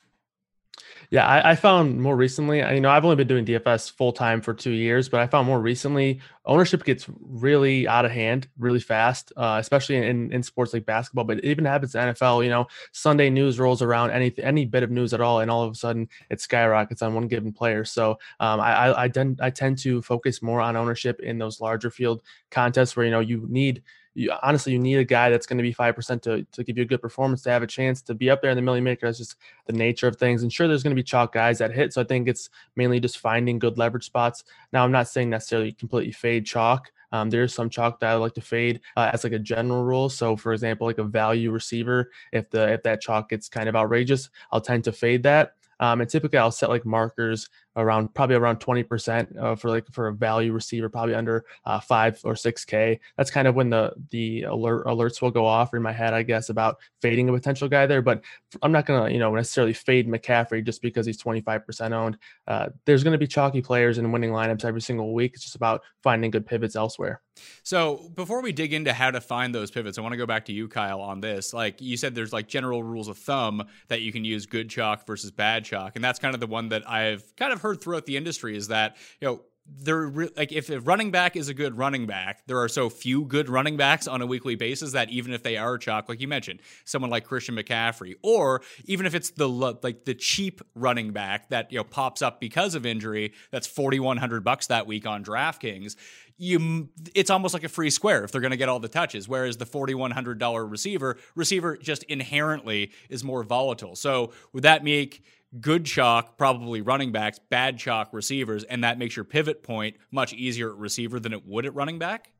Yeah, 1.10 1.26
I, 1.26 1.52
I, 1.52 1.54
found 1.54 2.00
more 2.00 2.16
recently, 2.16 2.58
you 2.58 2.80
know, 2.80 2.90
I've 2.90 3.04
only 3.04 3.16
been 3.16 3.28
doing 3.28 3.46
DFS 3.46 3.90
full 3.90 4.12
time 4.12 4.42
for 4.42 4.52
two 4.52 4.72
years, 4.72 5.08
but 5.08 5.20
I 5.20 5.26
found 5.26 5.46
more 5.46 5.60
recently 5.60 6.20
ownership 6.44 6.84
gets 6.84 7.06
really 7.20 7.88
out 7.88 8.04
of 8.04 8.10
hand 8.10 8.48
really 8.58 8.80
fast, 8.80 9.32
uh, 9.36 9.56
especially 9.58 9.96
in, 9.96 10.30
in 10.32 10.42
sports 10.42 10.74
like 10.74 10.84
basketball. 10.84 11.24
But 11.24 11.38
it 11.38 11.44
even 11.44 11.64
happens 11.64 11.94
in 11.94 12.02
NFL. 12.02 12.44
You 12.44 12.50
know, 12.50 12.66
Sunday 12.92 13.30
news 13.30 13.58
rolls 13.58 13.80
around 13.80 14.10
any 14.10 14.34
any 14.38 14.66
bit 14.66 14.82
of 14.82 14.90
news 14.90 15.14
at 15.14 15.20
all, 15.20 15.40
and 15.40 15.50
all 15.50 15.62
of 15.62 15.72
a 15.72 15.74
sudden 15.74 16.08
it 16.30 16.40
skyrockets 16.40 17.00
on 17.00 17.14
one 17.14 17.26
given 17.26 17.52
player. 17.52 17.84
So 17.84 18.18
um, 18.40 18.60
I 18.60 18.74
I, 18.74 19.04
I, 19.04 19.08
tend, 19.08 19.40
I 19.42 19.50
tend 19.50 19.78
to 19.78 20.02
focus 20.02 20.42
more 20.42 20.60
on 20.60 20.76
ownership 20.76 21.20
in 21.20 21.38
those 21.38 21.60
larger 21.60 21.90
field 21.90 22.22
contests 22.50 22.96
where 22.96 23.06
you 23.06 23.12
know 23.12 23.20
you 23.20 23.46
need 23.48 23.82
you, 24.18 24.32
honestly, 24.42 24.72
you 24.72 24.78
need 24.78 24.96
a 24.96 25.04
guy 25.04 25.30
that's 25.30 25.46
going 25.46 25.58
to 25.58 25.62
be 25.62 25.72
5% 25.72 26.22
to, 26.22 26.44
to 26.44 26.64
give 26.64 26.76
you 26.76 26.82
a 26.82 26.86
good 26.86 27.00
performance 27.00 27.42
to 27.42 27.50
have 27.50 27.62
a 27.62 27.66
chance 27.66 28.02
to 28.02 28.14
be 28.14 28.28
up 28.30 28.42
there 28.42 28.50
in 28.50 28.56
the 28.56 28.62
million 28.62 28.84
maker. 28.84 29.06
That's 29.06 29.18
just 29.18 29.36
the 29.66 29.72
nature 29.72 30.08
of 30.08 30.16
things. 30.16 30.42
And 30.42 30.52
sure, 30.52 30.66
there's 30.66 30.82
going 30.82 30.94
to 30.94 31.00
be 31.00 31.04
chalk 31.04 31.32
guys 31.32 31.58
that 31.58 31.72
hit. 31.72 31.92
So 31.92 32.00
I 32.00 32.04
think 32.04 32.28
it's 32.28 32.50
mainly 32.74 32.98
just 32.98 33.18
finding 33.18 33.58
good 33.58 33.78
leverage 33.78 34.04
spots. 34.04 34.42
Now, 34.72 34.84
I'm 34.84 34.92
not 34.92 35.08
saying 35.08 35.30
necessarily 35.30 35.72
completely 35.72 36.12
fade 36.12 36.44
chalk. 36.44 36.90
Um, 37.12 37.30
there's 37.30 37.54
some 37.54 37.70
chalk 37.70 38.00
that 38.00 38.10
I 38.10 38.14
like 38.16 38.34
to 38.34 38.40
fade 38.40 38.80
uh, 38.96 39.10
as 39.12 39.24
like 39.24 39.32
a 39.32 39.38
general 39.38 39.84
rule. 39.84 40.08
So, 40.08 40.36
for 40.36 40.52
example, 40.52 40.86
like 40.86 40.98
a 40.98 41.04
value 41.04 41.50
receiver, 41.50 42.10
if 42.32 42.50
the 42.50 42.72
if 42.72 42.82
that 42.82 43.00
chalk 43.00 43.30
gets 43.30 43.48
kind 43.48 43.68
of 43.68 43.76
outrageous, 43.76 44.28
I'll 44.52 44.60
tend 44.60 44.84
to 44.84 44.92
fade 44.92 45.22
that. 45.22 45.54
Um, 45.80 46.00
and 46.00 46.10
typically, 46.10 46.38
I'll 46.38 46.50
set 46.50 46.68
like 46.68 46.84
markers 46.84 47.48
around 47.78 48.12
probably 48.12 48.36
around 48.36 48.58
20% 48.58 49.38
uh, 49.38 49.54
for 49.54 49.70
like 49.70 49.86
for 49.92 50.08
a 50.08 50.12
value 50.12 50.52
receiver, 50.52 50.88
probably 50.88 51.14
under 51.14 51.44
uh, 51.64 51.80
five 51.80 52.20
or 52.24 52.36
six 52.36 52.64
K. 52.64 53.00
That's 53.16 53.30
kind 53.30 53.48
of 53.48 53.54
when 53.54 53.70
the 53.70 53.92
the 54.10 54.42
alert 54.42 54.84
alerts 54.86 55.22
will 55.22 55.30
go 55.30 55.46
off 55.46 55.72
in 55.72 55.80
my 55.80 55.92
head, 55.92 56.12
I 56.12 56.22
guess, 56.22 56.50
about 56.50 56.78
fading 57.00 57.28
a 57.28 57.32
potential 57.32 57.68
guy 57.68 57.86
there. 57.86 58.02
But 58.02 58.22
I'm 58.62 58.72
not 58.72 58.84
gonna 58.84 59.10
you 59.10 59.18
know 59.18 59.34
necessarily 59.34 59.72
fade 59.72 60.08
McCaffrey 60.08 60.64
just 60.64 60.82
because 60.82 61.06
he's 61.06 61.22
25% 61.22 61.92
owned. 61.92 62.18
Uh, 62.46 62.68
there's 62.84 63.04
gonna 63.04 63.18
be 63.18 63.26
chalky 63.26 63.62
players 63.62 63.98
in 63.98 64.10
winning 64.12 64.30
lineups 64.30 64.64
every 64.64 64.80
single 64.80 65.14
week. 65.14 65.32
It's 65.34 65.44
just 65.44 65.56
about 65.56 65.82
finding 66.02 66.30
good 66.30 66.46
pivots 66.46 66.76
elsewhere. 66.76 67.22
So 67.62 68.10
before 68.14 68.42
we 68.42 68.52
dig 68.52 68.72
into 68.72 68.92
how 68.92 69.10
to 69.10 69.20
find 69.20 69.54
those 69.54 69.70
pivots, 69.70 69.98
I 69.98 70.00
want 70.00 70.12
to 70.12 70.16
go 70.16 70.26
back 70.26 70.46
to 70.46 70.52
you, 70.52 70.68
Kyle, 70.68 71.00
on 71.00 71.20
this. 71.20 71.52
Like 71.52 71.80
you 71.80 71.96
said, 71.96 72.14
there's 72.14 72.32
like 72.32 72.48
general 72.48 72.82
rules 72.82 73.08
of 73.08 73.18
thumb 73.18 73.62
that 73.88 74.00
you 74.00 74.12
can 74.12 74.24
use 74.24 74.46
good 74.46 74.68
chalk 74.68 75.06
versus 75.06 75.30
bad 75.30 75.64
chalk, 75.64 75.92
and 75.94 76.04
that's 76.04 76.18
kind 76.18 76.34
of 76.34 76.40
the 76.40 76.46
one 76.46 76.70
that 76.70 76.88
I've 76.88 77.24
kind 77.36 77.52
of 77.52 77.60
heard 77.60 77.67
heard 77.68 77.80
throughout 77.80 78.06
the 78.06 78.16
industry 78.16 78.56
is 78.56 78.68
that 78.68 78.96
you 79.20 79.28
know 79.28 79.40
there 79.70 80.10
like 80.36 80.50
if 80.50 80.70
a 80.70 80.80
running 80.80 81.10
back 81.10 81.36
is 81.36 81.48
a 81.48 81.54
good 81.54 81.76
running 81.76 82.06
back, 82.06 82.42
there 82.46 82.58
are 82.58 82.68
so 82.68 82.88
few 82.88 83.24
good 83.24 83.48
running 83.48 83.76
backs 83.76 84.08
on 84.08 84.22
a 84.22 84.26
weekly 84.26 84.54
basis 84.54 84.92
that 84.92 85.10
even 85.10 85.32
if 85.32 85.42
they 85.42 85.56
are 85.56 85.76
chalk, 85.76 86.08
like 86.08 86.20
you 86.20 86.28
mentioned, 86.28 86.60
someone 86.84 87.10
like 87.10 87.24
Christian 87.24 87.54
McCaffrey, 87.54 88.14
or 88.22 88.62
even 88.86 89.04
if 89.04 89.14
it's 89.14 89.30
the 89.30 89.48
like 89.48 90.04
the 90.04 90.14
cheap 90.14 90.62
running 90.74 91.12
back 91.12 91.50
that 91.50 91.70
you 91.70 91.78
know 91.78 91.84
pops 91.84 92.22
up 92.22 92.40
because 92.40 92.74
of 92.74 92.86
injury, 92.86 93.32
that's 93.50 93.66
forty 93.66 94.00
one 94.00 94.16
hundred 94.16 94.42
bucks 94.42 94.68
that 94.68 94.86
week 94.86 95.06
on 95.06 95.22
DraftKings. 95.22 95.96
You, 96.40 96.88
it's 97.16 97.30
almost 97.30 97.52
like 97.52 97.64
a 97.64 97.68
free 97.68 97.90
square 97.90 98.22
if 98.22 98.30
they're 98.30 98.40
going 98.40 98.52
to 98.52 98.56
get 98.56 98.68
all 98.68 98.78
the 98.78 98.88
touches. 98.88 99.28
Whereas 99.28 99.56
the 99.56 99.66
forty 99.66 99.94
one 99.94 100.12
hundred 100.12 100.38
dollar 100.38 100.64
receiver, 100.64 101.18
receiver 101.34 101.76
just 101.76 102.04
inherently 102.04 102.92
is 103.10 103.22
more 103.22 103.42
volatile. 103.42 103.96
So 103.96 104.32
would 104.52 104.62
that 104.62 104.82
make 104.82 105.24
good 105.60 105.84
chalk, 105.84 106.36
probably 106.36 106.80
running 106.80 107.12
backs, 107.12 107.38
bad 107.50 107.78
chalk 107.78 108.10
receivers, 108.12 108.64
and 108.64 108.84
that 108.84 108.98
makes 108.98 109.16
your 109.16 109.24
pivot 109.24 109.62
point 109.62 109.96
much 110.10 110.32
easier 110.32 110.70
at 110.70 110.76
receiver 110.76 111.18
than 111.18 111.32
it 111.32 111.46
would 111.46 111.66
at 111.66 111.74
running 111.74 111.98
back? 111.98 112.32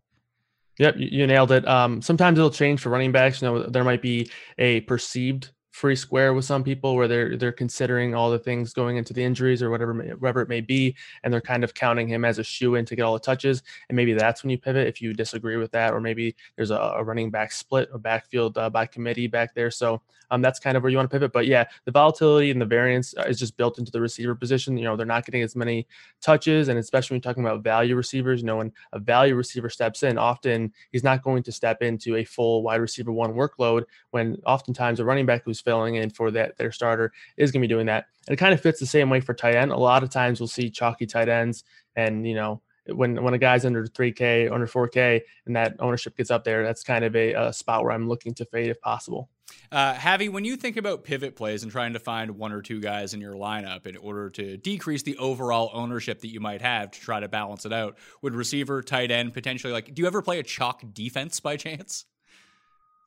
Yep, 0.79 0.95
you, 0.99 1.27
nailed 1.27 1.51
it. 1.51 1.67
Um, 1.67 2.01
sometimes 2.03 2.39
it'll 2.39 2.51
change 2.51 2.81
for 2.81 2.91
running 2.91 3.11
backs. 3.11 3.43
You 3.43 3.49
know, 3.49 3.63
there 3.65 3.83
might 3.83 4.01
be 4.01 4.31
a 4.59 4.81
perceived 4.83 5.51
free 5.79 5.95
square 5.95 6.35
with 6.35 6.45
some 6.45 6.65
people 6.65 6.97
where 6.97 7.07
they're 7.07 7.37
they're 7.37 7.53
considering 7.53 8.13
all 8.13 8.33
the 8.33 8.39
things 8.39 8.73
going 8.73 8.97
into 8.97 9.13
the 9.13 9.23
injuries 9.23 9.63
or 9.63 9.71
whatever 9.71 9.95
whatever 10.19 10.41
it 10.41 10.49
may 10.49 10.61
be 10.61 10.97
and 11.23 11.33
they're 11.33 11.41
kind 11.41 11.63
of 11.63 11.73
counting 11.73 12.09
him 12.09 12.25
as 12.25 12.41
a 12.41 12.43
shoo 12.43 12.75
in 12.75 12.85
to 12.85 12.97
get 12.97 13.03
all 13.03 13.15
the 13.15 13.21
touches 13.21 13.63
and 13.89 13.95
maybe 13.95 14.13
that's 14.13 14.43
when 14.43 14.51
you 14.51 14.59
pivot 14.59 14.89
if 14.89 15.01
you 15.01 15.15
disagree 15.15 15.57
with 15.57 15.71
that 15.71 15.95
or 15.95 16.01
maybe 16.01 16.35
there's 16.57 16.73
a, 16.73 16.75
a 16.75 17.05
running 17.05 17.31
back 17.31 17.53
split 17.53 17.89
a 17.93 17.99
backfield 17.99 18.59
uh, 18.59 18.69
by 18.69 18.87
committee 18.87 19.29
back 19.29 19.55
there. 19.55 19.71
So 19.71 20.03
um, 20.33 20.43
that's 20.43 20.59
kind 20.59 20.77
of 20.77 20.83
where 20.83 20.91
you 20.91 20.99
want 20.99 21.09
to 21.09 21.15
pivot 21.15 21.33
but 21.33 21.47
yeah 21.47 21.65
the 21.87 21.91
volatility 21.91 22.51
and 22.51 22.61
the 22.61 22.67
variance 22.67 23.15
uh, 23.17 23.23
is 23.23 23.39
just 23.39 23.57
built 23.57 23.79
into 23.79 23.93
the 23.93 24.01
receiver 24.01 24.35
position. 24.35 24.77
You 24.77 24.85
know 24.85 24.97
they're 24.97 25.07
not 25.07 25.25
getting 25.25 25.43
as 25.43 25.55
many 25.55 25.87
touches 26.21 26.67
and 26.67 26.79
especially 26.79 27.15
when 27.15 27.19
you're 27.23 27.31
talking 27.31 27.45
about 27.45 27.63
value 27.63 27.95
receivers 27.95 28.41
you 28.41 28.47
know 28.47 28.57
when 28.57 28.73
a 28.93 28.99
value 28.99 29.37
receiver 29.37 29.71
steps 29.71 30.03
in 30.03 30.19
often 30.19 30.73
he's 30.91 31.05
not 31.05 31.23
going 31.23 31.45
to 31.45 31.53
step 31.53 31.83
into 31.83 32.17
a 32.17 32.25
full 32.25 32.65
wide 32.65 32.81
receiver 32.81 33.13
one 33.13 33.35
workload 33.35 33.85
when 34.11 34.37
oftentimes 34.45 34.99
a 34.99 35.05
running 35.05 35.25
back 35.25 35.43
who's 35.45 35.61
filling 35.69 35.97
in 35.97 36.09
for 36.09 36.31
that 36.31 36.57
their 36.57 36.73
starter 36.73 37.13
is 37.37 37.53
going 37.53 37.61
to 37.61 37.69
be 37.69 37.75
doing 37.75 37.85
that. 37.85 38.07
And 38.27 38.33
it 38.33 38.39
kind 38.39 38.55
of 38.55 38.61
fits 38.63 38.81
the 38.81 38.87
same 38.87 39.11
way 39.11 39.21
for 39.21 39.35
tight 39.35 39.55
end. 39.55 39.71
A 39.71 39.77
lot 39.77 40.03
of 40.03 40.09
times 40.09 40.41
we'll 40.41 40.47
see 40.47 40.71
chalky 40.71 41.05
tight 41.05 41.29
ends, 41.29 41.63
and 41.95 42.27
you 42.27 42.35
know 42.35 42.63
when 42.87 43.23
when 43.23 43.35
a 43.35 43.39
guy's 43.39 43.67
under 43.67 43.87
3K, 43.87 44.51
under 44.51 44.67
4K, 44.67 45.21
and 45.45 45.57
that 45.57 45.77
ownership 45.79 46.17
gets 46.17 46.31
up 46.31 46.45
there, 46.45 46.63
that's 46.63 46.83
kind 46.83 47.05
of 47.05 47.15
a, 47.15 47.35
a 47.35 47.53
spot 47.53 47.85
where 47.85 47.93
I'm 47.93 48.09
looking 48.09 48.33
to 48.35 48.47
fade 48.47 48.71
if 48.71 48.81
possible. 48.81 49.29
Uh, 49.71 49.95
Javi, 49.95 50.31
when 50.31 50.47
you 50.47 50.57
think 50.57 50.79
about 50.79 51.05
pivot 51.05 51.37
plays 51.37 51.63
and 51.63 51.71
trying 51.71 51.93
to 51.93 51.99
find 51.99 52.31
one 52.33 52.53
or 52.53 52.63
two 52.63 52.81
guys 52.81 53.13
in 53.13 53.21
your 53.21 53.35
lineup 53.35 53.87
in 53.87 53.99
order 53.99 54.31
to 54.31 54.57
decrease 54.57 55.03
the 55.03 55.19
overall 55.19 55.71
ownership 55.75 56.21
that 56.23 56.29
you 56.29 56.41
might 56.41 56.63
have 56.63 56.91
to 56.93 57.01
try 57.01 57.21
to 57.21 57.29
balance 57.29 57.67
it 57.67 57.73
out, 57.75 57.99
would 58.23 58.35
receiver, 58.35 58.83
tight 58.83 59.11
end 59.11 59.35
potentially 59.35 59.73
like? 59.73 59.95
Do 59.95 60.01
you 60.01 60.07
ever 60.07 60.23
play 60.23 60.39
a 60.39 60.43
chalk 60.43 60.83
defense 60.95 61.41
by 61.41 61.59
chance? 61.59 62.07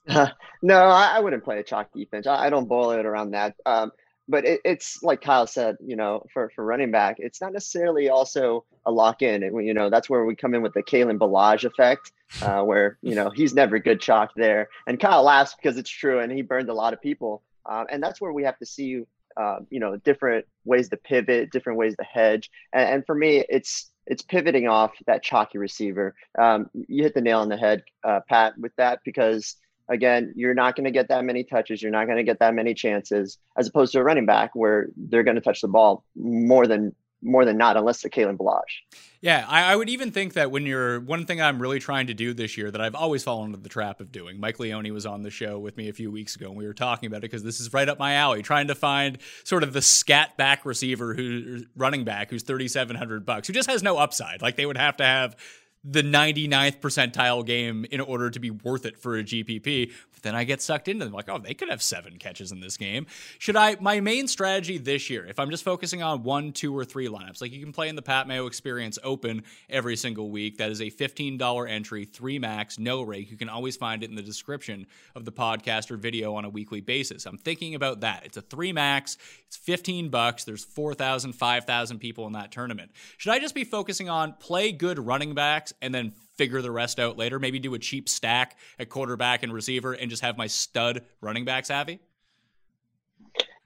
no, 0.62 0.76
I, 0.76 1.14
I, 1.16 1.20
wouldn't 1.20 1.44
play 1.44 1.60
a 1.60 1.64
chalk 1.64 1.92
defense. 1.94 2.28
I, 2.28 2.48
I 2.48 2.50
don't 2.50 2.68
boil 2.68 2.92
it 2.92 3.06
around 3.06 3.32
that. 3.32 3.56
Um, 3.66 3.92
but 4.28 4.46
it, 4.46 4.62
it's 4.64 5.04
like 5.04 5.22
Kyle 5.22 5.48
said, 5.48 5.78
you 5.86 5.96
know, 5.96 6.26
for, 6.34 6.52
for 6.56 6.64
running 6.64 6.92
back, 6.92 7.18
it's 7.20 7.42
not 7.42 7.54
necessarily 7.54 8.10
also 8.10 8.66
a 8.86 8.92
lock 8.92 9.22
in. 9.22 9.42
You 9.64 9.74
know, 9.74 9.90
that's 9.90 10.10
where 10.10 10.26
we 10.26 10.36
come 10.36 10.56
in 10.56 10.62
with 10.62 10.74
the 10.74 10.84
Kalen 10.84 11.20
Ballage 11.20 11.66
effect, 11.66 12.12
uh, 12.42 12.62
where, 12.64 12.98
you 13.02 13.16
know, 13.16 13.30
he's 13.30 13.54
never 13.54 13.78
good 13.80 14.02
chalk 14.02 14.32
there. 14.36 14.70
And 14.88 15.00
Kyle 15.00 15.24
laughs 15.24 15.56
because 15.56 15.78
it's 15.78 15.90
true 15.90 16.20
and 16.20 16.32
he 16.32 16.42
burned 16.42 16.70
a 16.70 16.74
lot 16.74 16.94
of 16.94 17.02
people. 17.02 17.44
um, 17.70 17.86
and 17.90 18.02
that's 18.02 18.20
where 18.20 18.34
we 18.34 18.44
have 18.44 18.58
to 18.60 18.66
see 18.66 19.06
uh, 19.38 19.60
you 19.70 19.80
know 19.80 19.98
different 19.98 20.46
ways 20.66 20.90
to 20.90 20.98
pivot, 20.98 21.52
different 21.52 21.80
ways 21.80 21.96
to 21.96 22.04
hedge, 22.04 22.52
and, 22.74 22.90
and 22.90 23.06
for 23.06 23.16
me, 23.16 23.44
it's 23.50 23.90
it's 24.08 24.22
pivoting 24.22 24.68
off 24.68 24.92
that 25.08 25.24
chalky 25.24 25.58
receiver. 25.58 26.16
Um, 26.38 26.70
you 26.74 27.04
hit 27.04 27.14
the 27.14 27.22
nail 27.22 27.40
on 27.40 27.50
the 27.50 27.58
head, 27.58 27.84
uh, 28.04 28.20
Pat, 28.28 28.58
with 28.58 28.76
that 28.78 29.00
because 29.06 29.56
again, 29.90 30.34
you're 30.36 30.54
not 30.54 30.76
going 30.76 30.86
to 30.86 30.92
get 30.92 31.10
that 31.10 31.26
many 31.26 31.44
touches. 31.44 31.82
You're 31.82 31.92
not 31.92 32.06
going 32.06 32.18
to 32.18 32.24
get 32.24 32.40
that 32.40 32.54
many 32.54 32.74
chances, 32.74 33.38
as 33.58 33.68
opposed 33.68 33.92
to 33.94 34.00
a 34.00 34.04
running 34.04 34.26
back 34.26 34.52
where 34.54 34.88
they're 34.96 35.24
going 35.24 35.36
to 35.36 35.42
touch 35.42 35.62
the 35.62 35.68
ball 35.68 36.04
more 36.16 36.68
than 36.68 36.96
more 37.24 37.46
than 37.46 37.58
not, 37.58 37.78
unless 37.78 38.02
they're 38.02 38.10
Kalen 38.10 38.38
Ballage. 38.38 38.82
Yeah, 39.22 39.46
I, 39.48 39.74
I, 39.74 39.76
would 39.76 39.90
even 39.90 40.12
think 40.12 40.34
that 40.34 40.50
when 40.50 40.66
you're 40.66 41.00
one 41.00 41.28
thing 41.28 41.40
I'm 41.40 41.62
really 41.62 41.78
trying 41.78 42.08
to 42.08 42.16
do 42.16 42.34
this 42.34 42.58
year 42.58 42.72
that 42.72 42.82
I've 42.82 42.96
always 42.96 43.24
fallen 43.24 43.52
into 43.52 43.60
the 43.60 43.70
trap 43.70 44.02
of 44.02 44.12
doing. 44.12 44.40
Mike 44.40 44.60
Leone 44.60 44.92
was 44.92 45.06
on 45.06 45.22
the 45.22 45.30
show 45.30 45.60
with 45.60 45.78
me 45.78 45.90
a 45.90 45.94
few 45.94 46.10
weeks 46.10 46.36
ago, 46.36 46.48
and 46.48 46.58
we 46.58 46.66
were 46.66 46.74
talking 46.74 47.06
about 47.06 47.18
it 47.18 47.30
because 47.30 47.44
this 47.44 47.60
is 47.60 47.72
right 47.72 47.88
up 47.88 48.00
my 48.00 48.16
alley. 48.16 48.42
Trying 48.42 48.68
to 48.68 48.76
find 48.76 49.20
sort 49.44 49.62
of 49.62 49.74
the 49.74 49.82
scat 49.82 50.36
back 50.38 50.66
receiver 50.66 51.14
who 51.14 51.64
running 51.76 52.04
back 52.04 52.32
who's 52.32 52.42
3,700 52.42 53.24
bucks, 53.24 53.48
who 53.48 53.54
just 53.54 53.70
has 53.70 53.84
no 53.84 53.98
upside. 53.98 54.42
Like 54.42 54.56
they 54.56 54.66
would 54.66 54.78
have 54.78 54.98
to 54.98 55.06
have 55.06 55.36
the 55.84 56.04
99th 56.04 56.80
percentile 56.80 57.46
game 57.46 57.86
in 57.90 58.02
order 58.02 58.30
to 58.30 58.40
be 58.40 58.52
worth 58.52 58.86
it 58.86 59.00
for 59.00 59.18
a 59.18 59.24
GPP. 59.24 59.92
But 60.14 60.22
then 60.22 60.36
I 60.36 60.44
get 60.44 60.62
sucked 60.62 60.88
into 60.88 61.06
them 61.06 61.14
like, 61.14 61.28
oh, 61.28 61.40
they 61.40 61.56
could 61.56 61.70
have 61.70 61.82
seven 61.82 62.18
catches 62.18 62.52
in 62.52 62.60
this 62.60 62.78
game. 62.78 63.08
Should 63.40 63.56
I, 63.56 63.78
my 63.80 64.00
main 64.00 64.28
strategy 64.28 64.78
this 64.78 65.10
year, 65.10 65.26
if 65.26 65.40
I'm 65.40 65.50
just 65.50 65.64
focusing 65.64 66.04
on 66.04 66.22
one, 66.22 66.52
two, 66.52 66.78
or 66.78 66.86
three 66.86 67.08
lineups, 67.08 67.42
like 67.42 67.52
you 67.52 67.60
can 67.60 67.74
play 67.74 67.90
in 67.90 67.96
the 67.96 68.04
Pat 68.04 68.28
Mayo 68.28 68.46
Experience 68.46 69.00
Open 69.04 69.44
every 69.70 69.96
single 69.96 70.30
week. 70.30 70.58
That 70.58 70.70
is 70.70 70.82
a 70.82 70.92
$15 70.92 71.70
entry, 71.70 72.06
three 72.06 72.38
max, 72.38 72.78
no 72.78 73.02
rake. 73.02 73.32
You 73.32 73.38
can 73.38 73.50
always 73.50 73.76
find 73.76 74.04
it 74.04 74.10
in 74.12 74.16
the 74.16 74.22
description 74.22 74.86
of 75.16 75.26
the 75.26 75.32
podcast 75.32 75.90
or 75.90 75.98
video 75.98 76.36
on 76.36 76.46
a 76.46 76.50
weekly 76.50 76.82
basis. 76.82 77.26
I'm 77.26 77.38
thinking 77.38 77.74
about 77.74 78.02
that. 78.02 78.24
It's 78.26 78.38
a 78.38 78.42
three 78.42 78.72
max, 78.72 79.18
it's 79.48 79.58
15 79.58 80.10
bucks. 80.10 80.44
There's 80.44 80.64
4,000, 80.64 81.34
5,000 81.34 82.00
people 82.00 82.28
in 82.28 82.34
that 82.34 82.52
tournament. 82.52 82.92
Should 83.18 83.34
I 83.34 83.40
just 83.40 83.56
be 83.56 83.64
focusing 83.64 84.10
on 84.10 84.34
play 84.34 84.72
good 84.72 85.00
running 85.00 85.34
backs? 85.34 85.71
And 85.82 85.94
then 85.94 86.14
figure 86.36 86.62
the 86.62 86.72
rest 86.72 87.00
out 87.00 87.18
later. 87.18 87.40
Maybe 87.40 87.60
do 87.60 87.74
a 87.74 87.80
cheap 87.80 88.10
stack 88.10 88.58
at 88.80 88.90
quarterback 88.90 89.44
and 89.44 89.54
receiver 89.54 89.94
and 89.94 90.10
just 90.10 90.24
have 90.24 90.38
my 90.38 90.48
stud 90.48 91.04
running 91.22 91.46
backs 91.46 91.68
savvy. 91.68 92.00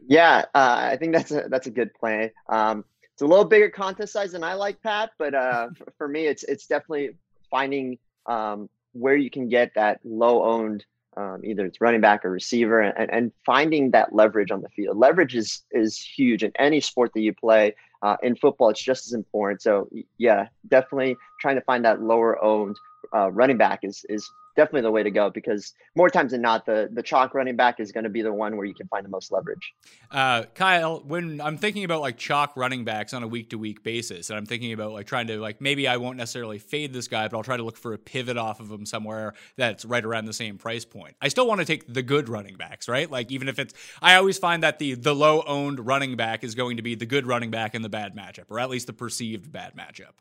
Yeah, 0.07 0.45
uh, 0.53 0.89
I 0.91 0.97
think 0.97 1.13
that's 1.13 1.31
a 1.31 1.45
that's 1.49 1.67
a 1.67 1.71
good 1.71 1.93
plan. 1.93 2.31
Um, 2.49 2.85
it's 3.13 3.21
a 3.21 3.25
little 3.25 3.45
bigger 3.45 3.69
contest 3.69 4.13
size 4.13 4.33
than 4.33 4.43
I 4.43 4.53
like, 4.53 4.81
Pat, 4.81 5.11
but 5.17 5.33
uh, 5.33 5.69
for, 5.77 5.93
for, 5.97 6.07
me, 6.07 6.27
it's 6.27 6.43
it's 6.43 6.67
definitely 6.67 7.11
finding 7.49 7.97
um, 8.25 8.69
where 8.91 9.15
you 9.15 9.29
can 9.29 9.49
get 9.49 9.71
that 9.75 9.99
low 10.03 10.43
owned. 10.43 10.85
Um, 11.17 11.41
either 11.45 11.65
it's 11.65 11.79
running 11.79 12.01
back 12.01 12.25
or 12.25 12.29
receiver, 12.29 12.81
and, 12.81 13.09
and 13.09 13.31
finding 13.45 13.91
that 13.91 14.13
leverage 14.13 14.51
on 14.51 14.61
the 14.61 14.67
field. 14.69 14.97
Leverage 14.97 15.33
is 15.33 15.63
is 15.71 15.97
huge 15.97 16.43
in 16.43 16.51
any 16.59 16.81
sport 16.81 17.11
that 17.13 17.21
you 17.21 17.33
play. 17.33 17.73
Uh, 18.05 18.15
in 18.21 18.35
football, 18.35 18.69
it's 18.69 18.83
just 18.83 19.07
as 19.07 19.13
important. 19.13 19.63
So 19.63 19.89
yeah, 20.19 20.47
definitely 20.67 21.17
trying 21.41 21.55
to 21.55 21.61
find 21.61 21.83
that 21.85 22.03
lower 22.03 22.33
owned 22.43 22.77
uh, 23.11 23.31
running 23.31 23.57
back 23.57 23.79
is 23.81 24.05
is 24.09 24.29
definitely 24.55 24.81
the 24.81 24.91
way 24.91 25.03
to 25.03 25.11
go 25.11 25.29
because 25.29 25.73
more 25.95 26.09
times 26.09 26.31
than 26.31 26.41
not, 26.41 26.65
the 26.65 26.89
the 26.91 27.03
chalk 27.03 27.33
running 27.33 27.55
back 27.55 27.79
is 27.79 27.91
going 27.91 28.03
to 28.03 28.09
be 28.09 28.21
the 28.21 28.33
one 28.33 28.57
where 28.57 28.65
you 28.65 28.73
can 28.73 28.87
find 28.87 29.05
the 29.05 29.09
most 29.09 29.31
leverage. 29.31 29.73
Uh, 30.11 30.43
Kyle, 30.55 31.01
when 31.05 31.41
I'm 31.41 31.57
thinking 31.57 31.83
about 31.83 32.01
like 32.01 32.17
chalk 32.17 32.55
running 32.55 32.85
backs 32.85 33.13
on 33.13 33.23
a 33.23 33.27
week 33.27 33.49
to 33.51 33.57
week 33.57 33.83
basis, 33.83 34.29
and 34.29 34.37
I'm 34.37 34.45
thinking 34.45 34.73
about 34.73 34.93
like 34.93 35.07
trying 35.07 35.27
to 35.27 35.39
like 35.39 35.61
maybe 35.61 35.87
I 35.87 35.97
won't 35.97 36.17
necessarily 36.17 36.59
fade 36.59 36.93
this 36.93 37.07
guy, 37.07 37.27
but 37.27 37.37
I'll 37.37 37.43
try 37.43 37.57
to 37.57 37.63
look 37.63 37.77
for 37.77 37.93
a 37.93 37.97
pivot 37.97 38.37
off 38.37 38.59
of 38.59 38.71
him 38.71 38.85
somewhere 38.85 39.33
that's 39.57 39.85
right 39.85 40.03
around 40.03 40.25
the 40.25 40.33
same 40.33 40.57
price 40.57 40.85
point. 40.85 41.15
I 41.21 41.27
still 41.27 41.47
want 41.47 41.59
to 41.59 41.65
take 41.65 41.91
the 41.91 42.03
good 42.03 42.29
running 42.29 42.55
backs, 42.55 42.87
right? 42.87 43.09
Like 43.09 43.31
even 43.31 43.49
if 43.49 43.59
it's, 43.59 43.73
I 44.01 44.15
always 44.15 44.37
find 44.37 44.63
that 44.63 44.79
the 44.79 44.95
the 44.95 45.15
low 45.15 45.43
owned 45.45 45.85
running 45.85 46.15
back 46.15 46.43
is 46.43 46.55
going 46.55 46.77
to 46.77 46.83
be 46.83 46.95
the 46.95 47.05
good 47.05 47.27
running 47.27 47.51
back 47.51 47.75
in 47.75 47.81
the 47.81 47.89
bad 47.89 48.15
matchup, 48.15 48.45
or 48.49 48.59
at 48.59 48.69
least 48.69 48.87
the 48.87 48.93
perceived 48.93 49.51
bad 49.51 49.75
matchup. 49.75 50.13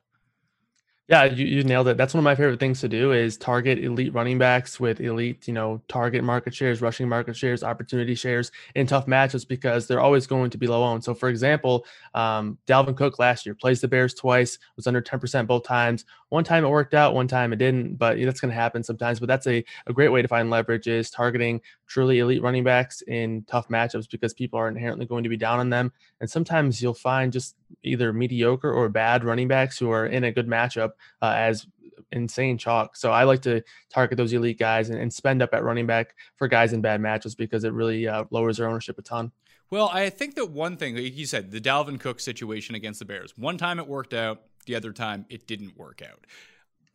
Yeah, 1.07 1.25
you, 1.25 1.45
you 1.45 1.65
nailed 1.65 1.89
it. 1.89 1.99
That's 1.99 2.15
one 2.15 2.21
of 2.21 2.25
my 2.25 2.35
favorite 2.35 2.59
things 2.59 2.81
to 2.81 2.89
do 2.89 3.13
is 3.13 3.37
target 3.37 3.79
elite 3.79 4.15
running 4.15 4.39
backs 4.39 4.81
with 4.81 5.01
elite, 5.03 5.47
you 5.47 5.53
know, 5.53 5.83
target 5.87 6.25
market 6.25 6.55
shares, 6.55 6.81
rushing 6.81 7.07
market 7.11 7.37
shares, 7.37 7.63
opportunity 7.63 8.15
shares 8.15 8.51
in 8.75 8.87
tough 8.87 9.05
matchups 9.05 9.47
because 9.47 9.87
they're 9.87 10.01
always 10.01 10.27
going 10.27 10.49
to 10.49 10.57
be 10.57 10.67
low 10.67 10.83
owned. 10.83 11.05
So, 11.05 11.13
for 11.13 11.29
example, 11.29 11.85
um, 12.15 12.57
Dalvin 12.67 12.97
Cook 12.97 13.19
last 13.19 13.45
year 13.45 13.55
plays 13.55 13.83
the 13.83 13.89
Bears 13.89 14.15
twice, 14.15 14.59
was 14.77 14.87
under 14.87 15.03
10% 15.03 15.47
both 15.47 15.65
times. 15.65 16.07
One 16.31 16.43
time 16.43 16.65
it 16.65 16.71
worked 16.71 16.95
out, 16.95 17.15
one 17.15 17.29
time 17.29 17.53
it 17.53 17.57
didn't, 17.57 17.97
but 17.97 18.19
that's 18.19 18.41
going 18.41 18.51
to 18.53 18.59
happen 18.59 18.83
sometimes. 18.83 19.21
But 19.21 19.27
that's 19.27 19.47
a, 19.47 19.63
a 19.87 19.93
great 19.93 20.09
way 20.09 20.23
to 20.23 20.29
find 20.29 20.49
leverage 20.49 20.87
is 20.87 21.11
targeting 21.11 21.61
truly 21.87 22.19
elite 22.19 22.43
running 22.43 22.65
backs 22.65 23.03
in 23.03 23.45
tough 23.47 23.69
matchups 23.69 24.11
because 24.11 24.33
people 24.33 24.59
are 24.59 24.69
inherently 24.69 25.07
going 25.07 25.23
to 25.23 25.29
be 25.29 25.37
down 25.37 25.61
on 25.61 25.71
them. 25.71 25.93
And 26.21 26.29
sometimes 26.29 26.83
you'll 26.83 26.95
find 26.95 27.33
just 27.33 27.57
either 27.83 28.13
mediocre 28.13 28.73
or 28.73 28.89
bad 28.89 29.25
running 29.25 29.49
backs 29.49 29.79
who 29.79 29.91
are 29.91 30.07
in 30.07 30.25
a 30.25 30.33
good 30.33 30.47
matchup 30.47 30.93
uh, 31.23 31.35
as 31.37 31.67
insane 32.13 32.59
chalk. 32.59 32.97
So 32.97 33.11
I 33.11 33.25
like 33.25 33.43
to 33.43 33.63
target 33.91 34.17
those 34.17 34.33
elite 34.33 34.59
guys 34.59 34.91
and, 34.91 34.99
and, 34.99 35.13
spend 35.13 35.43
up 35.43 35.53
at 35.53 35.65
running 35.65 35.87
back 35.87 36.15
for 36.37 36.49
guys 36.49 36.73
in 36.73 36.81
bad 36.81 37.01
matches 37.01 37.35
because 37.35 37.65
it 37.65 37.73
really 37.73 38.07
uh, 38.07 38.25
lowers 38.31 38.59
their 38.59 38.69
ownership 38.69 38.99
a 38.99 39.03
ton. 39.03 39.33
Well, 39.71 39.91
I 39.93 40.11
think 40.11 40.37
that 40.37 40.51
one 40.51 40.77
thing, 40.77 40.95
like 40.95 41.17
you 41.17 41.27
said, 41.27 41.51
the 41.51 41.61
Dalvin 41.61 41.99
Cook 41.99 42.21
situation 42.21 42.75
against 42.75 42.99
the 42.99 43.05
Bears, 43.05 43.37
one 43.37 43.59
time 43.59 43.79
it 43.79 43.89
worked 43.89 44.15
out, 44.15 44.43
the 44.67 44.77
other 44.77 44.93
time 44.93 45.27
it 45.29 45.47
didn't 45.47 45.77
work 45.77 46.03
out. 46.03 46.27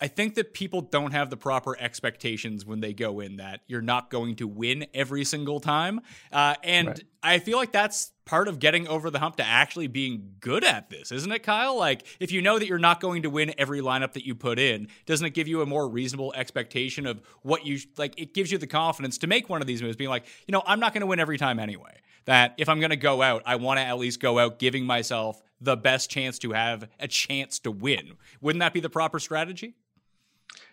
I 0.01 0.07
think 0.07 0.35
that 0.35 0.53
people 0.53 0.81
don't 0.81 1.11
have 1.11 1.29
the 1.29 1.37
proper 1.37 1.77
expectations 1.79 2.65
when 2.65 2.79
they 2.79 2.93
go 2.93 3.19
in 3.19 3.37
that 3.37 3.61
you're 3.67 3.81
not 3.81 4.09
going 4.09 4.37
to 4.37 4.47
win 4.47 4.87
every 4.93 5.25
single 5.25 5.59
time. 5.59 5.99
Uh, 6.31 6.55
and 6.63 6.87
right. 6.87 7.03
I 7.21 7.39
feel 7.39 7.57
like 7.57 7.71
that's 7.71 8.13
part 8.25 8.47
of 8.47 8.59
getting 8.59 8.87
over 8.87 9.09
the 9.09 9.19
hump 9.19 9.35
to 9.37 9.45
actually 9.45 9.87
being 9.87 10.35
good 10.39 10.63
at 10.63 10.89
this, 10.89 11.11
isn't 11.11 11.31
it, 11.31 11.43
Kyle? 11.43 11.75
Like, 11.75 12.05
if 12.19 12.31
you 12.31 12.41
know 12.41 12.59
that 12.59 12.67
you're 12.67 12.77
not 12.77 13.01
going 13.01 13.23
to 13.23 13.29
win 13.29 13.53
every 13.57 13.81
lineup 13.81 14.13
that 14.13 14.25
you 14.25 14.35
put 14.35 14.59
in, 14.59 14.87
doesn't 15.05 15.25
it 15.25 15.33
give 15.33 15.47
you 15.47 15.61
a 15.61 15.65
more 15.65 15.89
reasonable 15.89 16.31
expectation 16.35 17.05
of 17.05 17.21
what 17.41 17.65
you 17.65 17.79
like? 17.97 18.13
It 18.17 18.33
gives 18.33 18.51
you 18.51 18.57
the 18.57 18.67
confidence 18.67 19.17
to 19.19 19.27
make 19.27 19.49
one 19.49 19.61
of 19.61 19.67
these 19.67 19.81
moves, 19.81 19.97
being 19.97 20.09
like, 20.09 20.25
you 20.47 20.51
know, 20.51 20.63
I'm 20.65 20.79
not 20.79 20.93
going 20.93 21.01
to 21.01 21.07
win 21.07 21.19
every 21.19 21.37
time 21.37 21.59
anyway. 21.59 21.97
That 22.25 22.53
if 22.57 22.69
I'm 22.69 22.79
going 22.79 22.91
to 22.91 22.95
go 22.95 23.21
out, 23.21 23.41
I 23.45 23.55
want 23.55 23.79
to 23.79 23.83
at 23.83 23.97
least 23.97 24.19
go 24.19 24.37
out 24.37 24.59
giving 24.59 24.85
myself 24.85 25.41
the 25.59 25.75
best 25.75 26.09
chance 26.09 26.37
to 26.39 26.51
have 26.51 26.87
a 26.99 27.07
chance 27.07 27.59
to 27.59 27.71
win. 27.71 28.13
Wouldn't 28.41 28.59
that 28.59 28.73
be 28.73 28.79
the 28.79 28.89
proper 28.89 29.19
strategy? 29.19 29.73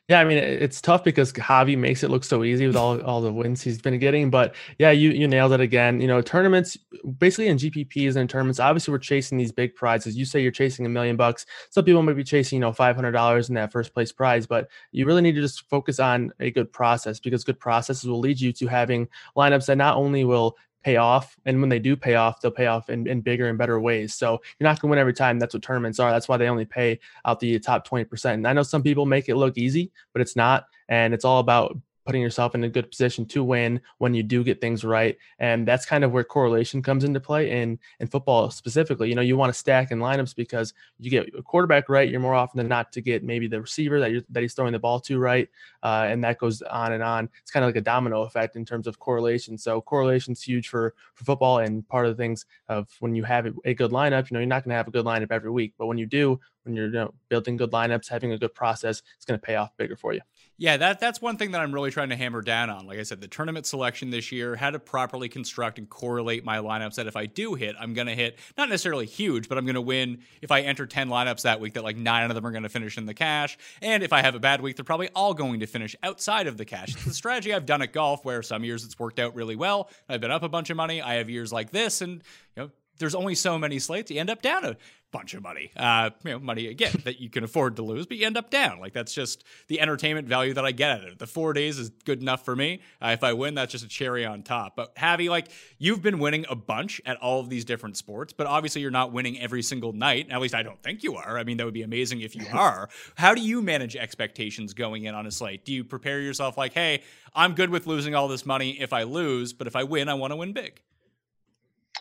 Yeah, 0.09 0.21
I 0.21 0.25
mean 0.25 0.39
it's 0.39 0.81
tough 0.81 1.03
because 1.03 1.33
Javi 1.33 1.77
makes 1.77 2.05
it 2.05 2.11
look 2.11 2.23
so 2.23 2.45
easy 2.45 2.65
with 2.69 2.77
all, 2.77 3.01
all 3.03 3.21
the 3.21 3.33
wins 3.33 3.61
he's 3.63 3.81
been 3.83 3.99
getting. 3.99 4.31
But 4.31 4.55
yeah, 4.79 4.93
you 4.93 5.11
you 5.11 5.27
nailed 5.27 5.53
it 5.53 5.59
again. 5.61 6.01
You 6.01 6.07
know, 6.07 6.23
tournaments 6.23 6.79
basically 7.19 7.49
in 7.49 7.57
GPPs 7.57 8.15
and 8.15 8.31
tournaments, 8.31 8.61
obviously 8.61 8.93
we're 8.93 8.99
chasing 8.99 9.37
these 9.37 9.51
big 9.51 9.75
prizes. 9.75 10.17
You 10.17 10.25
say 10.25 10.41
you're 10.41 10.53
chasing 10.53 10.87
a 10.87 10.89
million 10.89 11.17
bucks. 11.17 11.45
Some 11.71 11.85
people 11.85 12.03
might 12.03 12.13
be 12.13 12.23
chasing, 12.23 12.59
you 12.59 12.61
know, 12.61 12.73
five 12.73 12.95
hundred 12.95 13.13
dollars 13.13 13.49
in 13.49 13.57
that 13.57 13.73
first 13.73 13.93
place 13.93 14.13
prize, 14.13 14.47
but 14.47 14.69
you 14.93 15.07
really 15.07 15.23
need 15.23 15.35
to 15.35 15.41
just 15.41 15.69
focus 15.69 15.99
on 15.99 16.31
a 16.39 16.53
good 16.53 16.73
process 16.73 17.19
because 17.19 17.43
good 17.43 17.59
processes 17.59 18.09
will 18.09 18.21
lead 18.21 18.41
you 18.41 18.53
to 18.53 18.69
having 18.69 19.09
lineups 19.37 19.67
that 19.67 19.77
not 19.77 19.97
only 19.97 20.25
will 20.25 20.57
pay 20.87 20.99
off. 20.99 21.37
And 21.47 21.61
when 21.61 21.69
they 21.69 21.81
do 21.81 21.97
pay 21.97 22.15
off, 22.15 22.41
they'll 22.41 22.53
pay 22.53 22.67
off 22.67 22.91
in, 22.91 23.09
in 23.09 23.21
bigger 23.21 23.49
and 23.49 23.59
better 23.59 23.81
ways. 23.81 24.15
So 24.15 24.41
you're 24.57 24.69
not 24.69 24.81
going 24.81 24.89
to 24.89 24.91
win 24.93 25.01
every 25.01 25.15
time. 25.15 25.41
That's 25.41 25.53
what 25.53 25.65
tournaments 25.65 25.99
are. 25.99 26.13
That's 26.13 26.29
why 26.29 26.37
they 26.37 26.49
only 26.49 26.65
pay 26.65 27.01
out 27.25 27.41
the 27.41 27.59
top 27.59 27.89
20%. 27.89 28.35
And 28.35 28.47
I 28.47 28.53
know 28.53 28.63
some 28.63 28.85
people 28.85 29.05
make 29.05 29.29
it 29.29 29.35
look 29.35 29.59
easy, 29.59 29.91
but 30.13 30.23
it's 30.23 30.37
not. 30.37 30.67
And 30.89 31.13
it's 31.13 31.25
all 31.25 31.41
about 31.41 31.77
putting 32.07 32.23
yourself 32.23 32.55
in 32.55 32.65
a 32.65 32.69
good 32.69 32.91
position 32.91 33.27
to 33.27 33.43
win 33.45 33.81
when 33.99 34.15
you 34.15 34.23
do 34.23 34.45
get 34.45 34.61
things 34.61 34.85
right. 34.85 35.19
And 35.39 35.67
that's 35.67 35.85
kind 35.85 36.05
of 36.05 36.13
where 36.13 36.25
correlation 36.25 36.81
comes 36.83 37.05
into 37.05 37.21
play 37.21 37.51
in 37.51 37.79
in 38.01 38.07
football 38.07 38.51
specifically. 38.51 39.09
You 39.09 39.15
know, 39.15 39.23
you 39.23 39.37
want 39.37 39.53
to 39.53 39.59
stack 39.59 39.91
in 39.91 39.99
lineups 39.99 40.35
because 40.35 40.73
you 40.99 41.11
get 41.11 41.29
a 41.37 41.43
quarterback 41.43 41.89
right, 41.89 42.09
you're 42.09 42.21
more 42.21 42.35
often 42.35 42.59
than 42.59 42.69
not 42.69 42.93
to 42.93 43.01
get 43.01 43.25
maybe 43.25 43.49
the 43.49 43.61
receiver 43.61 44.01
that 44.01 44.13
you 44.13 44.23
that 44.31 44.41
he's 44.41 44.55
throwing 44.55 44.73
the 44.73 44.79
ball 44.79 45.01
to 45.01 45.19
right, 45.19 45.49
uh, 45.83 46.07
and 46.09 46.23
that 46.25 46.39
goes 46.39 46.63
on 46.63 46.93
and 46.93 47.03
on. 47.03 47.29
It's 47.43 47.51
kind 47.51 47.65
of 47.65 47.69
like 47.69 47.77
a 47.77 47.81
domino 47.81 48.23
effect 48.23 48.57
in 48.57 48.65
terms 48.65 48.87
of 48.87 48.99
correlation. 48.99 49.59
So 49.59 49.81
correlation's 49.81 50.43
huge 50.43 50.69
for 50.69 50.95
for 51.15 51.25
football, 51.25 51.59
and 51.59 51.87
part 51.89 52.07
of 52.07 52.17
the 52.17 52.23
things 52.23 52.47
of 52.69 52.89
when 53.01 53.15
you 53.15 53.25
have 53.25 53.47
a 53.65 53.75
good 53.75 53.91
lineup, 53.91 54.31
you 54.31 54.35
know, 54.35 54.41
you're 54.41 54.47
not 54.47 54.65
going 54.65 54.71
to 54.71 54.77
have 54.77 54.89
a 54.89 54.93
good 54.93 55.05
lineup 55.05 55.33
every 55.33 55.51
week, 55.51 55.75
but 55.79 55.87
when 55.87 55.99
you 55.99 56.07
do, 56.07 56.39
when 56.65 56.75
you're 56.75 56.87
you 56.87 56.93
know, 56.93 57.15
building 57.29 57.57
good 57.57 57.73
lineups, 57.73 58.09
having 58.09 58.33
a 58.33 58.39
good 58.39 58.55
process, 58.55 59.03
it's 59.17 59.25
going 59.25 59.39
to 59.39 59.45
pay 59.45 59.57
off 59.57 59.77
bigger 59.77 59.97
for 59.97 60.13
you. 60.13 60.21
Yeah, 60.59 60.79
that 60.79 61.01
that's 61.01 61.21
one 61.21 61.37
thing 61.37 61.51
that 61.51 61.61
I'm 61.61 61.73
really 61.73 61.91
trying 61.91 62.09
to 62.09 62.17
hammer 62.17 62.41
down 62.41 62.71
on. 62.71 62.87
Like 62.87 62.99
I 62.99 63.03
said, 63.03 63.21
the 63.21 63.29
tournament 63.29 63.67
selection 63.67 64.09
this 64.09 64.33
year, 64.33 64.57
how 64.57 64.71
to 64.71 64.79
properly 64.79 65.29
construct 65.29 65.79
and 65.79 65.89
correlate 65.89 66.47
my 66.47 66.59
lineups 66.59 66.95
that 66.95 67.07
if 67.07 67.15
I 67.15 67.27
do 67.27 67.55
hit, 67.55 67.77
I'm 67.79 67.93
going 67.93 68.07
to 68.07 68.15
hit 68.15 68.39
not 68.57 68.71
necessarily 68.71 69.05
huge, 69.05 69.51
but 69.51 69.59
I'm 69.59 69.67
going 69.67 69.75
to 69.75 69.83
win 69.83 70.23
if 70.41 70.51
I 70.51 70.63
enter 70.63 70.87
10 70.87 71.09
lineups 71.09 71.43
that 71.43 71.61
week 71.61 71.75
that 71.75 71.85
like 71.85 71.99
9 71.99 72.31
of 72.31 72.35
them 72.35 72.47
are 72.47 72.53
going 72.53 72.63
to 72.63 72.71
finish 72.71 72.97
in 72.97 73.05
the 73.05 73.13
cash. 73.13 73.59
And 73.83 74.03
if 74.03 74.15
I 74.15 74.23
have 74.23 74.35
a 74.35 74.41
bad 74.41 74.63
week, 74.63 74.77
they're 74.77 74.85
probably 74.85 75.11
all 75.15 75.35
going 75.35 75.61
to 75.61 75.67
finish 75.67 75.95
outside 76.03 76.47
of 76.47 76.57
the 76.57 76.65
cash. 76.65 76.95
It's 76.95 77.05
the 77.05 77.13
strategy 77.13 77.53
I've 77.53 77.67
done 77.67 77.83
at 77.83 77.93
golf 77.93 78.25
where 78.25 78.43
some 78.43 78.65
years 78.65 78.83
it's 78.83 78.99
worked 78.99 79.19
out 79.19 79.35
really 79.35 79.57
well. 79.57 79.91
I've 80.09 80.23
been 80.23 80.31
up 80.31 80.43
a 80.43 80.49
bunch 80.49 80.71
of 80.71 80.77
money. 80.79 81.03
I 81.03 81.15
have 81.15 81.29
years 81.29 81.53
like 81.53 81.71
this 81.71 82.01
and 82.01 82.23
you 82.57 82.63
know 82.63 82.71
there's 82.99 83.15
only 83.15 83.35
so 83.35 83.59
many 83.59 83.79
slates. 83.79 84.11
You 84.11 84.21
end 84.21 84.31
up 84.31 84.43
down 84.43 84.65
a 84.65 84.77
bunch 85.13 85.35
of 85.35 85.43
money. 85.43 85.71
Uh, 85.77 86.11
you 86.25 86.33
know, 86.33 86.39
money 86.39 86.67
again 86.67 86.93
that 87.05 87.21
you 87.21 87.31
can 87.31 87.45
afford 87.45 87.77
to 87.77 87.83
lose, 87.83 88.07
but 88.07 88.17
you 88.17 88.27
end 88.27 88.37
up 88.37 88.51
down. 88.51 88.81
Like 88.81 88.93
that's 88.93 89.15
just 89.15 89.45
the 89.69 89.81
entertainment 89.81 90.29
value 90.29 90.55
that 90.55 90.65
I 90.65 90.73
get 90.73 90.91
out 90.91 91.05
of 91.05 91.13
it. 91.13 91.19
The 91.19 91.27
four 91.27 91.53
days 91.53 91.79
is 91.79 91.91
good 92.05 92.21
enough 92.21 92.45
for 92.45 92.55
me. 92.55 92.81
Uh, 93.01 93.09
if 93.09 93.25
I 93.25 93.33
win, 93.33 93.55
that's 93.55 93.73
just 93.73 93.85
a 93.85 93.89
cherry 93.89 94.25
on 94.25 94.43
top. 94.43 94.77
But 94.77 94.95
Javi, 94.97 95.29
like 95.29 95.49
you've 95.79 96.03
been 96.03 96.19
winning 96.19 96.45
a 96.49 96.55
bunch 96.55 97.01
at 97.07 97.17
all 97.19 97.41
of 97.41 97.49
these 97.49 97.65
different 97.65 97.97
sports, 97.97 98.33
but 98.33 98.47
obviously 98.47 98.83
you're 98.83 98.91
not 98.91 99.13
winning 99.13 99.41
every 99.41 99.63
single 99.63 99.93
night. 99.93 100.29
At 100.31 100.41
least 100.41 100.55
I 100.55 100.63
don't 100.63 100.83
think 100.83 101.03
you 101.03 101.17
are. 101.17 101.39
I 101.39 101.45
mean, 101.45 101.57
that 101.59 101.65
would 101.65 101.75
be 101.75 101.83
amazing 101.83 102.21
if 102.21 102.35
you 102.35 102.47
are. 102.53 102.89
How 103.15 103.35
do 103.35 103.41
you 103.41 103.63
manage 103.63 103.97
expectations 103.97 104.75
going 104.75 105.05
in 105.05 105.15
on 105.15 105.27
a 105.27 105.31
slate? 105.31 105.65
Do 105.65 105.73
you 105.73 105.85
prepare 105.85 106.21
yourself 106.21 106.59
like, 106.59 106.73
hey, 106.73 107.03
I'm 107.35 107.55
good 107.55 107.71
with 107.71 107.87
losing 107.87 108.15
all 108.15 108.29
this 108.29 108.45
money 108.45 108.81
if 108.81 108.93
I 108.93 109.05
lose, 109.05 109.53
but 109.53 109.67
if 109.67 109.77
I 109.77 109.85
win, 109.85 110.09
I 110.09 110.15
want 110.15 110.33
to 110.33 110.37
win 110.37 110.53
big? 110.53 110.81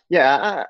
Yeah, 0.10 0.66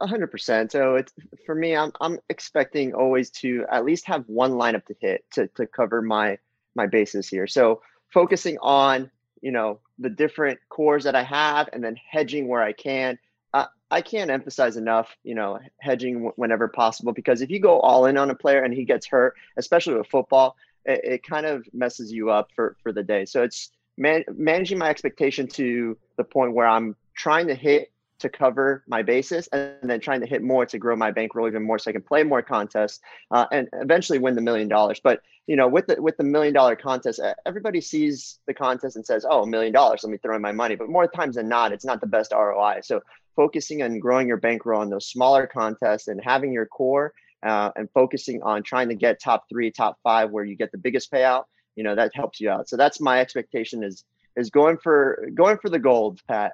hundred 0.00 0.28
percent. 0.28 0.72
So 0.72 0.96
it's 0.96 1.12
for 1.46 1.54
me. 1.54 1.76
I'm 1.76 1.92
I'm 2.00 2.18
expecting 2.28 2.94
always 2.94 3.30
to 3.30 3.64
at 3.70 3.84
least 3.84 4.06
have 4.06 4.24
one 4.26 4.52
lineup 4.52 4.86
to 4.86 4.94
hit 5.00 5.24
to 5.32 5.48
to 5.48 5.66
cover 5.66 6.02
my 6.02 6.38
my 6.74 6.86
bases 6.86 7.28
here. 7.28 7.46
So 7.46 7.82
focusing 8.12 8.58
on 8.60 9.10
you 9.40 9.52
know 9.52 9.80
the 9.98 10.10
different 10.10 10.60
cores 10.68 11.04
that 11.04 11.14
I 11.14 11.22
have, 11.22 11.68
and 11.72 11.82
then 11.82 11.96
hedging 12.10 12.48
where 12.48 12.62
I 12.62 12.72
can. 12.72 13.18
Uh, 13.54 13.66
I 13.90 14.00
can't 14.00 14.30
emphasize 14.30 14.78
enough, 14.78 15.14
you 15.24 15.34
know, 15.34 15.58
hedging 15.78 16.14
w- 16.14 16.32
whenever 16.36 16.68
possible 16.68 17.12
because 17.12 17.42
if 17.42 17.50
you 17.50 17.60
go 17.60 17.78
all 17.80 18.06
in 18.06 18.16
on 18.16 18.30
a 18.30 18.34
player 18.34 18.62
and 18.62 18.72
he 18.72 18.84
gets 18.84 19.06
hurt, 19.06 19.34
especially 19.58 19.94
with 19.94 20.06
football, 20.06 20.56
it, 20.86 21.00
it 21.04 21.22
kind 21.22 21.44
of 21.44 21.66
messes 21.74 22.10
you 22.10 22.30
up 22.30 22.48
for 22.56 22.76
for 22.82 22.92
the 22.92 23.02
day. 23.02 23.26
So 23.26 23.42
it's 23.42 23.70
man- 23.98 24.24
managing 24.32 24.78
my 24.78 24.88
expectation 24.88 25.46
to 25.48 25.98
the 26.16 26.24
point 26.24 26.54
where 26.54 26.66
I'm 26.66 26.96
trying 27.14 27.48
to 27.48 27.54
hit 27.54 27.91
to 28.22 28.28
cover 28.28 28.82
my 28.88 29.02
basis 29.02 29.48
and 29.48 29.76
then 29.82 30.00
trying 30.00 30.20
to 30.20 30.26
hit 30.26 30.42
more 30.42 30.66
to 30.66 30.78
grow 30.78 30.96
my 30.96 31.10
bankroll 31.10 31.46
even 31.46 31.62
more 31.62 31.78
so 31.78 31.90
I 31.90 31.92
can 31.92 32.02
play 32.02 32.22
more 32.22 32.42
contests 32.42 33.00
uh, 33.30 33.46
and 33.52 33.68
eventually 33.74 34.18
win 34.18 34.34
the 34.34 34.40
million 34.40 34.68
dollars. 34.68 35.00
But 35.02 35.20
you 35.46 35.56
know, 35.56 35.68
with 35.68 35.88
the 35.88 36.00
with 36.00 36.16
the 36.16 36.24
million 36.24 36.54
dollar 36.54 36.76
contest, 36.76 37.20
everybody 37.44 37.80
sees 37.80 38.38
the 38.46 38.54
contest 38.54 38.96
and 38.96 39.04
says, 39.04 39.26
"Oh, 39.28 39.42
a 39.42 39.46
million 39.46 39.72
dollars, 39.72 40.00
let 40.02 40.10
me 40.10 40.18
throw 40.18 40.36
in 40.36 40.42
my 40.42 40.52
money." 40.52 40.76
But 40.76 40.88
more 40.88 41.06
times 41.06 41.36
than 41.36 41.48
not, 41.48 41.72
it's 41.72 41.84
not 41.84 42.00
the 42.00 42.06
best 42.06 42.32
ROI. 42.32 42.80
So 42.82 43.00
focusing 43.34 43.82
on 43.82 43.98
growing 43.98 44.28
your 44.28 44.36
bankroll 44.36 44.80
on 44.80 44.90
those 44.90 45.08
smaller 45.08 45.46
contests 45.46 46.08
and 46.08 46.20
having 46.22 46.52
your 46.52 46.66
core 46.66 47.12
uh, 47.42 47.70
and 47.76 47.88
focusing 47.92 48.42
on 48.42 48.62
trying 48.62 48.88
to 48.88 48.94
get 48.94 49.20
top 49.20 49.48
three, 49.48 49.70
top 49.70 49.98
five, 50.02 50.30
where 50.30 50.44
you 50.44 50.54
get 50.54 50.70
the 50.70 50.78
biggest 50.78 51.10
payout, 51.10 51.44
you 51.74 51.82
know, 51.82 51.94
that 51.94 52.12
helps 52.14 52.40
you 52.40 52.48
out. 52.48 52.68
So 52.68 52.76
that's 52.76 53.00
my 53.00 53.20
expectation 53.20 53.82
is 53.82 54.04
is 54.36 54.50
going 54.50 54.78
for 54.78 55.28
going 55.34 55.58
for 55.58 55.68
the 55.68 55.78
gold, 55.78 56.20
Pat. 56.28 56.52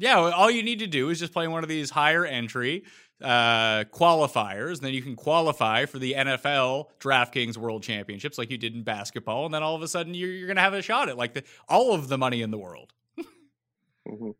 Yeah, 0.00 0.16
all 0.16 0.50
you 0.50 0.62
need 0.62 0.78
to 0.78 0.86
do 0.86 1.10
is 1.10 1.18
just 1.18 1.30
play 1.30 1.46
one 1.46 1.62
of 1.62 1.68
these 1.68 1.90
higher 1.90 2.24
entry 2.24 2.84
uh, 3.22 3.84
qualifiers. 3.84 4.76
And 4.76 4.80
then 4.80 4.94
you 4.94 5.02
can 5.02 5.14
qualify 5.14 5.84
for 5.84 5.98
the 5.98 6.14
NFL 6.14 6.86
DraftKings 7.00 7.58
World 7.58 7.82
Championships 7.82 8.38
like 8.38 8.50
you 8.50 8.56
did 8.56 8.74
in 8.74 8.82
basketball. 8.82 9.44
And 9.44 9.52
then 9.52 9.62
all 9.62 9.74
of 9.74 9.82
a 9.82 9.88
sudden 9.88 10.14
you're, 10.14 10.30
you're 10.30 10.46
going 10.46 10.56
to 10.56 10.62
have 10.62 10.72
a 10.72 10.80
shot 10.80 11.10
at 11.10 11.18
like 11.18 11.34
the, 11.34 11.44
all 11.68 11.92
of 11.92 12.08
the 12.08 12.16
money 12.16 12.40
in 12.40 12.50
the 12.50 12.56
world. 12.56 12.94
mm-hmm. 14.08 14.30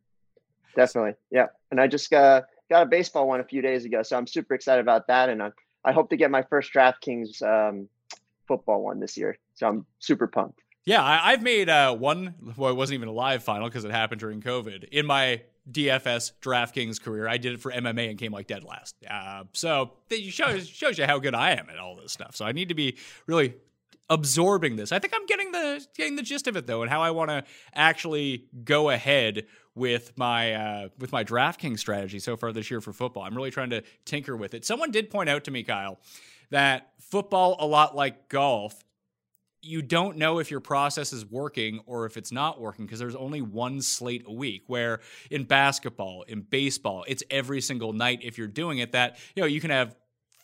Definitely. 0.75 1.13
Yeah. 1.31 1.49
And 1.71 1.79
I 1.79 1.89
just 1.89 2.11
uh, 2.11 2.41
got 2.71 2.85
a 2.85 2.87
baseball 2.87 3.29
one 3.29 3.41
a 3.41 3.45
few 3.45 3.61
days 3.61 3.85
ago. 3.85 4.03
So 4.03 4.17
I'm 4.17 4.27
super 4.27 4.55
excited 4.55 4.81
about 4.81 5.09
that. 5.09 5.29
And 5.29 5.43
I, 5.43 5.51
I 5.85 5.93
hope 5.93 6.09
to 6.09 6.17
get 6.17 6.31
my 6.31 6.43
first 6.43 6.73
DraftKings 6.73 7.43
um, 7.43 7.87
football 8.49 8.83
one 8.83 8.99
this 8.99 9.19
year. 9.19 9.37
So 9.57 9.69
I'm 9.69 9.85
super 9.99 10.27
pumped. 10.27 10.63
Yeah, 10.91 11.05
I, 11.05 11.31
have 11.31 11.43
made 11.43 11.69
uh, 11.69 11.95
one. 11.95 12.35
Well, 12.57 12.69
it 12.69 12.75
wasn't 12.75 12.97
even 12.97 13.07
a 13.07 13.13
live 13.13 13.45
final 13.45 13.69
because 13.69 13.85
it 13.85 13.93
happened 13.93 14.19
during 14.19 14.43
COVID. 14.43 14.89
In 14.89 15.07
my 15.07 15.43
DFS 15.71 16.33
DraftKings 16.43 17.01
career, 17.01 17.29
I 17.29 17.39
did 17.39 17.53
it 17.53 17.61
for 17.61 17.71
MMA 17.71 18.11
and 18.11 18.19
came 18.19 18.33
like 18.33 18.49
dead 18.49 18.65
last. 18.65 18.97
Uh, 19.09 19.45
so 19.53 19.93
it 20.11 20.33
shows 20.33 20.67
shows 20.69 20.99
you 20.99 21.07
how 21.07 21.21
good 21.21 21.33
I 21.33 21.53
am 21.53 21.71
at 21.71 21.79
all 21.79 21.95
this 21.95 22.11
stuff. 22.11 22.35
So 22.35 22.45
I 22.45 22.51
need 22.51 22.71
to 22.71 22.75
be 22.75 22.97
really 23.29 23.55
absorbing 24.09 24.75
this. 24.75 24.91
I 24.91 24.99
think 24.99 25.15
I'm 25.15 25.27
getting 25.27 25.53
the 25.53 25.87
getting 25.97 26.17
the 26.17 26.23
gist 26.23 26.49
of 26.49 26.57
it 26.57 26.67
though, 26.67 26.83
and 26.83 26.91
how 26.91 27.03
I 27.03 27.13
want 27.13 27.31
to 27.31 27.45
actually 27.73 28.47
go 28.65 28.91
ahead 28.91 29.47
with 29.77 30.19
my 30.19 30.55
uh, 30.55 30.89
with 30.99 31.13
my 31.13 31.23
DraftKings 31.23 31.79
strategy 31.79 32.19
so 32.19 32.37
far 32.37 32.51
this 32.51 32.69
year 32.69 32.81
for 32.81 32.93
football. 32.93 33.23
I'm 33.23 33.37
really 33.37 33.53
trying 33.53 33.71
to 33.71 33.85
tinker 34.05 34.37
with 34.37 34.55
it. 34.55 34.65
Someone 34.65 34.91
did 34.91 35.09
point 35.09 35.29
out 35.29 35.45
to 35.45 35.53
me, 35.53 35.63
Kyle, 35.63 36.01
that 36.51 36.95
football, 36.99 37.55
a 37.61 37.67
lot 37.67 37.95
like 37.95 38.29
golf, 38.29 38.83
you 39.63 39.83
don't 39.83 40.17
know 40.17 40.39
if 40.39 40.51
your 40.51 40.61
process 40.61 41.13
is 41.13 41.27
working 41.27 41.81
or 41.87 42.07
if 42.07 42.17
it's 42.17 42.33
not 42.33 42.61
working 42.61 42.87
because 42.87 42.99
there's 42.99 43.15
only 43.15 43.43
one 43.43 43.83
slate 43.83 44.25
a 44.27 44.33
week 44.33 44.63
where 44.67 45.01
in 45.31 45.45
basketball 45.45 46.23
in 46.29 46.41
baseball 46.41 47.05
it's 47.07 47.23
every 47.31 47.61
single 47.61 47.93
night 47.93 48.21
if 48.23 48.39
you're 48.39 48.47
doing 48.47 48.79
it 48.79 48.93
that 48.93 49.19
you 49.35 49.43
know 49.43 49.47
you 49.47 49.61
can 49.61 49.71
have 49.71 49.95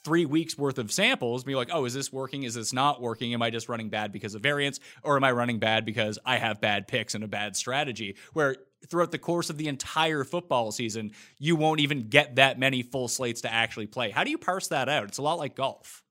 three 0.04 0.26
weeks 0.26 0.56
worth 0.56 0.78
of 0.78 0.92
samples 0.92 1.44
be 1.44 1.54
like 1.54 1.70
oh 1.72 1.84
is 1.84 1.94
this 1.94 2.12
working? 2.12 2.42
Is 2.42 2.54
this 2.54 2.72
not 2.72 3.00
working? 3.00 3.32
Am 3.34 3.42
i 3.42 3.50
just 3.50 3.68
running 3.68 3.88
bad 3.88 4.12
because 4.12 4.34
of 4.34 4.42
variance? 4.42 4.80
Or 5.02 5.16
am 5.16 5.24
i 5.24 5.32
running 5.32 5.58
bad 5.58 5.84
because 5.84 6.18
i 6.24 6.36
have 6.36 6.60
bad 6.60 6.86
picks 6.86 7.14
and 7.14 7.24
a 7.24 7.28
bad 7.28 7.56
strategy? 7.56 8.16
Where 8.32 8.56
throughout 8.88 9.10
the 9.10 9.18
course 9.18 9.50
of 9.50 9.56
the 9.56 9.68
entire 9.68 10.24
football 10.24 10.70
season 10.70 11.12
you 11.38 11.56
won't 11.56 11.80
even 11.80 12.08
get 12.08 12.36
that 12.36 12.58
many 12.58 12.82
full 12.82 13.08
slates 13.08 13.40
to 13.40 13.52
actually 13.52 13.86
play. 13.86 14.10
How 14.10 14.24
do 14.24 14.30
you 14.30 14.38
parse 14.38 14.68
that 14.68 14.88
out? 14.88 15.04
It's 15.04 15.18
a 15.18 15.22
lot 15.22 15.38
like 15.38 15.56
golf 15.56 16.02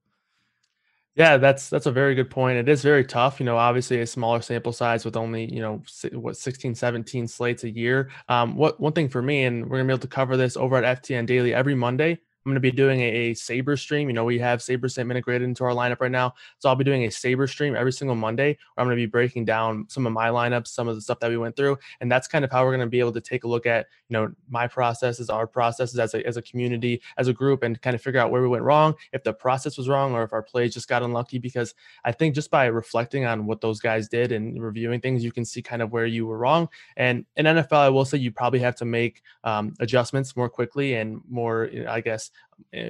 yeah, 1.15 1.37
that's 1.37 1.69
that's 1.69 1.85
a 1.85 1.91
very 1.91 2.13
good 2.13 2.29
point. 2.29 2.57
It 2.57 2.67
is 2.67 2.81
very 2.81 3.05
tough, 3.05 3.39
you 3.39 3.45
know, 3.45 3.57
obviously 3.57 4.01
a 4.01 4.07
smaller 4.07 4.41
sample 4.41 4.73
size 4.73 5.05
with 5.05 5.15
only, 5.15 5.45
you 5.53 5.61
know, 5.61 5.81
what 6.13 6.35
16, 6.37 6.75
17 6.75 7.27
slates 7.27 7.63
a 7.63 7.69
year. 7.69 8.11
Um, 8.27 8.55
what 8.57 8.79
one 8.81 8.91
thing 8.93 9.07
for 9.09 9.21
me, 9.21 9.43
and 9.45 9.63
we're 9.69 9.77
gonna 9.77 9.87
be 9.87 9.93
able 9.93 9.99
to 10.01 10.07
cover 10.07 10.35
this 10.35 10.57
over 10.57 10.75
at 10.75 10.83
FTN 10.99 11.25
Daily 11.25 11.53
every 11.53 11.75
Monday. 11.75 12.19
I'm 12.45 12.51
going 12.51 12.57
to 12.57 12.59
be 12.59 12.71
doing 12.71 12.99
a, 12.99 13.03
a 13.05 13.33
Saber 13.33 13.75
stream. 13.75 14.07
You 14.07 14.13
know, 14.13 14.23
we 14.23 14.37
have 14.37 14.61
Saber 14.61 14.87
Sim 14.87 15.09
integrated 15.09 15.47
into 15.47 15.63
our 15.63 15.71
lineup 15.71 15.99
right 15.99 16.11
now. 16.11 16.35
So 16.59 16.69
I'll 16.69 16.75
be 16.75 16.83
doing 16.83 17.05
a 17.05 17.09
Saber 17.09 17.47
stream 17.47 17.75
every 17.75 17.91
single 17.91 18.15
Monday 18.15 18.49
where 18.49 18.83
I'm 18.83 18.85
going 18.85 18.95
to 18.95 19.01
be 19.01 19.07
breaking 19.07 19.45
down 19.45 19.87
some 19.89 20.05
of 20.05 20.13
my 20.13 20.29
lineups, 20.29 20.67
some 20.67 20.87
of 20.87 20.93
the 20.93 21.01
stuff 21.01 21.19
that 21.21 21.31
we 21.31 21.37
went 21.37 21.55
through. 21.55 21.79
And 22.01 22.11
that's 22.11 22.27
kind 22.27 22.45
of 22.45 22.51
how 22.51 22.63
we're 22.63 22.69
going 22.69 22.85
to 22.85 22.87
be 22.87 22.99
able 22.99 23.13
to 23.13 23.21
take 23.21 23.45
a 23.45 23.47
look 23.47 23.65
at, 23.65 23.87
you 24.09 24.13
know, 24.13 24.31
my 24.47 24.67
processes, 24.67 25.31
our 25.31 25.47
processes 25.47 25.97
as 25.97 26.13
a, 26.13 26.23
as 26.27 26.37
a 26.37 26.41
community, 26.43 27.01
as 27.17 27.27
a 27.27 27.33
group, 27.33 27.63
and 27.63 27.81
kind 27.81 27.95
of 27.95 28.01
figure 28.03 28.19
out 28.19 28.29
where 28.29 28.43
we 28.43 28.47
went 28.47 28.63
wrong, 28.63 28.93
if 29.11 29.23
the 29.23 29.33
process 29.33 29.75
was 29.75 29.89
wrong, 29.89 30.13
or 30.13 30.21
if 30.21 30.31
our 30.31 30.43
plays 30.43 30.71
just 30.71 30.87
got 30.87 31.01
unlucky. 31.01 31.39
Because 31.39 31.73
I 32.03 32.11
think 32.11 32.35
just 32.35 32.51
by 32.51 32.65
reflecting 32.65 33.25
on 33.25 33.47
what 33.47 33.59
those 33.59 33.79
guys 33.79 34.07
did 34.07 34.31
and 34.31 34.61
reviewing 34.61 35.01
things, 35.01 35.23
you 35.23 35.31
can 35.31 35.45
see 35.45 35.63
kind 35.63 35.81
of 35.81 35.91
where 35.91 36.05
you 36.05 36.27
were 36.27 36.37
wrong. 36.37 36.69
And 36.95 37.25
in 37.37 37.47
NFL, 37.47 37.73
I 37.73 37.89
will 37.89 38.05
say 38.05 38.19
you 38.19 38.31
probably 38.31 38.59
have 38.59 38.75
to 38.75 38.85
make 38.85 39.23
um, 39.43 39.73
adjustments 39.79 40.35
more 40.35 40.47
quickly 40.47 40.93
and 40.93 41.21
more, 41.27 41.71
I 41.89 42.01
guess, 42.01 42.29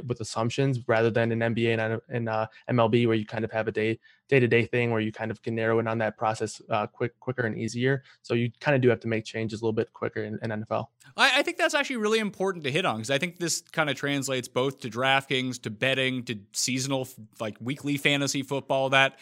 with 0.05 0.21
assumptions 0.21 0.79
rather 0.88 1.10
than 1.10 1.31
an 1.31 1.55
NBA 1.55 1.77
and, 1.77 2.01
and 2.10 2.29
uh, 2.29 2.47
MLB 2.69 3.08
where 3.08 3.15
you 3.15 3.25
kind 3.25 3.43
of 3.43 3.51
have 3.51 3.67
a 3.67 3.71
day 3.71 3.99
day 4.27 4.39
to 4.39 4.47
day 4.47 4.65
thing 4.65 4.91
where 4.91 5.01
you 5.01 5.12
kind 5.12 5.29
of 5.29 5.41
can 5.41 5.53
narrow 5.53 5.79
in 5.79 5.88
on 5.88 5.97
that 5.99 6.17
process 6.17 6.62
uh, 6.69 6.88
quick 6.88 7.19
quicker 7.19 7.45
and 7.45 7.58
easier. 7.58 8.03
So 8.21 8.34
you 8.34 8.51
kind 8.60 8.75
of 8.75 8.81
do 8.81 8.89
have 8.89 8.99
to 9.01 9.08
make 9.08 9.25
changes 9.25 9.62
a 9.62 9.63
little 9.63 9.73
bit 9.73 9.91
quicker 9.93 10.23
in, 10.23 10.39
in 10.41 10.63
NFL. 10.63 10.88
I, 11.17 11.39
I, 11.39 11.43
think 11.43 11.58
that's 11.58 11.75
actually 11.75 11.97
really 11.97 12.19
important 12.19 12.63
to 12.65 12.71
hit 12.71 12.86
on 12.86 12.97
because 12.97 13.12
I 13.12 13.17
think 13.17 13.38
this 13.38 13.62
kind 13.62 13.89
of 13.89 13.95
translates 13.95 14.47
both 14.47 14.79
to 14.81 14.89
DraftKings, 14.89 15.62
to 15.63 15.69
betting, 15.69 16.23
to 16.23 16.39
seasonal 16.53 17.08
like 17.39 17.58
weekly 17.60 17.97
fantasy 17.97 18.43
football. 18.43 18.89
That 18.89 19.19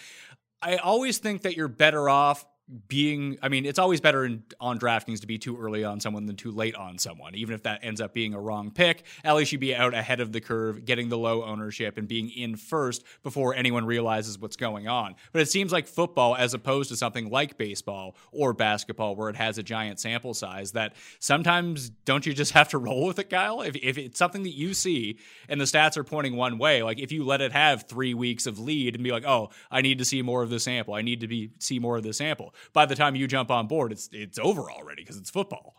I 0.62 0.78
always 0.78 1.18
think 1.18 1.42
that 1.42 1.58
you're 1.58 1.68
better 1.68 2.10
off 2.10 2.46
being 2.88 3.38
i 3.41 3.49
mean 3.49 3.65
it's 3.65 3.78
always 3.78 3.99
better 3.99 4.26
in, 4.26 4.41
on 4.60 4.80
DraftKings 4.80 5.19
to 5.19 5.28
be 5.28 5.38
too 5.38 5.58
early 5.58 5.84
on 5.84 5.99
someone 5.99 6.26
than 6.26 6.36
too 6.36 6.52
late 6.52 6.76
on 6.76 6.97
someone 6.97 7.36
even 7.36 7.54
if 7.54 7.63
that 7.63 7.80
ends 7.84 7.99
up 7.99 8.13
being 8.13 8.34
a 8.34 8.39
wrong 8.39 8.71
pick. 8.71 9.04
At 9.23 9.36
least 9.36 9.52
you 9.52 9.58
be 9.58 9.76
out 9.76 9.93
ahead 9.93 10.19
of 10.19 10.32
the 10.32 10.41
curve 10.41 10.86
getting 10.86 11.10
the 11.10 11.17
low 11.17 11.43
ownership 11.43 11.97
and 11.97 12.08
being 12.08 12.30
in 12.30 12.56
first 12.56 13.04
before 13.23 13.54
anyone 13.54 13.86
realizes 13.86 14.39
what's 14.39 14.56
going 14.56 14.88
on. 14.88 15.15
But 15.32 15.41
it 15.41 15.49
seems 15.49 15.71
like 15.71 15.88
football 15.88 16.36
as 16.36 16.54
opposed 16.54 16.89
to 16.89 16.95
something 16.95 17.30
like 17.30 17.58
baseball 17.58 18.15
or 18.32 18.54
basketball 18.54 19.15
where 19.15 19.30
it 19.30 19.36
has 19.36 19.58
a 19.58 19.63
giant 19.63 19.99
sample 19.99 20.34
size 20.34 20.73
that 20.73 20.93
sometimes 21.19 21.89
don't 21.89 22.26
you 22.26 22.34
just 22.34 22.52
have 22.52 22.69
to 22.69 22.78
roll 22.84 23.06
with 23.06 23.19
it 23.19 23.30
kyle? 23.30 23.62
If, 23.62 23.76
if 23.76 23.97
it's 23.97 24.19
something 24.19 24.43
that 24.43 24.56
you 24.56 24.73
see 24.73 25.17
and 25.49 25.60
the 25.60 25.65
stats 25.65 25.97
are 25.97 26.04
pointing 26.04 26.36
one 26.36 26.58
way 26.58 26.84
like 26.84 26.99
if 26.99 27.12
you 27.12 27.23
let 27.23 27.41
it 27.41 27.52
have 27.52 27.84
three 27.84 28.13
weeks 28.13 28.45
of 28.45 28.60
lead 28.60 28.95
and 28.95 29.04
be 29.04 29.12
like 29.12 29.26
oh 29.26 29.49
i 29.71 29.82
need 29.82 29.97
to 29.97 30.06
see 30.06 30.21
more 30.21 30.43
of 30.43 30.49
the 30.49 30.60
sample. 30.60 30.93
I 30.93 31.02
need 31.02 31.21
to 31.21 31.28
be 31.28 31.52
see 31.60 31.80
more 31.80 31.97
of 31.97 32.04
the 32.04 32.13
sample 32.13 32.53
by 32.74 32.86
the 32.86 32.96
time 32.96 33.16
you 33.16 33.28
jump 33.28 33.52
on 33.52 33.68
board, 33.68 33.92
it's 33.92 34.10
it's 34.12 34.39
over 34.39 34.72
already 34.72 35.04
because 35.04 35.18
it's 35.18 35.30
football. 35.30 35.76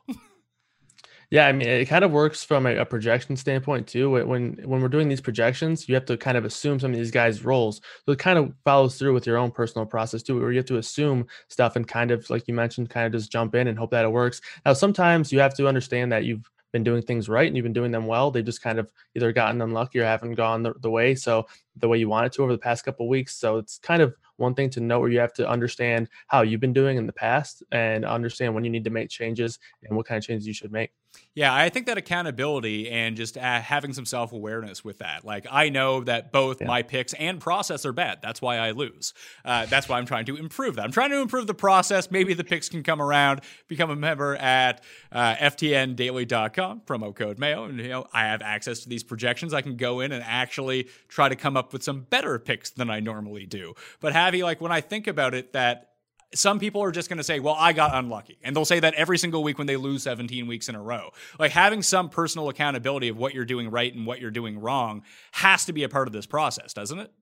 Yeah, 1.31 1.47
I 1.47 1.53
mean, 1.53 1.67
it 1.67 1.87
kind 1.87 2.05
of 2.05 2.13
works 2.13 2.45
from 2.45 2.67
a, 2.67 2.77
a, 2.77 2.85
projection 2.85 3.37
standpoint 3.37 3.89
too. 3.89 4.11
When 4.11 4.55
when 4.65 4.81
we're 4.81 4.89
doing 4.89 5.09
these 5.09 5.21
projections, 5.21 5.89
you 5.89 5.95
have 5.95 6.05
to 6.05 6.17
kind 6.17 6.37
of 6.37 6.45
assume 6.45 6.79
some 6.79 6.93
of 6.93 6.97
these 6.97 7.11
guys' 7.11 7.45
roles. 7.45 7.81
So 8.05 8.13
it 8.13 8.19
kind 8.19 8.39
of 8.39 8.53
follows 8.65 8.99
through 8.99 9.15
with 9.15 9.27
your 9.27 9.39
own 9.39 9.51
personal 9.51 9.87
process 9.87 10.23
too, 10.23 10.39
where 10.39 10.53
you 10.53 10.59
have 10.59 10.67
to 10.67 10.77
assume 10.77 11.27
stuff 11.49 11.77
and 11.77 11.89
kind 11.89 12.11
of, 12.11 12.29
like 12.31 12.47
you 12.47 12.55
mentioned, 12.55 12.91
kind 12.91 13.07
of 13.07 13.13
just 13.19 13.33
jump 13.33 13.55
in 13.55 13.69
and 13.69 13.79
hope 13.79 13.91
that 13.91 14.05
it 14.05 14.13
works. 14.13 14.41
Now, 14.65 14.75
sometimes 14.75 15.33
you 15.33 15.41
have 15.41 15.55
to 15.55 15.67
understand 15.67 16.13
that 16.13 16.25
you've 16.25 16.49
been 16.75 16.83
doing 16.83 17.03
things 17.03 17.29
right 17.29 17.47
and 17.47 17.57
you've 17.57 17.63
been 17.63 17.73
doing 17.73 17.93
them 17.93 18.05
well. 18.05 18.33
They've 18.33 18.45
just 18.45 18.61
kind 18.61 18.81
of 18.81 18.91
either 19.15 19.33
gotten 19.33 19.63
unlucky 19.63 20.01
or 20.01 20.05
haven't 20.05 20.35
gone 20.35 20.65
the, 20.65 20.75
the 20.83 20.91
way 20.91 21.15
so 21.15 21.47
the 21.77 21.87
way 21.87 21.99
you 21.99 22.09
want 22.09 22.27
it 22.27 22.33
to 22.33 22.43
over 22.43 22.51
the 22.51 22.59
past 22.59 22.85
couple 22.85 23.09
weeks. 23.09 23.37
So 23.37 23.59
it's 23.59 23.79
kind 23.79 24.03
of 24.03 24.17
one 24.39 24.57
thing 24.57 24.71
to 24.71 24.81
know 24.81 24.99
where 24.99 25.09
you 25.09 25.21
have 25.21 25.33
to 25.35 25.49
understand 25.49 26.09
how 26.27 26.43
you've 26.43 26.61
been 26.61 26.73
doing 26.73 26.97
in 26.97 27.07
the 27.07 27.13
past 27.13 27.63
and 27.71 28.05
understand 28.05 28.57
when 28.57 28.65
you 28.65 28.71
need 28.71 28.83
to 28.83 28.91
make 28.91 29.09
changes 29.09 29.61
and 29.85 29.97
what 29.97 30.05
kind 30.05 30.19
of 30.19 30.27
changes 30.27 30.49
you 30.49 30.53
should 30.53 30.73
make. 30.73 30.91
Yeah, 31.35 31.53
I 31.53 31.69
think 31.69 31.87
that 31.87 31.99
accountability 31.99 32.89
and 32.89 33.17
just 33.17 33.37
uh, 33.37 33.61
having 33.61 33.93
some 33.93 34.07
self 34.07 34.33
awareness 34.33 34.85
with 34.85 34.99
that. 34.99 35.25
Like, 35.25 35.47
I 35.51 35.69
know 35.69 36.05
that 36.05 36.31
both 36.31 36.61
yeah. 36.61 36.69
my 36.69 36.83
picks 36.83 37.13
and 37.15 37.41
process 37.41 37.85
are 37.85 37.93
bad. 37.93 38.21
That's 38.23 38.41
why 38.41 38.59
I 38.59 38.71
lose. 38.71 39.15
Uh, 39.45 39.67
that's 39.67 39.89
why 39.89 39.99
I'm 39.99 40.07
trying 40.07 40.27
to 40.27 40.37
improve 40.37 40.77
that. 40.77 40.85
I'm 40.85 40.93
trying 40.93 41.11
to 41.11 41.21
improve 41.21 41.49
the 41.49 41.55
process. 41.55 42.09
Maybe 42.09 42.35
the 42.35 42.45
picks 42.45 42.69
can 42.69 42.85
come 42.85 43.03
around. 43.03 43.41
Become 43.67 43.91
a 43.91 43.97
member 43.97 44.37
at 44.37 44.85
uh, 45.11 45.35
ftndaily.com, 45.35 46.83
promo 46.87 47.15
code 47.15 47.39
Mayo. 47.41 47.65
And, 47.65 47.81
you 47.81 47.89
know, 47.89 48.07
I 48.13 48.27
have 48.27 48.41
access 48.41 48.81
to 48.81 48.89
these 48.89 49.03
projections. 49.03 49.53
I 49.53 49.63
can 49.63 49.77
go 49.77 50.01
in 50.01 50.13
and 50.13 50.23
actually 50.25 50.89
try 51.09 51.29
to 51.29 51.37
come 51.37 51.57
up 51.57 51.73
with 51.73 51.83
some 51.83 52.03
better 52.03 52.39
picks 52.39 52.71
than 52.71 52.91
I 52.91 53.01
normally 53.01 53.47
do. 53.47 53.75
But 53.99 54.13
Javi, 54.13 54.45
like, 54.45 54.61
when 54.61 54.71
I 54.71 54.81
think 54.81 55.09
about 55.09 55.35
it, 55.35 55.53
that 55.53 55.94
some 56.35 56.59
people 56.59 56.83
are 56.83 56.91
just 56.91 57.09
going 57.09 57.19
to 57.19 57.25
say, 57.25 57.41
well, 57.41 57.57
I 57.59 57.73
got 57.73 57.95
unlucky. 57.95 58.39
And 58.43 58.55
they'll 58.55 58.65
say 58.65 58.81
that 58.81 58.95
every 58.95 59.19
single 59.19 59.43
week 59.43 59.59
when 59.59 59.67
they 59.67 59.77
lose 59.77 60.03
17 60.03 60.47
weeks 60.47 60.69
in 60.69 60.75
a 60.75 60.83
row. 60.83 61.11
Like 61.39 61.53
having 61.53 61.83
some 61.83 62.09
personal 62.09 62.49
accountability 62.49 63.09
of 63.09 63.17
what 63.17 63.35
you're 63.35 63.45
doing 63.45 63.71
right 63.71 63.95
and 63.95 64.07
what 64.07 64.21
you're 64.21 64.31
doing 64.31 64.61
wrong 64.61 65.03
has 65.33 65.65
to 65.67 65.73
be 65.73 65.85
a 65.85 65.89
part 65.89 66.09
of 66.09 66.13
this 66.13 66.27
process, 66.27 66.73
doesn't 66.73 66.99
it? 66.99 67.13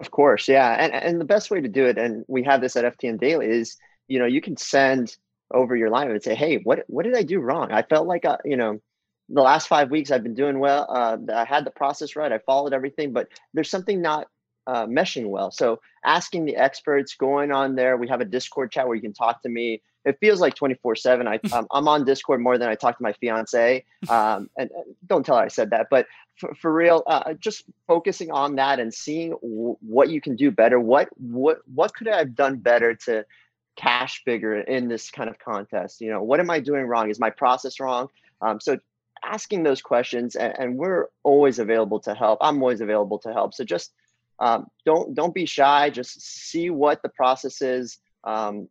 Of 0.00 0.10
course, 0.10 0.48
yeah. 0.48 0.76
And 0.78 0.94
and 0.94 1.20
the 1.20 1.26
best 1.26 1.50
way 1.50 1.60
to 1.60 1.68
do 1.68 1.84
it, 1.84 1.98
and 1.98 2.24
we 2.26 2.42
have 2.44 2.62
this 2.62 2.74
at 2.74 2.98
FTN 2.98 3.20
Daily, 3.20 3.46
is 3.46 3.76
you 4.08 4.18
know, 4.18 4.24
you 4.24 4.40
can 4.40 4.56
send 4.56 5.16
over 5.52 5.76
your 5.76 5.90
line 5.90 6.10
and 6.10 6.22
say, 6.22 6.34
hey, 6.34 6.56
what 6.56 6.84
what 6.86 7.04
did 7.04 7.14
I 7.14 7.22
do 7.22 7.38
wrong? 7.38 7.70
I 7.70 7.82
felt 7.82 8.06
like, 8.06 8.24
uh, 8.24 8.38
you 8.44 8.56
know, 8.56 8.80
the 9.28 9.42
last 9.42 9.68
five 9.68 9.90
weeks 9.90 10.10
I've 10.10 10.22
been 10.22 10.34
doing 10.34 10.58
well. 10.58 10.86
Uh, 10.88 11.18
I 11.34 11.44
had 11.44 11.64
the 11.64 11.70
process 11.70 12.16
right. 12.16 12.32
I 12.32 12.38
followed 12.38 12.72
everything, 12.72 13.12
but 13.12 13.28
there's 13.54 13.70
something 13.70 14.00
not 14.00 14.26
uh, 14.70 14.86
meshing 14.86 15.26
well. 15.26 15.50
So 15.50 15.80
asking 16.04 16.44
the 16.44 16.56
experts, 16.56 17.16
going 17.16 17.50
on 17.50 17.74
there. 17.74 17.96
We 17.96 18.06
have 18.06 18.20
a 18.20 18.24
Discord 18.24 18.70
chat 18.70 18.86
where 18.86 18.94
you 18.94 19.02
can 19.02 19.12
talk 19.12 19.42
to 19.42 19.48
me. 19.48 19.82
It 20.04 20.18
feels 20.20 20.40
like 20.40 20.54
24 20.54 20.94
seven. 20.94 21.26
I, 21.26 21.40
um, 21.52 21.66
I'm 21.72 21.88
on 21.88 22.04
Discord 22.04 22.40
more 22.40 22.56
than 22.56 22.68
I 22.68 22.76
talk 22.76 22.96
to 22.96 23.02
my 23.02 23.12
fiance. 23.14 23.84
Um, 24.08 24.48
and, 24.56 24.70
and, 24.70 24.94
don't 25.06 25.26
tell 25.26 25.36
her 25.36 25.42
I 25.42 25.48
said 25.48 25.70
that, 25.70 25.88
but 25.90 26.06
for, 26.36 26.54
for 26.54 26.72
real, 26.72 27.02
uh, 27.08 27.34
just 27.34 27.64
focusing 27.88 28.30
on 28.30 28.54
that 28.56 28.78
and 28.78 28.94
seeing 28.94 29.30
w- 29.30 29.76
what 29.80 30.08
you 30.08 30.20
can 30.20 30.36
do 30.36 30.52
better. 30.52 30.78
What, 30.78 31.08
what, 31.18 31.58
what 31.74 31.92
could 31.92 32.06
I 32.06 32.18
have 32.18 32.36
done 32.36 32.58
better 32.58 32.94
to 33.06 33.26
cash 33.74 34.22
bigger 34.24 34.60
in 34.60 34.86
this 34.86 35.10
kind 35.10 35.28
of 35.28 35.38
contest? 35.40 36.00
You 36.00 36.12
know, 36.12 36.22
what 36.22 36.38
am 36.38 36.48
I 36.48 36.60
doing 36.60 36.84
wrong? 36.86 37.10
Is 37.10 37.18
my 37.18 37.30
process 37.30 37.80
wrong? 37.80 38.08
Um, 38.40 38.60
so 38.60 38.78
asking 39.24 39.64
those 39.64 39.82
questions 39.82 40.36
and, 40.36 40.56
and, 40.58 40.78
we're 40.78 41.08
always 41.24 41.58
available 41.58 42.00
to 42.00 42.14
help. 42.14 42.38
I'm 42.40 42.62
always 42.62 42.80
available 42.80 43.18
to 43.18 43.32
help. 43.34 43.52
So 43.52 43.64
just 43.64 43.92
um, 44.40 44.66
don't 44.84 45.14
don't 45.14 45.34
be 45.34 45.46
shy. 45.46 45.90
Just 45.90 46.20
see 46.20 46.70
what 46.70 47.02
the 47.02 47.08
process 47.08 47.62
is. 47.62 47.98
Um, 48.24 48.68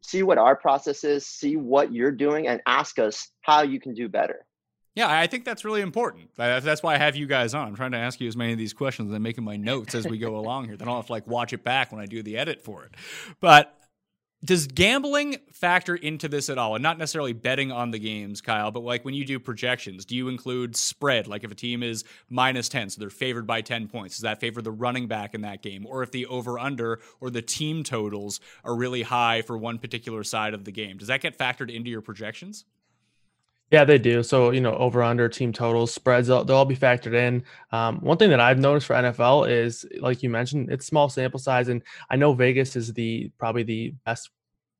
see 0.00 0.22
what 0.22 0.38
our 0.38 0.56
process 0.56 1.04
is. 1.04 1.26
See 1.26 1.56
what 1.56 1.92
you're 1.92 2.10
doing, 2.10 2.48
and 2.48 2.60
ask 2.66 2.98
us 2.98 3.28
how 3.42 3.62
you 3.62 3.78
can 3.78 3.94
do 3.94 4.08
better. 4.08 4.46
Yeah, 4.94 5.10
I 5.10 5.26
think 5.26 5.46
that's 5.46 5.64
really 5.64 5.80
important. 5.80 6.30
That's 6.36 6.82
why 6.82 6.94
I 6.94 6.98
have 6.98 7.16
you 7.16 7.26
guys 7.26 7.54
on. 7.54 7.66
I'm 7.66 7.74
trying 7.74 7.92
to 7.92 7.98
ask 7.98 8.20
you 8.20 8.28
as 8.28 8.36
many 8.36 8.52
of 8.52 8.58
these 8.58 8.74
questions 8.74 9.10
and 9.10 9.22
making 9.22 9.42
my 9.42 9.56
notes 9.56 9.94
as 9.94 10.06
we 10.06 10.18
go 10.18 10.36
along 10.36 10.66
here. 10.66 10.76
Then 10.76 10.86
I'll 10.86 10.96
have 10.96 11.06
to 11.06 11.12
like 11.12 11.26
watch 11.26 11.54
it 11.54 11.64
back 11.64 11.92
when 11.92 12.00
I 12.00 12.04
do 12.04 12.22
the 12.22 12.36
edit 12.36 12.60
for 12.60 12.84
it. 12.84 12.94
But 13.40 13.74
does 14.44 14.66
gambling 14.66 15.36
factor 15.52 15.94
into 15.94 16.28
this 16.28 16.50
at 16.50 16.58
all? 16.58 16.74
And 16.74 16.82
not 16.82 16.98
necessarily 16.98 17.32
betting 17.32 17.70
on 17.70 17.92
the 17.92 17.98
games, 17.98 18.40
Kyle, 18.40 18.70
but 18.70 18.82
like 18.82 19.04
when 19.04 19.14
you 19.14 19.24
do 19.24 19.38
projections, 19.38 20.04
do 20.04 20.16
you 20.16 20.28
include 20.28 20.74
spread? 20.74 21.28
Like 21.28 21.44
if 21.44 21.52
a 21.52 21.54
team 21.54 21.82
is 21.82 22.04
minus 22.28 22.68
10, 22.68 22.90
so 22.90 23.00
they're 23.00 23.10
favored 23.10 23.46
by 23.46 23.60
10 23.60 23.88
points, 23.88 24.16
does 24.16 24.22
that 24.22 24.40
favor 24.40 24.60
the 24.60 24.72
running 24.72 25.06
back 25.06 25.34
in 25.34 25.42
that 25.42 25.62
game? 25.62 25.86
Or 25.86 26.02
if 26.02 26.10
the 26.10 26.26
over 26.26 26.58
under 26.58 27.00
or 27.20 27.30
the 27.30 27.42
team 27.42 27.84
totals 27.84 28.40
are 28.64 28.74
really 28.74 29.02
high 29.02 29.42
for 29.42 29.56
one 29.56 29.78
particular 29.78 30.24
side 30.24 30.54
of 30.54 30.64
the 30.64 30.72
game, 30.72 30.96
does 30.96 31.08
that 31.08 31.20
get 31.20 31.38
factored 31.38 31.72
into 31.72 31.90
your 31.90 32.00
projections? 32.00 32.64
Yeah, 33.72 33.84
they 33.84 33.98
do. 33.98 34.22
So, 34.22 34.50
you 34.50 34.60
know, 34.60 34.76
over 34.76 35.02
under 35.02 35.28
team 35.30 35.50
totals, 35.52 35.94
spreads, 35.94 36.28
they'll, 36.28 36.44
they'll 36.44 36.56
all 36.56 36.64
be 36.66 36.76
factored 36.76 37.14
in. 37.14 37.42
Um, 37.72 38.00
one 38.00 38.18
thing 38.18 38.28
that 38.30 38.40
I've 38.40 38.58
noticed 38.58 38.86
for 38.86 38.94
NFL 38.94 39.50
is, 39.50 39.86
like 39.98 40.22
you 40.22 40.28
mentioned, 40.28 40.70
it's 40.70 40.84
small 40.86 41.08
sample 41.08 41.40
size. 41.40 41.68
And 41.68 41.82
I 42.10 42.16
know 42.16 42.34
Vegas 42.34 42.76
is 42.76 42.92
the 42.92 43.30
probably 43.38 43.62
the 43.62 43.94
best 44.04 44.28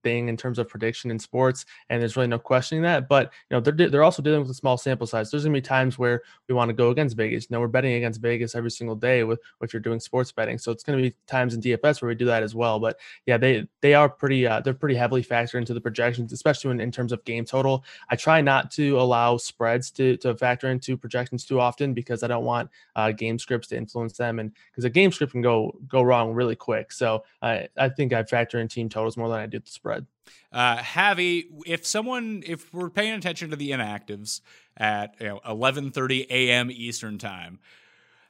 thing 0.03 0.29
in 0.29 0.37
terms 0.37 0.59
of 0.59 0.69
prediction 0.69 1.11
in 1.11 1.19
sports, 1.19 1.65
and 1.89 2.01
there's 2.01 2.17
really 2.17 2.29
no 2.29 2.39
questioning 2.39 2.83
that. 2.83 3.09
But 3.09 3.33
you 3.51 3.57
know, 3.57 3.61
they're 3.61 3.89
they're 3.89 4.03
also 4.03 4.23
dealing 4.23 4.41
with 4.41 4.51
a 4.51 4.55
small 4.55 4.77
sample 4.77 5.07
size. 5.07 5.31
There's 5.31 5.45
gonna 5.45 5.55
be 5.55 5.61
times 5.61 5.99
where 5.99 6.23
we 6.49 6.55
want 6.55 6.69
to 6.69 6.75
go 6.75 6.91
against 6.91 7.17
Vegas. 7.17 7.51
Know, 7.51 7.61
we're 7.61 7.69
betting 7.69 7.95
against 7.95 8.21
Vegas 8.21 8.55
every 8.55 8.71
single 8.71 8.97
day 8.97 9.25
with 9.25 9.41
if 9.61 9.73
you're 9.73 9.81
doing 9.81 10.01
sports 10.01 10.33
betting. 10.33 10.59
So 10.59 10.73
it's 10.73 10.83
gonna 10.83 10.99
be 11.01 11.15
times 11.27 11.55
in 11.55 11.61
DFS 11.61 12.03
where 12.03 12.09
we 12.09 12.15
do 12.15 12.27
that 12.27 12.43
as 12.43 12.55
well. 12.55 12.81
But 12.81 12.99
yeah, 13.27 13.39
they 13.39 13.67
they 13.81 13.95
are 13.95 14.09
pretty 14.09 14.47
uh, 14.47 14.61
they're 14.61 14.75
pretty 14.75 14.97
heavily 14.97 15.23
factored 15.23 15.59
into 15.59 15.75
the 15.75 15.81
projections, 15.81 16.33
especially 16.33 16.71
in, 16.73 16.81
in 16.81 16.91
terms 16.91 17.13
of 17.13 17.25
game 17.25 17.45
total. 17.45 17.85
I 18.11 18.17
try 18.17 18.41
not 18.41 18.71
to 18.73 18.99
allow 18.99 19.37
spreads 19.37 19.91
to 19.93 20.17
to 20.19 20.35
factor 20.35 20.71
into 20.71 20.97
projections 20.97 21.45
too 21.45 21.61
often 21.61 21.95
because 21.95 22.23
I 22.23 22.27
don't 22.27 22.45
want 22.45 22.71
uh, 22.97 23.13
game 23.13 23.39
scripts 23.39 23.69
to 23.69 23.77
influence 23.77 24.17
them, 24.17 24.39
and 24.39 24.53
because 24.71 24.85
a 24.85 24.91
game 24.91 25.13
script 25.13 25.33
can 25.33 25.43
go 25.43 25.79
go 25.89 26.03
wrong 26.03 26.33
really 26.33 26.57
quick. 26.57 26.93
So 26.93 27.25
I 27.41 27.69
I 27.77 27.89
think 27.89 28.13
I 28.13 28.23
factor 28.25 28.59
in 28.59 28.69
team 28.69 28.89
totals 28.89 29.17
more 29.17 29.29
than 29.29 29.39
I 29.39 29.47
do 29.47 29.59
the 29.59 29.71
spread 29.71 29.92
spread. 29.93 30.07
Uh, 30.53 30.79
Javi, 30.79 31.45
if 31.67 31.87
someone, 31.87 32.43
if 32.47 32.73
we're 32.75 32.91
paying 32.91 33.15
attention 33.15 33.51
to 33.51 33.57
the 33.57 33.71
inactives 33.71 34.41
at 34.77 35.15
you 35.21 35.29
know 35.29 35.41
11:30 35.47 36.27
a.m. 36.29 36.71
Eastern 36.71 37.19
time, 37.19 37.59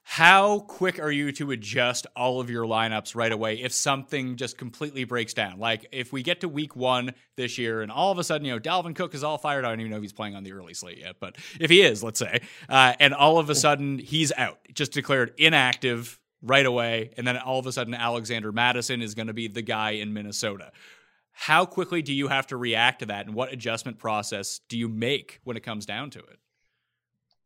how 0.05 0.61
quick 0.61 0.99
are 0.99 1.11
you 1.11 1.33
to 1.33 1.51
adjust 1.51 2.07
all 2.17 2.41
of 2.41 2.51
your 2.51 2.65
lineups 2.65 3.15
right 3.15 3.31
away 3.31 3.61
if 3.61 3.73
something 3.73 4.37
just 4.37 4.57
completely 4.57 5.05
breaks 5.05 5.35
down? 5.35 5.59
Like 5.59 5.87
if 5.93 6.13
we 6.13 6.23
get 6.23 6.41
to 6.41 6.49
week 6.49 6.77
one 6.77 7.15
this 7.37 7.59
year 7.59 7.83
and 7.83 7.91
all 7.91 8.11
of 8.13 8.19
a 8.19 8.25
sudden, 8.25 8.45
you 8.47 8.53
know, 8.53 8.61
Dalvin 8.61 8.95
Cook 8.95 9.15
is 9.15 9.25
all 9.25 9.39
fired. 9.39 9.65
I 9.65 9.71
don't 9.71 9.81
even 9.81 9.91
know 9.91 9.97
if 9.97 10.03
he's 10.03 10.13
playing 10.13 10.35
on 10.35 10.45
the 10.45 10.53
early 10.53 10.75
slate 10.75 10.99
yet, 10.99 11.17
but 11.21 11.37
if 11.61 11.71
he 11.71 11.83
is, 11.83 12.03
let's 12.03 12.19
say, 12.19 12.41
uh, 12.69 12.95
and 13.01 13.15
all 13.15 13.39
of 13.39 13.51
a 13.51 13.55
sudden 13.55 13.99
he's 13.99 14.33
out, 14.37 14.59
just 14.75 14.93
declared 14.93 15.35
inactive 15.39 16.19
right 16.43 16.67
away, 16.67 17.11
and 17.17 17.25
then 17.27 17.37
all 17.37 17.61
of 17.61 17.67
a 17.67 17.73
sudden 17.73 17.95
Alexander 17.95 18.51
Mattison 18.51 19.03
is 19.03 19.15
going 19.15 19.29
to 19.29 19.33
be 19.33 19.47
the 19.47 19.63
guy 19.63 19.93
in 19.93 20.13
Minnesota 20.13 20.73
how 21.33 21.65
quickly 21.65 22.03
do 22.03 22.13
you 22.13 22.29
have 22.29 22.47
to 22.49 22.57
react 22.57 23.01
to 23.01 23.07
that 23.07 23.27
and 23.27 23.35
what 23.35 23.53
adjustment 23.53 23.99
process 23.99 24.61
do 24.69 24.79
you 24.79 24.89
make 24.89 25.41
when 25.45 25.57
it 25.57 25.63
comes 25.63 25.87
down 25.87 26.11
to 26.11 26.19
it? 26.19 26.39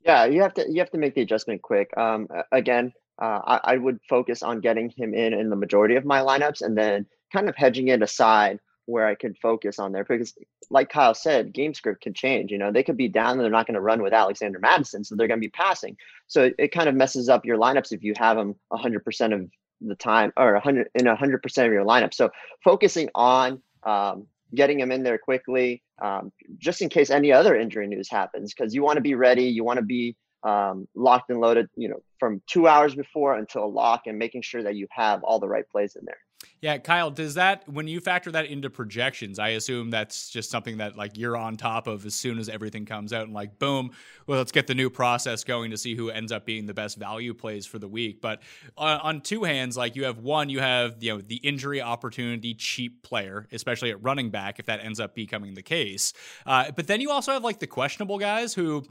Yeah 0.04 0.24
you 0.26 0.42
have 0.42 0.54
to 0.54 0.66
you 0.68 0.80
have 0.80 0.90
to 0.90 0.98
make 0.98 1.14
the 1.14 1.22
adjustment 1.22 1.62
quick. 1.62 1.90
Um, 1.96 2.28
again 2.52 2.92
uh, 3.20 3.40
I, 3.46 3.60
I, 3.64 3.76
would 3.78 3.98
focus 4.10 4.42
on 4.42 4.60
getting 4.60 4.92
him 4.94 5.14
in 5.14 5.32
in 5.32 5.48
the 5.48 5.56
majority 5.56 5.96
of 5.96 6.04
my 6.04 6.20
lineups 6.20 6.60
and 6.60 6.76
then 6.76 7.06
kind 7.32 7.48
of 7.48 7.56
hedging 7.56 7.88
it 7.88 8.02
aside 8.02 8.60
where 8.84 9.06
i 9.06 9.14
could 9.14 9.36
focus 9.38 9.78
on 9.78 9.90
there 9.90 10.04
because 10.04 10.34
like 10.70 10.90
kyle 10.90 11.14
said 11.14 11.52
game 11.52 11.74
script 11.74 12.02
can 12.02 12.14
change 12.14 12.52
you 12.52 12.58
know 12.58 12.70
they 12.70 12.84
could 12.84 12.96
be 12.96 13.08
down 13.08 13.32
and 13.32 13.40
they're 13.40 13.50
not 13.50 13.66
going 13.66 13.74
to 13.74 13.80
run 13.80 14.02
with 14.02 14.12
alexander 14.12 14.60
Mattison, 14.60 15.02
so 15.02 15.16
they're 15.16 15.28
going 15.28 15.40
to 15.40 15.46
be 15.46 15.50
passing. 15.50 15.96
So 16.26 16.44
it, 16.44 16.54
it 16.58 16.72
kind 16.72 16.88
of 16.88 16.94
messes 16.94 17.28
up 17.28 17.44
your 17.44 17.56
lineups 17.56 17.92
if 17.92 18.02
you 18.02 18.14
have 18.18 18.36
them 18.36 18.54
100% 18.72 19.34
of 19.34 19.50
the 19.80 19.94
time 19.94 20.32
or 20.36 20.54
100 20.54 20.88
in 20.94 21.04
100% 21.04 21.66
of 21.66 21.72
your 21.72 21.84
lineup. 21.84 22.14
So 22.14 22.30
focusing 22.64 23.08
on 23.14 23.62
um, 23.86 24.26
getting 24.54 24.78
him 24.78 24.92
in 24.92 25.02
there 25.02 25.18
quickly, 25.18 25.82
um, 26.02 26.32
just 26.58 26.82
in 26.82 26.88
case 26.88 27.10
any 27.10 27.32
other 27.32 27.56
injury 27.56 27.86
news 27.86 28.10
happens, 28.10 28.52
because 28.52 28.74
you 28.74 28.82
want 28.82 28.96
to 28.96 29.02
be 29.02 29.14
ready. 29.14 29.44
You 29.44 29.64
want 29.64 29.78
to 29.78 29.84
be 29.84 30.16
um, 30.42 30.86
locked 30.94 31.30
and 31.30 31.40
loaded, 31.40 31.68
you 31.76 31.88
know, 31.88 32.02
from 32.18 32.42
two 32.46 32.68
hours 32.68 32.94
before 32.94 33.34
until 33.36 33.72
lock 33.72 34.02
and 34.06 34.18
making 34.18 34.42
sure 34.42 34.62
that 34.62 34.76
you 34.76 34.86
have 34.90 35.22
all 35.24 35.38
the 35.38 35.48
right 35.48 35.68
plays 35.68 35.96
in 35.96 36.04
there. 36.04 36.18
Yeah, 36.62 36.78
Kyle, 36.78 37.10
does 37.10 37.34
that 37.34 37.68
when 37.68 37.86
you 37.86 38.00
factor 38.00 38.30
that 38.32 38.46
into 38.46 38.70
projections, 38.70 39.38
I 39.38 39.50
assume 39.50 39.90
that's 39.90 40.30
just 40.30 40.50
something 40.50 40.78
that 40.78 40.96
like 40.96 41.16
you're 41.16 41.36
on 41.36 41.56
top 41.56 41.86
of 41.86 42.04
as 42.06 42.14
soon 42.14 42.38
as 42.38 42.48
everything 42.48 42.86
comes 42.86 43.12
out 43.12 43.24
and 43.24 43.34
like 43.34 43.58
boom, 43.58 43.90
well 44.26 44.38
let's 44.38 44.52
get 44.52 44.66
the 44.66 44.74
new 44.74 44.88
process 44.88 45.44
going 45.44 45.70
to 45.70 45.76
see 45.76 45.94
who 45.94 46.10
ends 46.10 46.32
up 46.32 46.46
being 46.46 46.66
the 46.66 46.74
best 46.74 46.96
value 46.96 47.34
plays 47.34 47.66
for 47.66 47.78
the 47.78 47.88
week. 47.88 48.20
But 48.20 48.42
on, 48.76 49.00
on 49.00 49.20
two 49.20 49.44
hands, 49.44 49.76
like 49.76 49.96
you 49.96 50.04
have 50.04 50.18
one, 50.18 50.48
you 50.48 50.60
have 50.60 50.96
you 51.00 51.14
know 51.14 51.20
the 51.20 51.36
injury 51.36 51.82
opportunity 51.82 52.54
cheap 52.54 53.02
player, 53.02 53.46
especially 53.52 53.90
at 53.90 54.02
running 54.02 54.30
back 54.30 54.58
if 54.58 54.66
that 54.66 54.82
ends 54.82 54.98
up 54.98 55.14
becoming 55.14 55.54
the 55.54 55.62
case. 55.62 56.14
Uh, 56.46 56.70
but 56.72 56.86
then 56.86 57.00
you 57.00 57.10
also 57.10 57.32
have 57.32 57.44
like 57.44 57.58
the 57.60 57.66
questionable 57.66 58.18
guys 58.18 58.54
who 58.54 58.82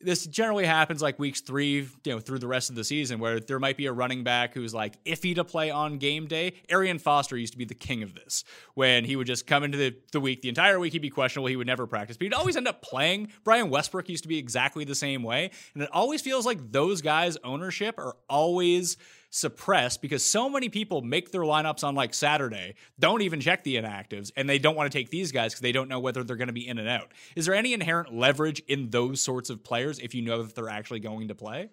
this 0.00 0.26
generally 0.26 0.66
happens 0.66 1.02
like 1.02 1.18
weeks 1.18 1.40
three, 1.40 1.88
you 2.04 2.12
know, 2.12 2.20
through 2.20 2.38
the 2.38 2.46
rest 2.46 2.70
of 2.70 2.76
the 2.76 2.84
season, 2.84 3.18
where 3.18 3.40
there 3.40 3.58
might 3.58 3.76
be 3.76 3.86
a 3.86 3.92
running 3.92 4.24
back 4.24 4.54
who's 4.54 4.74
like 4.74 5.02
iffy 5.04 5.34
to 5.34 5.44
play 5.44 5.70
on 5.70 5.98
game 5.98 6.26
day. 6.26 6.54
Arian 6.68 6.98
Foster 6.98 7.36
used 7.36 7.52
to 7.52 7.58
be 7.58 7.64
the 7.64 7.74
king 7.74 8.02
of 8.02 8.14
this 8.14 8.44
when 8.74 9.04
he 9.04 9.16
would 9.16 9.26
just 9.26 9.46
come 9.46 9.64
into 9.64 9.78
the, 9.78 9.96
the 10.12 10.20
week, 10.20 10.42
the 10.42 10.48
entire 10.48 10.78
week 10.78 10.92
he'd 10.92 11.00
be 11.00 11.10
questionable, 11.10 11.48
he 11.48 11.56
would 11.56 11.66
never 11.66 11.86
practice, 11.86 12.16
but 12.16 12.24
he'd 12.24 12.34
always 12.34 12.56
end 12.56 12.68
up 12.68 12.82
playing. 12.82 13.32
Brian 13.44 13.70
Westbrook 13.70 14.08
used 14.08 14.24
to 14.24 14.28
be 14.28 14.38
exactly 14.38 14.84
the 14.84 14.94
same 14.94 15.22
way, 15.22 15.50
and 15.74 15.82
it 15.82 15.90
always 15.92 16.20
feels 16.20 16.46
like 16.46 16.72
those 16.72 17.02
guys' 17.02 17.36
ownership 17.44 17.98
are 17.98 18.16
always 18.28 18.96
suppressed 19.36 20.00
because 20.00 20.24
so 20.24 20.48
many 20.48 20.68
people 20.68 21.02
make 21.02 21.30
their 21.30 21.42
lineups 21.42 21.84
on 21.84 21.94
like 21.94 22.14
Saturday, 22.14 22.74
don't 22.98 23.22
even 23.22 23.40
check 23.40 23.62
the 23.64 23.76
inactives, 23.76 24.32
and 24.36 24.48
they 24.48 24.58
don't 24.58 24.76
want 24.76 24.90
to 24.90 24.98
take 24.98 25.10
these 25.10 25.30
guys 25.30 25.52
because 25.52 25.60
they 25.60 25.72
don't 25.72 25.88
know 25.88 26.00
whether 26.00 26.24
they're 26.24 26.36
going 26.36 26.48
to 26.48 26.54
be 26.54 26.66
in 26.66 26.78
and 26.78 26.88
out. 26.88 27.12
Is 27.34 27.46
there 27.46 27.54
any 27.54 27.72
inherent 27.72 28.14
leverage 28.14 28.62
in 28.66 28.90
those 28.90 29.20
sorts 29.20 29.50
of 29.50 29.62
players 29.62 29.98
if 29.98 30.14
you 30.14 30.22
know 30.22 30.42
that 30.42 30.54
they're 30.54 30.68
actually 30.68 31.00
going 31.00 31.28
to 31.28 31.34
play? 31.34 31.68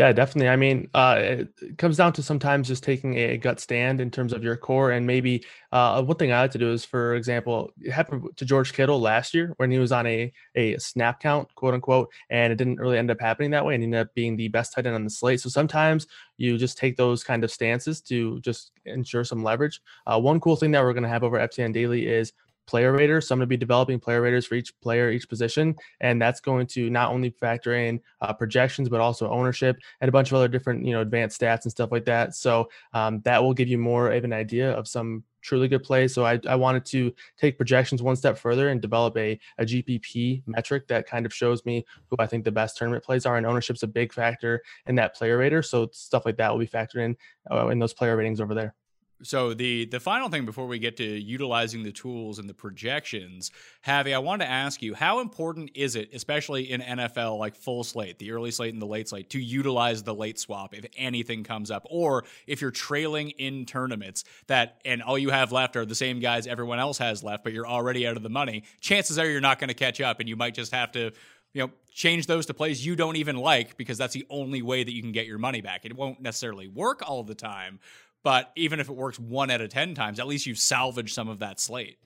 Yeah, 0.00 0.12
definitely. 0.12 0.48
I 0.48 0.56
mean, 0.56 0.88
uh, 0.94 1.16
it 1.60 1.76
comes 1.76 1.98
down 1.98 2.14
to 2.14 2.22
sometimes 2.22 2.68
just 2.68 2.82
taking 2.82 3.18
a 3.18 3.36
gut 3.36 3.60
stand 3.60 4.00
in 4.00 4.10
terms 4.10 4.32
of 4.32 4.42
your 4.42 4.56
core. 4.56 4.92
And 4.92 5.06
maybe 5.06 5.44
uh, 5.72 6.02
one 6.02 6.16
thing 6.16 6.32
I 6.32 6.40
like 6.40 6.52
to 6.52 6.58
do 6.58 6.72
is, 6.72 6.86
for 6.86 7.16
example, 7.16 7.70
it 7.82 7.90
happened 7.90 8.24
to 8.36 8.44
George 8.46 8.72
Kittle 8.72 8.98
last 8.98 9.34
year 9.34 9.52
when 9.58 9.70
he 9.70 9.78
was 9.78 9.92
on 9.92 10.06
a, 10.06 10.32
a 10.54 10.78
snap 10.78 11.20
count, 11.20 11.54
quote 11.54 11.74
unquote, 11.74 12.08
and 12.30 12.50
it 12.50 12.56
didn't 12.56 12.80
really 12.80 12.96
end 12.96 13.10
up 13.10 13.20
happening 13.20 13.50
that 13.50 13.64
way 13.66 13.74
and 13.74 13.84
ended 13.84 14.00
up 14.00 14.14
being 14.14 14.36
the 14.36 14.48
best 14.48 14.72
tight 14.72 14.86
end 14.86 14.94
on 14.94 15.04
the 15.04 15.10
slate. 15.10 15.40
So 15.40 15.50
sometimes 15.50 16.06
you 16.38 16.56
just 16.56 16.78
take 16.78 16.96
those 16.96 17.22
kind 17.22 17.44
of 17.44 17.50
stances 17.50 18.00
to 18.02 18.40
just 18.40 18.72
ensure 18.86 19.24
some 19.24 19.42
leverage. 19.44 19.82
Uh, 20.06 20.18
one 20.18 20.40
cool 20.40 20.56
thing 20.56 20.70
that 20.70 20.82
we're 20.82 20.94
going 20.94 21.02
to 21.02 21.10
have 21.10 21.24
over 21.24 21.38
FTN 21.38 21.72
Daily 21.74 22.06
is 22.06 22.32
player 22.70 22.92
raters. 22.92 23.26
So 23.26 23.34
I'm 23.34 23.40
going 23.40 23.46
to 23.46 23.48
be 23.48 23.56
developing 23.56 23.98
player 23.98 24.22
raters 24.22 24.46
for 24.46 24.54
each 24.54 24.78
player, 24.80 25.10
each 25.10 25.28
position, 25.28 25.74
and 26.00 26.22
that's 26.22 26.40
going 26.40 26.68
to 26.68 26.88
not 26.88 27.10
only 27.10 27.30
factor 27.30 27.74
in 27.74 28.00
uh, 28.20 28.32
projections 28.32 28.88
but 28.88 29.00
also 29.00 29.28
ownership 29.28 29.76
and 30.00 30.08
a 30.08 30.12
bunch 30.12 30.30
of 30.30 30.36
other 30.36 30.46
different 30.46 30.86
you 30.86 30.92
know 30.92 31.00
advanced 31.00 31.40
stats 31.40 31.64
and 31.64 31.72
stuff 31.72 31.90
like 31.90 32.04
that. 32.04 32.36
So 32.36 32.70
um, 32.94 33.20
that 33.22 33.42
will 33.42 33.54
give 33.54 33.66
you 33.66 33.76
more 33.76 34.12
of 34.12 34.22
an 34.22 34.32
idea 34.32 34.70
of 34.70 34.86
some 34.86 35.24
truly 35.42 35.66
good 35.66 35.82
plays. 35.82 36.14
So 36.14 36.24
I, 36.24 36.38
I 36.46 36.54
wanted 36.54 36.84
to 36.86 37.12
take 37.36 37.56
projections 37.56 38.02
one 38.02 38.14
step 38.14 38.38
further 38.38 38.68
and 38.68 38.80
develop 38.80 39.16
a, 39.16 39.40
a 39.58 39.64
GPP 39.64 40.42
metric 40.46 40.86
that 40.88 41.08
kind 41.08 41.26
of 41.26 41.34
shows 41.34 41.64
me 41.64 41.84
who 42.08 42.16
I 42.20 42.26
think 42.26 42.44
the 42.44 42.52
best 42.52 42.76
tournament 42.76 43.02
plays 43.02 43.26
are. 43.26 43.36
And 43.36 43.46
ownership's 43.46 43.82
a 43.82 43.88
big 43.88 44.12
factor 44.12 44.62
in 44.86 44.94
that 44.96 45.16
player 45.16 45.38
rater. 45.38 45.62
So 45.62 45.88
stuff 45.92 46.24
like 46.24 46.36
that 46.36 46.52
will 46.52 46.60
be 46.60 46.68
factored 46.68 47.04
in 47.04 47.16
uh, 47.50 47.68
in 47.68 47.80
those 47.80 47.94
player 47.94 48.16
ratings 48.16 48.40
over 48.40 48.54
there. 48.54 48.74
So 49.22 49.52
the 49.54 49.84
the 49.84 50.00
final 50.00 50.28
thing 50.28 50.46
before 50.46 50.66
we 50.66 50.78
get 50.78 50.96
to 50.96 51.04
utilizing 51.04 51.82
the 51.82 51.92
tools 51.92 52.38
and 52.38 52.48
the 52.48 52.54
projections, 52.54 53.50
Javi, 53.86 54.14
I 54.14 54.18
wanted 54.18 54.46
to 54.46 54.50
ask 54.50 54.82
you 54.82 54.94
how 54.94 55.20
important 55.20 55.70
is 55.74 55.96
it, 55.96 56.10
especially 56.14 56.70
in 56.70 56.80
NFL 56.80 57.38
like 57.38 57.54
full 57.54 57.84
slate, 57.84 58.18
the 58.18 58.32
early 58.32 58.50
slate 58.50 58.72
and 58.72 58.80
the 58.80 58.86
late 58.86 59.08
slate, 59.08 59.30
to 59.30 59.38
utilize 59.38 60.02
the 60.02 60.14
late 60.14 60.38
swap 60.38 60.74
if 60.74 60.86
anything 60.96 61.44
comes 61.44 61.70
up, 61.70 61.86
or 61.90 62.24
if 62.46 62.60
you're 62.60 62.70
trailing 62.70 63.30
in 63.30 63.66
tournaments 63.66 64.24
that 64.46 64.80
and 64.84 65.02
all 65.02 65.18
you 65.18 65.30
have 65.30 65.52
left 65.52 65.76
are 65.76 65.84
the 65.84 65.94
same 65.94 66.20
guys 66.20 66.46
everyone 66.46 66.78
else 66.78 66.98
has 66.98 67.22
left, 67.22 67.44
but 67.44 67.52
you're 67.52 67.68
already 67.68 68.06
out 68.06 68.16
of 68.16 68.22
the 68.22 68.30
money. 68.30 68.64
Chances 68.80 69.18
are 69.18 69.28
you're 69.28 69.40
not 69.40 69.58
going 69.58 69.68
to 69.68 69.74
catch 69.74 70.00
up, 70.00 70.20
and 70.20 70.28
you 70.28 70.36
might 70.36 70.54
just 70.54 70.72
have 70.72 70.92
to 70.92 71.12
you 71.52 71.62
know, 71.62 71.70
change 71.92 72.26
those 72.26 72.46
to 72.46 72.54
plays 72.54 72.84
you 72.84 72.94
don't 72.94 73.16
even 73.16 73.36
like 73.36 73.76
because 73.76 73.98
that's 73.98 74.14
the 74.14 74.26
only 74.30 74.62
way 74.62 74.84
that 74.84 74.94
you 74.94 75.02
can 75.02 75.12
get 75.12 75.26
your 75.26 75.38
money 75.38 75.60
back. 75.60 75.84
It 75.84 75.96
won't 75.96 76.20
necessarily 76.20 76.68
work 76.68 77.02
all 77.08 77.24
the 77.24 77.34
time, 77.34 77.80
but 78.22 78.50
even 78.56 78.80
if 78.80 78.88
it 78.88 78.94
works 78.94 79.18
one 79.18 79.50
out 79.50 79.60
of 79.60 79.70
10 79.70 79.94
times, 79.94 80.20
at 80.20 80.26
least 80.26 80.46
you've 80.46 80.58
salvaged 80.58 81.14
some 81.14 81.28
of 81.28 81.38
that 81.40 81.60
slate. 81.60 81.98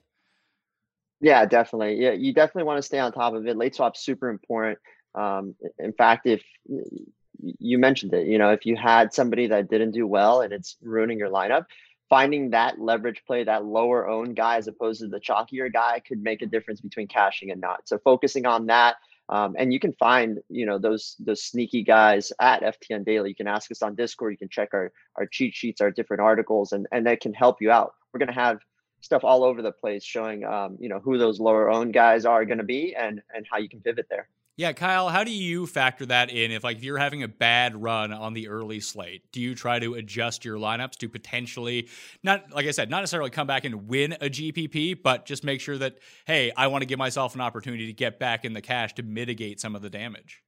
Yeah, 1.21 1.45
definitely. 1.45 1.95
Yeah, 1.95 2.11
you 2.11 2.33
definitely 2.33 2.63
want 2.63 2.77
to 2.77 2.83
stay 2.83 2.99
on 2.99 3.11
top 3.11 3.33
of 3.33 3.47
it. 3.47 3.57
Late 3.57 3.75
swap's 3.75 4.01
super 4.01 4.29
important. 4.29 4.79
Um, 5.13 5.55
in 5.79 5.93
fact, 5.93 6.27
if 6.27 6.43
you 7.39 7.77
mentioned 7.77 8.13
it, 8.13 8.27
you 8.27 8.37
know, 8.37 8.51
if 8.51 8.65
you 8.65 8.75
had 8.75 9.13
somebody 9.13 9.47
that 9.47 9.69
didn't 9.69 9.91
do 9.91 10.05
well 10.05 10.41
and 10.41 10.51
it's 10.51 10.77
ruining 10.81 11.17
your 11.17 11.29
lineup, 11.29 11.65
finding 12.09 12.51
that 12.51 12.79
leverage 12.79 13.21
play, 13.25 13.43
that 13.43 13.65
lower 13.65 14.07
owned 14.07 14.35
guy 14.35 14.57
as 14.57 14.67
opposed 14.67 15.01
to 15.01 15.07
the 15.07 15.19
chalkier 15.19 15.71
guy 15.71 16.01
could 16.05 16.21
make 16.21 16.41
a 16.41 16.45
difference 16.45 16.81
between 16.81 17.07
cashing 17.07 17.51
and 17.51 17.61
not. 17.61 17.87
So 17.87 17.97
focusing 17.97 18.45
on 18.45 18.67
that, 18.67 18.95
um, 19.29 19.55
and 19.57 19.73
you 19.73 19.79
can 19.79 19.93
find, 19.93 20.39
you 20.49 20.65
know, 20.65 20.77
those 20.77 21.15
those 21.19 21.43
sneaky 21.43 21.83
guys 21.83 22.31
at 22.39 22.61
FTN 22.61 23.05
Daily. 23.05 23.29
You 23.29 23.35
can 23.35 23.47
ask 23.47 23.71
us 23.71 23.81
on 23.81 23.95
Discord. 23.95 24.33
You 24.33 24.37
can 24.37 24.49
check 24.49 24.69
our 24.73 24.91
our 25.15 25.25
cheat 25.25 25.55
sheets, 25.55 25.81
our 25.81 25.91
different 25.91 26.21
articles, 26.21 26.71
and 26.71 26.87
and 26.91 27.05
that 27.07 27.21
can 27.21 27.33
help 27.33 27.61
you 27.61 27.71
out. 27.71 27.93
We're 28.13 28.19
gonna 28.19 28.33
have 28.33 28.59
stuff 29.01 29.23
all 29.23 29.43
over 29.43 29.61
the 29.61 29.71
place 29.71 30.03
showing, 30.03 30.43
um, 30.43 30.77
you 30.79 30.89
know, 30.89 30.99
who 30.99 31.17
those 31.17 31.39
lower 31.39 31.69
owned 31.69 31.93
guys 31.93 32.25
are 32.25 32.43
going 32.43 32.57
to 32.57 32.63
be 32.63 32.95
and 32.95 33.21
and 33.33 33.45
how 33.49 33.57
you 33.57 33.69
can 33.69 33.79
pivot 33.81 34.07
there. 34.09 34.27
Yeah, 34.57 34.71
Kyle, 34.71 35.09
how 35.09 35.25
do 35.25 35.31
you 35.31 35.67
factor 35.67 36.05
that 36.05 36.29
in? 36.29 36.51
If 36.51 36.63
like 36.63 36.77
if 36.77 36.83
you're 36.83 36.97
having 36.97 37.23
a 37.23 37.27
bad 37.27 37.75
run 37.75 38.13
on 38.13 38.33
the 38.33 38.47
early 38.47 38.79
slate, 38.79 39.29
do 39.33 39.41
you 39.41 39.53
try 39.53 39.79
to 39.79 39.95
adjust 39.95 40.45
your 40.45 40.57
lineups 40.57 40.95
to 40.99 41.09
potentially 41.09 41.89
not 42.23 42.53
like 42.53 42.65
I 42.65 42.71
said, 42.71 42.89
not 42.89 43.01
necessarily 43.01 43.31
come 43.31 43.47
back 43.47 43.65
and 43.65 43.89
win 43.89 44.13
a 44.13 44.29
GPP, 44.29 45.03
but 45.03 45.25
just 45.25 45.43
make 45.43 45.59
sure 45.59 45.77
that 45.79 45.99
hey, 46.25 46.53
I 46.55 46.67
want 46.67 46.83
to 46.83 46.85
give 46.85 46.99
myself 46.99 47.35
an 47.35 47.41
opportunity 47.41 47.87
to 47.87 47.93
get 47.93 48.17
back 48.17 48.45
in 48.45 48.53
the 48.53 48.61
cash 48.61 48.93
to 48.93 49.03
mitigate 49.03 49.59
some 49.59 49.75
of 49.75 49.81
the 49.81 49.89
damage. 49.89 50.41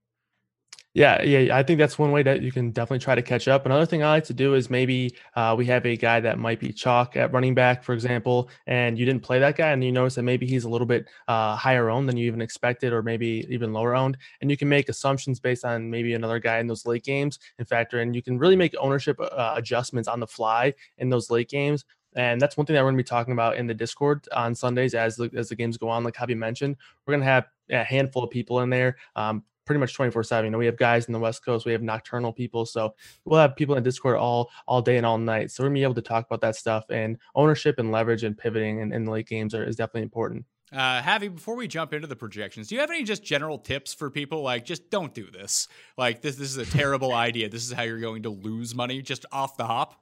Yeah, 0.98 1.22
yeah, 1.22 1.56
I 1.56 1.62
think 1.62 1.78
that's 1.78 2.00
one 2.00 2.12
way 2.12 2.24
that 2.24 2.42
you 2.42 2.52
can 2.52 2.72
definitely 2.72 2.98
try 2.98 3.14
to 3.14 3.22
catch 3.22 3.48
up. 3.48 3.68
Another 3.68 3.86
thing 3.86 4.02
I 4.02 4.10
like 4.10 4.24
to 4.24 4.34
do 4.34 4.56
is 4.56 4.68
maybe 4.72 5.14
uh, 5.36 5.54
we 5.56 5.64
have 5.68 5.86
a 5.86 5.96
guy 5.96 6.20
that 6.22 6.40
might 6.40 6.60
be 6.60 6.74
chalk 6.74 7.16
at 7.16 7.32
running 7.32 7.54
back, 7.54 7.84
for 7.84 7.94
example, 7.94 8.50
and 8.66 8.98
you 8.98 9.06
didn't 9.06 9.22
play 9.22 9.38
that 9.38 9.56
guy, 9.56 9.70
and 9.70 9.84
you 9.84 9.92
notice 9.92 10.16
that 10.16 10.24
maybe 10.24 10.48
he's 10.48 10.64
a 10.64 10.70
little 10.70 10.88
bit 10.88 11.08
uh, 11.28 11.56
higher 11.56 11.92
owned 11.92 12.10
than 12.10 12.18
you 12.18 12.26
even 12.26 12.42
expected, 12.42 12.94
or 12.94 13.04
maybe 13.04 13.46
even 13.48 13.74
lower 13.74 13.96
owned, 13.96 14.18
and 14.42 14.50
you 14.50 14.58
can 14.58 14.70
make 14.70 14.90
assumptions 14.90 15.40
based 15.40 15.64
on 15.64 15.88
maybe 15.88 16.16
another 16.16 16.40
guy 16.40 16.58
in 16.58 16.66
those 16.66 16.84
late 16.88 17.04
games 17.04 17.38
and 17.60 17.68
factor 17.68 18.02
in. 18.02 18.16
You 18.16 18.24
can 18.24 18.40
really 18.40 18.56
make 18.56 18.74
ownership 18.80 19.20
uh, 19.20 19.54
adjustments 19.56 20.08
on 20.08 20.20
the 20.20 20.26
fly 20.26 20.74
in 20.98 21.10
those 21.10 21.30
late 21.30 21.48
games 21.48 21.86
and 22.16 22.42
that's 22.42 22.58
one 22.58 22.66
thing 22.66 22.74
that 22.74 22.80
we're 22.82 22.88
going 22.90 22.98
to 22.98 23.04
be 23.04 23.08
talking 23.08 23.34
about 23.34 23.58
in 23.58 23.68
the 23.68 23.76
Discord 23.76 24.28
on 24.34 24.56
Sundays 24.56 24.96
as 24.96 25.18
the, 25.18 25.30
as 25.36 25.50
the 25.50 25.56
games 25.56 25.78
go 25.78 25.90
on. 25.90 26.04
Like 26.04 26.16
Javi 26.16 26.36
mentioned, 26.36 26.76
we're 27.06 27.12
going 27.12 27.22
to 27.22 27.28
have 27.28 27.46
a 27.70 27.84
handful 27.84 28.24
of 28.24 28.32
people 28.32 28.62
in 28.62 28.72
there. 28.72 28.98
Um, 29.16 29.44
pretty 29.68 29.80
much 29.80 29.94
24 29.94 30.24
7 30.24 30.46
you 30.46 30.52
know 30.52 30.58
we 30.58 30.66
have 30.66 30.78
guys 30.78 31.06
in 31.06 31.14
the 31.14 31.20
west 31.20 31.46
coast 31.46 31.66
we 31.66 31.72
have 31.72 31.84
nocturnal 31.84 32.34
people 32.34 32.66
so 32.66 32.96
we'll 33.26 33.40
have 33.40 33.56
people 33.56 33.76
in 33.76 33.84
discord 33.84 34.16
all 34.16 34.50
all 34.68 34.82
day 34.82 34.98
and 34.98 35.06
all 35.06 35.18
night 35.18 35.52
so 35.52 35.62
we're 35.62 35.70
gonna 35.70 35.76
be 35.76 35.84
able 35.84 35.94
to 35.94 36.02
talk 36.02 36.26
about 36.26 36.42
that 36.42 36.56
stuff 36.56 36.86
and 36.90 37.18
ownership 37.36 37.78
and 37.78 37.92
leverage 37.92 38.24
and 38.24 38.38
pivoting 38.38 38.80
in, 38.80 38.92
in 38.92 39.04
the 39.04 39.12
late 39.12 39.28
games 39.28 39.54
are, 39.54 39.64
is 39.64 39.76
definitely 39.76 40.02
important 40.02 40.44
uh, 40.74 41.02
Javi, 41.02 41.34
before 41.34 41.56
we 41.56 41.66
jump 41.66 41.94
into 41.94 42.08
the 42.08 42.16
projections, 42.18 42.68
do 42.68 42.76
you 42.76 42.82
have 42.82 42.90
any 42.90 43.04
just 43.04 43.24
general 43.24 43.58
tips 43.58 43.94
for 43.94 44.10
people? 44.10 44.42
Like, 44.42 44.66
just 44.66 44.90
don't 44.90 45.14
do 45.14 45.32
this. 45.32 45.70
Like, 45.98 46.22
this 46.22 46.36
this 46.36 46.50
is 46.50 46.58
a 46.58 46.66
terrible 46.66 47.14
idea. 47.14 47.48
This 47.48 47.66
is 47.66 47.72
how 47.72 47.84
you're 47.84 48.02
going 48.02 48.24
to 48.24 48.30
lose 48.30 48.76
money 48.76 49.02
just 49.02 49.26
off 49.32 49.56
the 49.56 49.66
hop. 49.66 49.96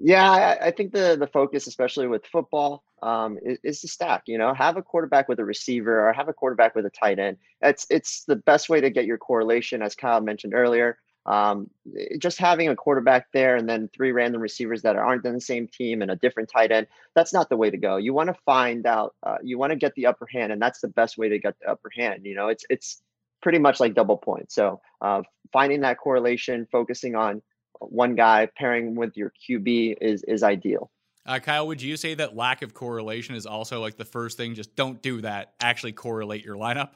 Yeah, 0.00 0.30
I, 0.30 0.66
I, 0.66 0.70
think 0.70 0.92
the 0.92 1.16
the 1.18 1.26
focus, 1.26 1.66
especially 1.66 2.06
with 2.06 2.24
football, 2.24 2.84
um, 3.02 3.36
is, 3.42 3.58
is 3.64 3.80
to 3.80 3.88
stack. 3.88 4.22
You 4.26 4.38
know, 4.38 4.54
have 4.54 4.76
a 4.76 4.82
quarterback 4.82 5.28
with 5.28 5.40
a 5.40 5.44
receiver 5.44 6.08
or 6.08 6.12
have 6.12 6.28
a 6.28 6.32
quarterback 6.32 6.76
with 6.76 6.86
a 6.86 6.90
tight 6.90 7.18
end. 7.18 7.38
It's 7.62 7.84
it's 7.90 8.24
the 8.24 8.36
best 8.36 8.68
way 8.68 8.80
to 8.80 8.90
get 8.90 9.06
your 9.06 9.18
correlation, 9.18 9.82
as 9.82 9.96
Kyle 9.96 10.20
mentioned 10.20 10.54
earlier. 10.54 10.98
Um, 11.26 11.68
just 12.18 12.38
having 12.38 12.68
a 12.68 12.76
quarterback 12.76 13.26
there 13.32 13.56
and 13.56 13.68
then 13.68 13.90
three 13.92 14.12
random 14.12 14.40
receivers 14.40 14.82
that 14.82 14.96
aren't 14.96 15.26
in 15.26 15.34
the 15.34 15.40
same 15.40 15.66
team 15.68 16.00
and 16.00 16.10
a 16.10 16.16
different 16.16 16.48
tight 16.48 16.72
end, 16.72 16.86
that's 17.14 17.34
not 17.34 17.50
the 17.50 17.56
way 17.56 17.68
to 17.68 17.76
go. 17.76 17.96
You 17.96 18.14
want 18.14 18.28
to 18.28 18.36
find 18.46 18.86
out, 18.86 19.14
uh, 19.22 19.36
you 19.42 19.58
want 19.58 19.72
to 19.72 19.76
get 19.76 19.94
the 19.94 20.06
upper 20.06 20.26
hand, 20.26 20.52
and 20.52 20.62
that's 20.62 20.80
the 20.80 20.88
best 20.88 21.18
way 21.18 21.28
to 21.28 21.38
get 21.38 21.56
the 21.60 21.72
upper 21.72 21.90
hand. 21.94 22.24
You 22.24 22.36
know, 22.36 22.48
it's 22.48 22.64
it's 22.70 23.02
pretty 23.42 23.58
much 23.58 23.80
like 23.80 23.94
double 23.94 24.16
points. 24.16 24.54
So 24.54 24.80
uh, 25.00 25.22
finding 25.52 25.80
that 25.80 25.98
correlation, 25.98 26.66
focusing 26.70 27.14
on 27.16 27.42
one 27.80 28.14
guy 28.14 28.48
pairing 28.56 28.94
with 28.94 29.16
your 29.16 29.32
QB 29.48 29.96
is 30.00 30.22
is 30.24 30.42
ideal. 30.42 30.90
Uh, 31.26 31.38
Kyle, 31.38 31.66
would 31.66 31.82
you 31.82 31.96
say 31.96 32.14
that 32.14 32.34
lack 32.34 32.62
of 32.62 32.72
correlation 32.72 33.34
is 33.34 33.44
also 33.44 33.80
like 33.80 33.96
the 33.96 34.04
first 34.04 34.38
thing? 34.38 34.54
Just 34.54 34.74
don't 34.76 35.02
do 35.02 35.20
that. 35.20 35.52
Actually, 35.60 35.92
correlate 35.92 36.44
your 36.44 36.56
lineup. 36.56 36.90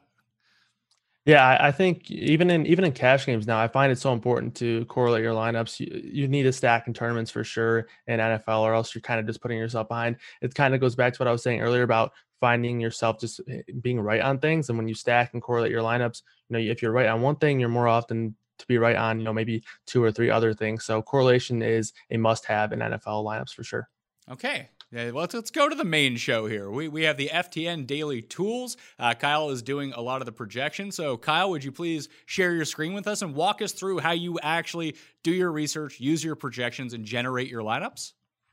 Yeah, 1.25 1.57
I 1.61 1.71
think 1.71 2.11
even 2.11 2.51
in 2.51 2.67
even 2.67 2.85
in 2.85 2.93
cash 2.93 3.27
games 3.27 3.47
now, 3.47 3.61
I 3.61 3.69
find 3.69 3.93
it 3.93 3.99
so 3.99 4.13
important 4.13 4.57
to 4.57 4.85
correlate 4.87 5.23
your 5.23 5.35
lineups. 5.35 5.79
You, 5.79 6.01
you 6.03 6.29
need 6.29 6.47
a 6.47 6.53
stack 6.53 6.89
in 6.89 6.95
tournaments 6.95 7.31
for 7.31 7.45
sure 7.45 7.87
in 8.09 8.19
NFL, 8.19 8.61
or 8.61 8.75
else 8.75 8.93
you're 8.93 9.03
kind 9.03 9.21
of 9.21 9.27
just 9.27 9.41
putting 9.41 9.59
yourself 9.59 9.87
behind. 9.87 10.17
It 10.41 10.55
kind 10.55 10.75
of 10.75 10.81
goes 10.81 10.97
back 10.97 11.13
to 11.13 11.19
what 11.19 11.29
I 11.29 11.33
was 11.33 11.43
saying 11.43 11.61
earlier 11.61 11.85
about 11.85 12.13
finding 12.41 12.81
yourself 12.81 13.21
just 13.21 13.41
eh, 13.49 13.61
being 13.83 14.01
right 14.01 14.21
on 14.21 14.41
things. 14.41 14.69
And 14.69 14.77
when 14.77 14.89
you 14.89 14.95
stack 14.95 15.33
and 15.33 15.41
correlate 15.41 15.71
your 15.71 15.83
lineups, 15.83 16.23
you 16.49 16.55
know, 16.55 16.73
if 16.73 16.83
you're 16.83 16.91
right 16.91 17.07
on 17.07 17.23
one 17.23 17.37
thing, 17.37 17.61
you're 17.61 17.69
more 17.69 17.87
often 17.87 18.35
to 18.59 18.67
be 18.67 18.79
right 18.79 18.97
on, 18.97 19.19
you 19.19 19.25
know, 19.25 19.33
maybe 19.33 19.63
two 19.87 20.03
or 20.03 20.13
three 20.13 20.31
other 20.31 20.55
things. 20.55 20.85
So 20.85 21.03
correlation 21.03 21.63
is 21.63 21.93
a 22.11 22.17
must 22.17 22.47
have 22.47 22.73
in 22.73 22.81
NFL 22.81 23.25
lineups 23.25 23.55
for 23.55 23.65
sure. 23.65 23.89
Okay. 24.31 24.69
Yeah, 24.93 25.07
well, 25.07 25.23
let's, 25.23 25.33
let's 25.33 25.51
go 25.51 25.71
to 25.71 25.75
the 25.75 25.85
main 25.85 26.17
show 26.17 26.47
here. 26.47 26.71
We, 26.71 26.87
we 26.87 27.05
have 27.05 27.17
the 27.17 27.31
FTN 27.33 27.87
daily 27.87 28.21
tools. 28.21 28.77
Uh, 28.99 29.15
Kyle 29.15 29.49
is 29.49 29.63
doing 29.63 29.95
a 29.95 30.03
lot 30.03 30.21
of 30.21 30.27
the 30.27 30.33
projections. 30.33 30.97
So, 30.97 31.17
Kyle, 31.17 31.49
would 31.49 31.65
you 31.65 31.73
please 31.73 32.11
share 32.27 32.55
your 32.55 32.67
screen 32.67 32.93
with 32.93 33.07
us 33.07 33.23
and 33.23 33.35
walk 33.35 33.63
us 33.63 33.73
through 33.73 34.01
how 34.01 34.13
you 34.13 34.39
actually 34.43 34.97
do 35.23 35.33
your 35.33 35.51
research, 35.51 35.99
use 35.99 36.23
your 36.23 36.37
projections, 36.37 36.93
and 36.93 37.07
generate 37.07 37.49
your 37.49 37.63
lineups? 37.63 38.13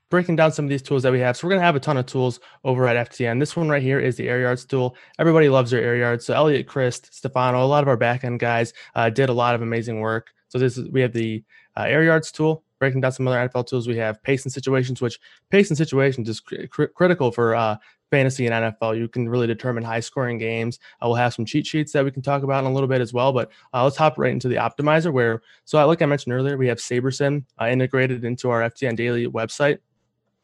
Breaking 0.09 0.35
down 0.35 0.51
some 0.51 0.65
of 0.65 0.69
these 0.69 0.81
tools 0.81 1.03
that 1.03 1.11
we 1.11 1.19
have. 1.19 1.37
So 1.37 1.45
we're 1.45 1.51
going 1.51 1.61
to 1.61 1.65
have 1.65 1.75
a 1.75 1.79
ton 1.79 1.97
of 1.97 2.05
tools 2.05 2.39
over 2.63 2.87
at 2.87 3.09
FTN. 3.09 3.39
This 3.39 3.55
one 3.55 3.69
right 3.69 3.81
here 3.81 3.99
is 3.99 4.15
the 4.17 4.27
air 4.27 4.41
yards 4.41 4.65
tool. 4.65 4.95
Everybody 5.19 5.49
loves 5.49 5.71
their 5.71 5.81
air 5.81 5.95
yards. 5.95 6.25
So 6.25 6.33
Elliot, 6.33 6.67
Chris, 6.67 7.01
Stefano, 7.11 7.63
a 7.63 7.65
lot 7.65 7.83
of 7.83 7.87
our 7.87 7.97
backend 7.97 8.39
guys 8.39 8.73
uh, 8.95 9.09
did 9.09 9.29
a 9.29 9.33
lot 9.33 9.55
of 9.55 9.61
amazing 9.61 9.99
work. 9.99 10.31
So 10.49 10.57
this 10.57 10.77
is 10.77 10.89
we 10.89 11.01
have 11.01 11.13
the 11.13 11.43
uh, 11.77 11.83
air 11.83 12.03
yards 12.03 12.31
tool. 12.31 12.63
Breaking 12.79 13.01
down 13.01 13.11
some 13.11 13.27
other 13.27 13.49
NFL 13.49 13.67
tools, 13.67 13.89
we 13.89 13.97
have 13.97 14.23
pace 14.23 14.45
and 14.45 14.53
situations, 14.53 15.01
which 15.01 15.19
pace 15.49 15.69
and 15.69 15.77
situations 15.77 16.29
is 16.29 16.39
cr- 16.39 16.85
critical 16.85 17.29
for 17.29 17.53
uh, 17.53 17.75
fantasy 18.09 18.47
and 18.47 18.73
NFL. 18.73 18.97
You 18.97 19.09
can 19.09 19.27
really 19.27 19.47
determine 19.47 19.83
high 19.83 19.99
scoring 19.99 20.37
games. 20.37 20.79
Uh, 21.01 21.07
we'll 21.07 21.15
have 21.15 21.33
some 21.33 21.43
cheat 21.43 21.67
sheets 21.67 21.91
that 21.91 22.05
we 22.05 22.11
can 22.11 22.21
talk 22.21 22.43
about 22.43 22.63
in 22.63 22.71
a 22.71 22.73
little 22.73 22.87
bit 22.87 23.01
as 23.01 23.13
well. 23.13 23.33
But 23.33 23.51
uh, 23.73 23.83
let's 23.83 23.97
hop 23.97 24.17
right 24.17 24.31
into 24.31 24.47
the 24.47 24.55
optimizer 24.55 25.11
where, 25.11 25.41
so 25.65 25.85
like 25.87 26.01
I 26.01 26.05
mentioned 26.05 26.33
earlier, 26.33 26.57
we 26.57 26.67
have 26.67 26.77
SaberSim 26.77 27.43
uh, 27.61 27.67
integrated 27.67 28.23
into 28.23 28.49
our 28.49 28.61
FTN 28.61 28.95
Daily 28.95 29.27
website. 29.27 29.79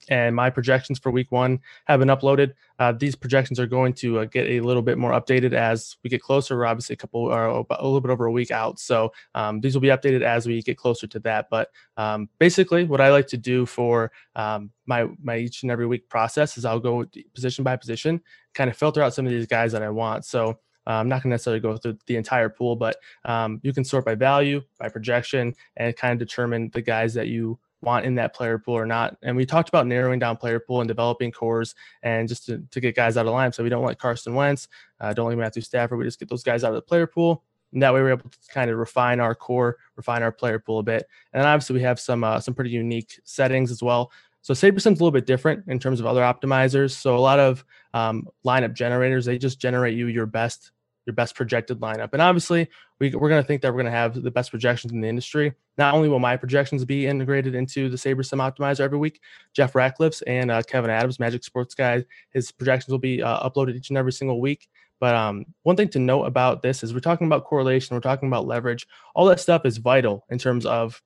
And 0.09 0.35
my 0.35 0.49
projections 0.49 0.99
for 0.99 1.11
week 1.11 1.31
one 1.31 1.59
have 1.85 1.99
been 1.99 2.09
uploaded. 2.09 2.53
Uh, 2.79 2.91
these 2.91 3.15
projections 3.15 3.59
are 3.59 3.67
going 3.67 3.93
to 3.93 4.19
uh, 4.19 4.25
get 4.25 4.47
a 4.47 4.59
little 4.61 4.81
bit 4.81 4.97
more 4.97 5.11
updated 5.11 5.53
as 5.53 5.97
we 6.03 6.09
get 6.09 6.21
closer. 6.21 6.57
We're 6.57 6.65
obviously 6.65 6.93
a 6.93 6.97
couple 6.97 7.21
or 7.21 7.45
a 7.45 7.83
little 7.83 8.01
bit 8.01 8.11
over 8.11 8.25
a 8.25 8.31
week 8.31 8.51
out, 8.51 8.79
so 8.79 9.11
um, 9.33 9.61
these 9.61 9.73
will 9.73 9.81
be 9.81 9.87
updated 9.89 10.21
as 10.21 10.47
we 10.47 10.61
get 10.61 10.77
closer 10.77 11.07
to 11.07 11.19
that. 11.19 11.47
But 11.49 11.69
um, 11.97 12.29
basically, 12.39 12.83
what 12.83 13.01
I 13.01 13.09
like 13.11 13.27
to 13.27 13.37
do 13.37 13.65
for 13.65 14.11
um, 14.35 14.71
my 14.85 15.07
my 15.21 15.37
each 15.37 15.63
and 15.63 15.71
every 15.71 15.87
week 15.87 16.09
process 16.09 16.57
is 16.57 16.65
I'll 16.65 16.79
go 16.79 17.05
position 17.33 17.63
by 17.63 17.75
position, 17.75 18.21
kind 18.53 18.69
of 18.69 18.77
filter 18.77 19.01
out 19.01 19.13
some 19.13 19.25
of 19.25 19.31
these 19.31 19.47
guys 19.47 19.71
that 19.71 19.83
I 19.83 19.89
want. 19.89 20.25
So. 20.25 20.59
Uh, 20.87 20.99
I'm 20.99 21.09
not 21.09 21.23
going 21.23 21.31
to 21.31 21.33
necessarily 21.33 21.59
go 21.59 21.75
through 21.77 21.97
the 22.05 22.15
entire 22.15 22.47
pool, 22.47 22.75
but 22.75 22.97
um, 23.23 23.59
you 23.63 23.73
can 23.73 23.83
sort 23.83 24.05
by 24.05 24.13
value, 24.13 24.61
by 24.77 24.87
projection, 24.87 25.55
and 25.77 25.95
kind 25.95 26.13
of 26.13 26.19
determine 26.27 26.69
the 26.75 26.81
guys 26.83 27.15
that 27.15 27.27
you 27.27 27.57
want 27.85 28.05
in 28.05 28.15
that 28.15 28.33
player 28.33 28.57
pool 28.57 28.73
or 28.73 28.85
not. 28.85 29.15
And 29.21 29.37
we 29.37 29.45
talked 29.45 29.69
about 29.69 29.87
narrowing 29.87 30.19
down 30.19 30.37
player 30.37 30.59
pool 30.59 30.81
and 30.81 30.87
developing 30.87 31.31
cores 31.31 31.75
and 32.03 32.27
just 32.27 32.45
to, 32.47 32.61
to 32.71 32.79
get 32.79 32.95
guys 32.95 33.15
out 33.15 33.27
of 33.27 33.33
line. 33.33 33.53
So 33.53 33.63
we 33.63 33.69
don't 33.69 33.83
like 33.83 33.99
Carson 33.99 34.33
Wentz, 34.33 34.67
uh, 34.99 35.13
don't 35.13 35.27
like 35.27 35.37
Matthew 35.37 35.61
Stafford. 35.61 35.97
We 35.97 36.05
just 36.05 36.19
get 36.19 36.29
those 36.29 36.43
guys 36.43 36.63
out 36.63 36.69
of 36.69 36.75
the 36.75 36.81
player 36.81 37.07
pool. 37.07 37.43
And 37.71 37.81
that 37.81 37.93
way 37.93 38.01
we're 38.01 38.11
able 38.11 38.29
to 38.29 38.37
kind 38.49 38.69
of 38.71 38.77
refine 38.77 39.19
our 39.19 39.35
core, 39.35 39.77
refine 39.95 40.23
our 40.23 40.31
player 40.31 40.59
pool 40.59 40.79
a 40.79 40.83
bit. 40.83 41.07
And 41.33 41.41
then 41.41 41.47
obviously 41.47 41.75
we 41.75 41.81
have 41.81 41.99
some 41.99 42.23
uh, 42.23 42.39
some 42.39 42.53
pretty 42.53 42.71
unique 42.71 43.19
settings 43.23 43.71
as 43.71 43.83
well. 43.83 44.11
So 44.41 44.53
SaberSim's 44.53 44.85
a 44.85 45.03
little 45.03 45.11
bit 45.11 45.25
different 45.25 45.63
in 45.67 45.79
terms 45.79 45.99
of 45.99 46.05
other 46.05 46.21
optimizers. 46.21 46.91
So 46.91 47.15
a 47.15 47.19
lot 47.19 47.39
of 47.39 47.65
um, 47.93 48.27
lineup 48.45 48.73
generators, 48.73 49.25
they 49.25 49.37
just 49.39 49.59
generate 49.59 49.97
you 49.97 50.07
your 50.07 50.27
best 50.27 50.71
your 51.05 51.13
best 51.13 51.35
projected 51.35 51.79
lineup. 51.79 52.09
And 52.13 52.21
obviously, 52.21 52.67
we, 52.99 53.11
we're 53.11 53.29
going 53.29 53.41
to 53.41 53.47
think 53.47 53.61
that 53.61 53.71
we're 53.71 53.81
going 53.81 53.91
to 53.91 53.97
have 53.97 54.21
the 54.21 54.31
best 54.31 54.49
projections 54.49 54.93
in 54.93 55.01
the 55.01 55.07
industry. 55.07 55.53
Not 55.77 55.93
only 55.93 56.09
will 56.09 56.19
my 56.19 56.35
projections 56.37 56.83
be 56.85 57.07
integrated 57.07 57.55
into 57.55 57.89
the 57.89 57.97
SaberSim 57.97 58.39
Optimizer 58.39 58.81
every 58.81 58.97
week, 58.97 59.19
Jeff 59.53 59.75
Ratcliffe's 59.75 60.21
and 60.23 60.49
uh, 60.49 60.61
Kevin 60.63 60.89
Adams, 60.89 61.19
Magic 61.19 61.43
Sports 61.43 61.75
Guy, 61.75 62.03
his 62.31 62.51
projections 62.51 62.91
will 62.91 62.99
be 62.99 63.21
uh, 63.21 63.47
uploaded 63.47 63.75
each 63.75 63.89
and 63.89 63.97
every 63.97 64.13
single 64.13 64.41
week. 64.41 64.67
But 64.99 65.15
um, 65.15 65.45
one 65.63 65.75
thing 65.75 65.89
to 65.89 65.99
note 65.99 66.23
about 66.23 66.61
this 66.61 66.81
is 66.81 66.93
we're 66.93 67.01
talking 67.01 67.27
about 67.27 67.43
correlation, 67.43 67.95
we're 67.95 68.01
talking 68.01 68.27
about 68.27 68.47
leverage. 68.47 68.87
All 69.13 69.25
that 69.25 69.39
stuff 69.39 69.65
is 69.65 69.77
vital 69.77 70.25
in 70.29 70.37
terms 70.37 70.65
of 70.65 71.01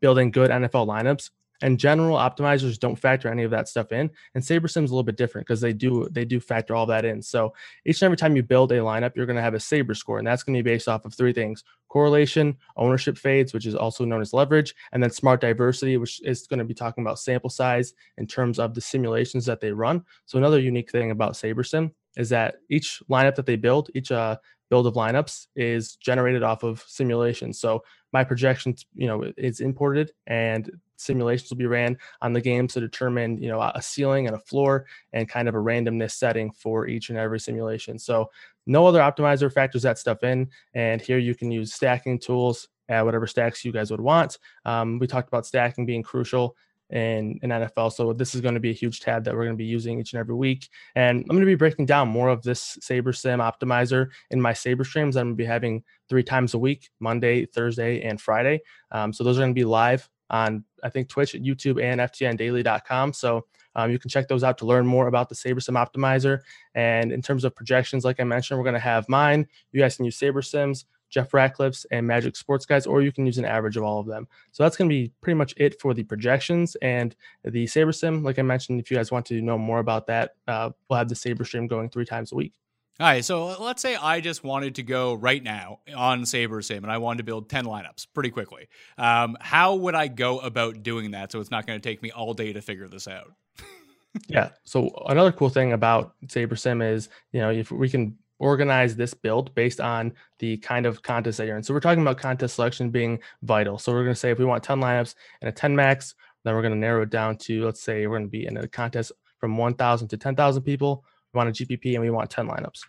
building 0.00 0.30
good 0.30 0.50
NFL 0.50 0.86
lineups 0.86 1.30
and 1.64 1.78
general 1.78 2.18
optimizers 2.18 2.78
don't 2.78 2.94
factor 2.94 3.30
any 3.30 3.42
of 3.42 3.50
that 3.50 3.68
stuff 3.68 3.90
in 3.90 4.10
and 4.34 4.44
sabersim's 4.44 4.90
a 4.90 4.94
little 4.94 5.02
bit 5.02 5.16
different 5.16 5.46
because 5.46 5.62
they 5.62 5.72
do 5.72 6.06
they 6.10 6.24
do 6.26 6.38
factor 6.38 6.74
all 6.76 6.84
that 6.84 7.06
in. 7.06 7.22
So 7.22 7.54
each 7.86 8.02
and 8.02 8.06
every 8.06 8.18
time 8.18 8.36
you 8.36 8.42
build 8.42 8.70
a 8.70 8.76
lineup 8.76 9.16
you're 9.16 9.24
going 9.24 9.36
to 9.36 9.42
have 9.42 9.54
a 9.54 9.60
saber 9.60 9.94
score 9.94 10.18
and 10.18 10.26
that's 10.26 10.42
going 10.42 10.54
to 10.54 10.62
be 10.62 10.70
based 10.70 10.88
off 10.88 11.06
of 11.06 11.14
three 11.14 11.32
things 11.32 11.64
correlation 11.88 12.54
ownership 12.76 13.16
fades 13.16 13.54
which 13.54 13.64
is 13.64 13.74
also 13.74 14.04
known 14.04 14.20
as 14.20 14.34
leverage 14.34 14.74
and 14.92 15.02
then 15.02 15.10
smart 15.10 15.40
diversity 15.40 15.96
which 15.96 16.20
is 16.22 16.46
going 16.46 16.58
to 16.58 16.66
be 16.66 16.74
talking 16.74 17.02
about 17.02 17.18
sample 17.18 17.48
size 17.48 17.94
in 18.18 18.26
terms 18.26 18.58
of 18.58 18.74
the 18.74 18.80
simulations 18.80 19.46
that 19.46 19.60
they 19.60 19.72
run. 19.72 20.04
So 20.26 20.36
another 20.36 20.60
unique 20.60 20.90
thing 20.90 21.12
about 21.12 21.32
sabersim 21.32 21.92
is 22.18 22.28
that 22.28 22.56
each 22.68 23.02
lineup 23.10 23.36
that 23.36 23.46
they 23.46 23.56
build 23.56 23.88
each 23.94 24.12
uh, 24.12 24.36
build 24.68 24.86
of 24.86 24.94
lineups 24.94 25.46
is 25.56 25.96
generated 25.96 26.42
off 26.42 26.62
of 26.62 26.84
simulations 26.86 27.58
so 27.58 27.82
my 28.12 28.22
projections 28.22 28.86
you 28.94 29.06
know 29.06 29.32
is 29.36 29.60
imported 29.60 30.12
and 30.26 30.70
simulations 30.96 31.50
will 31.50 31.56
be 31.56 31.66
ran 31.66 31.96
on 32.22 32.32
the 32.32 32.40
game 32.40 32.66
to 32.66 32.80
determine 32.80 33.38
you 33.38 33.48
know 33.48 33.60
a 33.60 33.82
ceiling 33.82 34.26
and 34.26 34.36
a 34.36 34.40
floor 34.40 34.86
and 35.12 35.28
kind 35.28 35.48
of 35.48 35.54
a 35.54 35.58
randomness 35.58 36.12
setting 36.12 36.50
for 36.52 36.86
each 36.86 37.10
and 37.10 37.18
every 37.18 37.40
simulation 37.40 37.98
so 37.98 38.30
no 38.66 38.86
other 38.86 39.00
optimizer 39.00 39.52
factors 39.52 39.82
that 39.82 39.98
stuff 39.98 40.22
in 40.22 40.48
and 40.74 41.00
here 41.00 41.18
you 41.18 41.34
can 41.34 41.50
use 41.50 41.72
stacking 41.72 42.18
tools 42.18 42.68
at 42.88 43.04
whatever 43.04 43.26
stacks 43.26 43.64
you 43.64 43.72
guys 43.72 43.90
would 43.90 44.00
want 44.00 44.38
um, 44.64 44.98
we 44.98 45.06
talked 45.06 45.28
about 45.28 45.46
stacking 45.46 45.86
being 45.86 46.02
crucial 46.02 46.56
in, 46.90 47.38
in 47.42 47.50
NFL. 47.50 47.92
So 47.92 48.12
this 48.12 48.34
is 48.34 48.40
going 48.40 48.54
to 48.54 48.60
be 48.60 48.70
a 48.70 48.74
huge 48.74 49.00
tab 49.00 49.24
that 49.24 49.34
we're 49.34 49.44
going 49.44 49.56
to 49.56 49.62
be 49.62 49.64
using 49.64 50.00
each 50.00 50.12
and 50.12 50.20
every 50.20 50.34
week. 50.34 50.68
And 50.94 51.20
I'm 51.20 51.28
going 51.28 51.40
to 51.40 51.46
be 51.46 51.54
breaking 51.54 51.86
down 51.86 52.08
more 52.08 52.28
of 52.28 52.42
this 52.42 52.78
Saber 52.80 53.12
Sim 53.12 53.40
optimizer 53.40 54.08
in 54.30 54.40
my 54.40 54.52
Saber 54.52 54.84
streams. 54.84 55.16
I'm 55.16 55.26
going 55.26 55.34
to 55.34 55.42
be 55.42 55.44
having 55.44 55.82
three 56.08 56.22
times 56.22 56.54
a 56.54 56.58
week, 56.58 56.90
Monday, 57.00 57.46
Thursday, 57.46 58.02
and 58.02 58.20
Friday. 58.20 58.60
Um, 58.90 59.12
so 59.12 59.24
those 59.24 59.38
are 59.38 59.42
going 59.42 59.54
to 59.54 59.60
be 59.60 59.64
live 59.64 60.08
on 60.30 60.64
I 60.82 60.90
think 60.90 61.08
Twitch, 61.08 61.34
YouTube, 61.34 61.82
and 61.82 62.00
FTNDaily.com. 62.00 63.12
So 63.12 63.44
um, 63.76 63.90
you 63.90 63.98
can 63.98 64.10
check 64.10 64.28
those 64.28 64.44
out 64.44 64.58
to 64.58 64.66
learn 64.66 64.86
more 64.86 65.08
about 65.08 65.28
the 65.28 65.34
SaberSim 65.34 65.76
optimizer. 65.76 66.40
And 66.74 67.12
in 67.12 67.22
terms 67.22 67.44
of 67.44 67.54
projections, 67.54 68.04
like 68.04 68.20
I 68.20 68.24
mentioned, 68.24 68.58
we're 68.58 68.64
going 68.64 68.74
to 68.74 68.80
have 68.80 69.08
mine. 69.08 69.46
You 69.72 69.80
guys 69.80 69.96
can 69.96 70.04
use 70.04 70.18
SaberSims, 70.18 70.84
Jeff 71.10 71.32
Ratcliffe's, 71.34 71.84
and 71.90 72.06
Magic 72.06 72.36
Sports 72.36 72.66
Guys, 72.66 72.86
or 72.86 73.02
you 73.02 73.12
can 73.12 73.26
use 73.26 73.38
an 73.38 73.44
average 73.44 73.76
of 73.76 73.82
all 73.82 74.00
of 74.00 74.06
them. 74.06 74.28
So 74.52 74.62
that's 74.62 74.76
going 74.76 74.88
to 74.88 74.94
be 74.94 75.12
pretty 75.20 75.36
much 75.36 75.54
it 75.56 75.80
for 75.80 75.94
the 75.94 76.04
projections 76.04 76.76
and 76.82 77.14
the 77.42 77.64
SaberSim. 77.64 78.22
Like 78.24 78.38
I 78.38 78.42
mentioned, 78.42 78.80
if 78.80 78.90
you 78.90 78.96
guys 78.96 79.10
want 79.10 79.26
to 79.26 79.40
know 79.40 79.58
more 79.58 79.78
about 79.78 80.06
that, 80.06 80.36
uh, 80.46 80.70
we'll 80.88 80.98
have 80.98 81.08
the 81.08 81.14
Saber 81.14 81.44
stream 81.44 81.66
going 81.66 81.88
three 81.88 82.06
times 82.06 82.32
a 82.32 82.36
week. 82.36 82.54
All 83.00 83.08
right, 83.08 83.24
so 83.24 83.60
let's 83.60 83.82
say 83.82 83.96
I 83.96 84.20
just 84.20 84.44
wanted 84.44 84.76
to 84.76 84.84
go 84.84 85.14
right 85.14 85.42
now 85.42 85.80
on 85.96 86.22
SaberSim 86.22 86.76
and 86.76 86.92
I 86.92 86.98
wanted 86.98 87.18
to 87.18 87.24
build 87.24 87.48
10 87.50 87.64
lineups 87.64 88.06
pretty 88.14 88.30
quickly. 88.30 88.68
Um, 88.96 89.36
how 89.40 89.74
would 89.74 89.96
I 89.96 90.06
go 90.06 90.38
about 90.38 90.84
doing 90.84 91.10
that 91.10 91.32
so 91.32 91.40
it's 91.40 91.50
not 91.50 91.66
going 91.66 91.80
to 91.80 91.82
take 91.82 92.04
me 92.04 92.12
all 92.12 92.34
day 92.34 92.52
to 92.52 92.60
figure 92.60 92.86
this 92.86 93.08
out? 93.08 93.32
yeah. 94.28 94.50
So 94.62 94.90
another 95.08 95.32
cool 95.32 95.48
thing 95.48 95.72
about 95.72 96.14
SaberSim 96.26 96.88
is, 96.88 97.08
you 97.32 97.40
know, 97.40 97.50
if 97.50 97.72
we 97.72 97.88
can 97.88 98.16
organize 98.38 98.94
this 98.94 99.12
build 99.12 99.52
based 99.56 99.80
on 99.80 100.12
the 100.38 100.56
kind 100.58 100.86
of 100.86 101.02
contest 101.02 101.38
that 101.38 101.48
you're 101.48 101.56
in. 101.56 101.64
So 101.64 101.74
we're 101.74 101.80
talking 101.80 102.02
about 102.02 102.18
contest 102.18 102.54
selection 102.54 102.90
being 102.90 103.18
vital. 103.42 103.76
So 103.76 103.92
we're 103.92 104.04
going 104.04 104.14
to 104.14 104.20
say 104.20 104.30
if 104.30 104.38
we 104.38 104.44
want 104.44 104.62
10 104.62 104.78
lineups 104.78 105.16
and 105.40 105.48
a 105.48 105.52
10 105.52 105.74
max, 105.74 106.14
then 106.44 106.54
we're 106.54 106.62
going 106.62 106.74
to 106.74 106.78
narrow 106.78 107.02
it 107.02 107.10
down 107.10 107.38
to, 107.38 107.64
let's 107.64 107.80
say 107.80 108.06
we're 108.06 108.18
going 108.18 108.28
to 108.28 108.30
be 108.30 108.46
in 108.46 108.56
a 108.56 108.68
contest 108.68 109.10
from 109.38 109.56
1,000 109.56 110.06
to 110.06 110.16
10,000 110.16 110.62
people 110.62 111.04
we 111.34 111.38
want 111.38 111.60
a 111.60 111.64
GPP 111.64 111.94
and 111.94 112.02
we 112.02 112.10
want 112.10 112.30
10 112.30 112.48
lineups. 112.48 112.80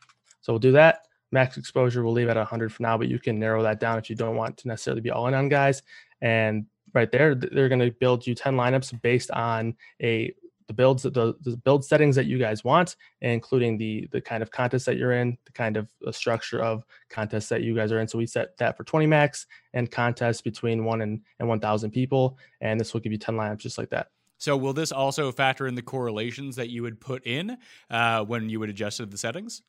So 0.41 0.53
we'll 0.53 0.59
do 0.59 0.73
that. 0.73 1.07
Max 1.31 1.57
exposure, 1.57 2.03
we'll 2.03 2.13
leave 2.13 2.29
at 2.29 2.37
100 2.37 2.71
for 2.71 2.83
now, 2.83 2.97
but 2.97 3.07
you 3.07 3.19
can 3.19 3.39
narrow 3.39 3.63
that 3.63 3.79
down 3.79 3.97
if 3.97 4.09
you 4.09 4.15
don't 4.15 4.35
want 4.35 4.57
to 4.57 4.67
necessarily 4.67 5.01
be 5.01 5.11
all 5.11 5.27
in 5.27 5.33
on 5.33 5.49
guys. 5.49 5.81
And 6.21 6.65
right 6.93 7.11
there, 7.11 7.35
they're 7.35 7.69
going 7.69 7.79
to 7.79 7.91
build 7.91 8.25
you 8.25 8.35
10 8.35 8.55
lineups 8.55 9.01
based 9.01 9.31
on 9.31 9.75
a 10.01 10.33
the 10.67 10.73
builds 10.73 11.03
the, 11.03 11.35
the 11.41 11.57
build 11.63 11.85
settings 11.85 12.15
that 12.15 12.25
you 12.25 12.39
guys 12.39 12.63
want 12.63 12.95
including 13.21 13.77
the 13.77 14.07
the 14.11 14.19
kind 14.19 14.41
of 14.41 14.49
contest 14.49 14.85
that 14.85 14.97
you're 14.97 15.11
in 15.11 15.37
the 15.45 15.51
kind 15.51 15.77
of 15.77 15.87
uh, 16.07 16.11
structure 16.11 16.59
of 16.59 16.83
contests 17.09 17.49
that 17.49 17.61
you 17.61 17.75
guys 17.75 17.91
are 17.91 17.99
in 17.99 18.07
so 18.07 18.17
we 18.17 18.25
set 18.25 18.57
that 18.57 18.75
for 18.75 18.83
20 18.83 19.05
max 19.05 19.45
and 19.73 19.91
contests 19.91 20.41
between 20.41 20.83
1 20.83 21.01
and, 21.01 21.21
and 21.39 21.47
1000 21.47 21.91
people 21.91 22.37
and 22.61 22.79
this 22.79 22.93
will 22.93 22.99
give 23.01 23.11
you 23.11 23.17
10 23.17 23.35
lineups 23.35 23.59
just 23.59 23.77
like 23.77 23.89
that 23.89 24.07
so 24.37 24.57
will 24.57 24.73
this 24.73 24.91
also 24.91 25.31
factor 25.31 25.67
in 25.67 25.75
the 25.75 25.81
correlations 25.81 26.55
that 26.55 26.69
you 26.69 26.83
would 26.83 26.99
put 26.99 27.25
in 27.25 27.57
uh, 27.89 28.23
when 28.23 28.49
you 28.49 28.59
would 28.59 28.69
adjust 28.69 29.09
the 29.09 29.17
settings? 29.17 29.61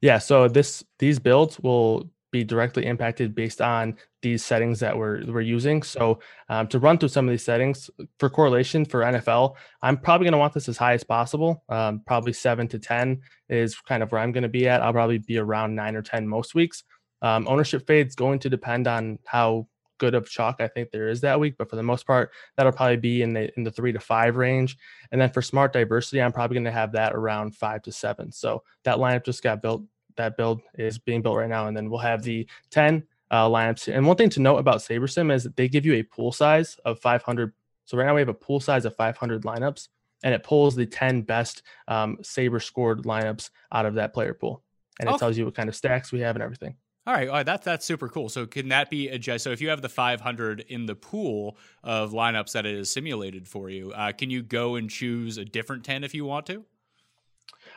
Yeah. 0.00 0.18
So 0.18 0.48
this 0.48 0.84
these 0.98 1.18
builds 1.18 1.58
will 1.60 2.10
be 2.30 2.42
directly 2.42 2.84
impacted 2.84 3.32
based 3.32 3.60
on 3.60 3.96
these 4.22 4.44
settings 4.44 4.80
that 4.80 4.96
we're 4.96 5.24
we're 5.26 5.40
using. 5.40 5.82
So 5.82 6.18
um, 6.48 6.66
to 6.68 6.78
run 6.78 6.98
through 6.98 7.10
some 7.10 7.28
of 7.28 7.30
these 7.30 7.44
settings 7.44 7.90
for 8.18 8.28
correlation 8.28 8.84
for 8.84 9.02
NFL, 9.02 9.54
I'm 9.82 9.96
probably 9.96 10.24
going 10.24 10.32
to 10.32 10.38
want 10.38 10.52
this 10.52 10.68
as 10.68 10.76
high 10.76 10.94
as 10.94 11.04
possible. 11.04 11.62
Um, 11.68 12.02
probably 12.06 12.32
seven 12.32 12.66
to 12.68 12.78
ten 12.78 13.20
is 13.48 13.76
kind 13.76 14.02
of 14.02 14.10
where 14.10 14.20
I'm 14.20 14.32
going 14.32 14.42
to 14.42 14.48
be 14.48 14.68
at. 14.68 14.82
I'll 14.82 14.92
probably 14.92 15.18
be 15.18 15.38
around 15.38 15.74
nine 15.74 15.94
or 15.94 16.02
ten 16.02 16.26
most 16.26 16.54
weeks. 16.54 16.82
Um, 17.22 17.46
ownership 17.48 17.86
fades 17.86 18.14
going 18.14 18.40
to 18.40 18.50
depend 18.50 18.86
on 18.86 19.18
how 19.26 19.68
good 19.98 20.14
of 20.14 20.28
chalk 20.28 20.56
I 20.60 20.68
think 20.68 20.90
there 20.90 21.08
is 21.08 21.20
that 21.22 21.40
week, 21.40 21.54
but 21.58 21.70
for 21.70 21.76
the 21.76 21.82
most 21.82 22.06
part, 22.06 22.32
that'll 22.56 22.72
probably 22.72 22.96
be 22.96 23.22
in 23.22 23.32
the 23.32 23.52
in 23.56 23.64
the 23.64 23.70
three 23.70 23.92
to 23.92 24.00
five 24.00 24.36
range. 24.36 24.76
And 25.12 25.20
then 25.20 25.30
for 25.30 25.42
smart 25.42 25.72
diversity, 25.72 26.20
I'm 26.20 26.32
probably 26.32 26.54
going 26.54 26.64
to 26.64 26.72
have 26.72 26.92
that 26.92 27.14
around 27.14 27.56
five 27.56 27.82
to 27.82 27.92
seven. 27.92 28.32
So 28.32 28.62
that 28.84 28.98
lineup 28.98 29.24
just 29.24 29.42
got 29.42 29.62
built. 29.62 29.82
That 30.16 30.36
build 30.36 30.62
is 30.74 30.98
being 30.98 31.22
built 31.22 31.36
right 31.36 31.48
now, 31.48 31.66
and 31.66 31.76
then 31.76 31.90
we'll 31.90 32.00
have 32.00 32.22
the 32.22 32.46
ten 32.70 33.04
uh, 33.30 33.48
lineups. 33.48 33.92
And 33.92 34.06
one 34.06 34.16
thing 34.16 34.30
to 34.30 34.40
note 34.40 34.58
about 34.58 34.78
SaberSim 34.78 35.32
is 35.32 35.42
that 35.44 35.56
they 35.56 35.68
give 35.68 35.84
you 35.84 35.94
a 35.94 36.02
pool 36.02 36.32
size 36.32 36.76
of 36.84 37.00
500. 37.00 37.52
So 37.84 37.98
right 37.98 38.06
now 38.06 38.14
we 38.14 38.20
have 38.20 38.28
a 38.28 38.34
pool 38.34 38.60
size 38.60 38.84
of 38.84 38.94
500 38.96 39.42
lineups, 39.42 39.88
and 40.22 40.32
it 40.32 40.44
pulls 40.44 40.76
the 40.76 40.86
10 40.86 41.22
best 41.22 41.62
um, 41.88 42.18
Saber 42.22 42.60
scored 42.60 43.02
lineups 43.02 43.50
out 43.72 43.86
of 43.86 43.94
that 43.94 44.14
player 44.14 44.34
pool, 44.34 44.62
and 45.00 45.08
it 45.08 45.18
tells 45.18 45.36
you 45.36 45.44
what 45.44 45.54
kind 45.54 45.68
of 45.68 45.74
stacks 45.74 46.12
we 46.12 46.20
have 46.20 46.36
and 46.36 46.42
everything. 46.42 46.76
All 47.06 47.12
right, 47.12 47.28
all 47.28 47.34
right, 47.34 47.46
that's 47.46 47.66
that's 47.66 47.84
super 47.84 48.08
cool. 48.08 48.30
So 48.30 48.46
can 48.46 48.68
that 48.68 48.88
be 48.88 49.08
adjusted? 49.08 49.44
So 49.44 49.50
if 49.50 49.60
you 49.60 49.68
have 49.68 49.82
the 49.82 49.90
500 49.90 50.64
in 50.68 50.86
the 50.86 50.94
pool 50.94 51.58
of 51.82 52.12
lineups 52.12 52.52
that 52.52 52.64
it 52.64 52.74
is 52.74 52.90
simulated 52.90 53.46
for 53.46 53.68
you, 53.68 53.92
uh, 53.92 54.12
can 54.12 54.30
you 54.30 54.42
go 54.42 54.76
and 54.76 54.88
choose 54.88 55.36
a 55.36 55.44
different 55.44 55.84
10 55.84 56.02
if 56.02 56.14
you 56.14 56.24
want 56.24 56.46
to? 56.46 56.64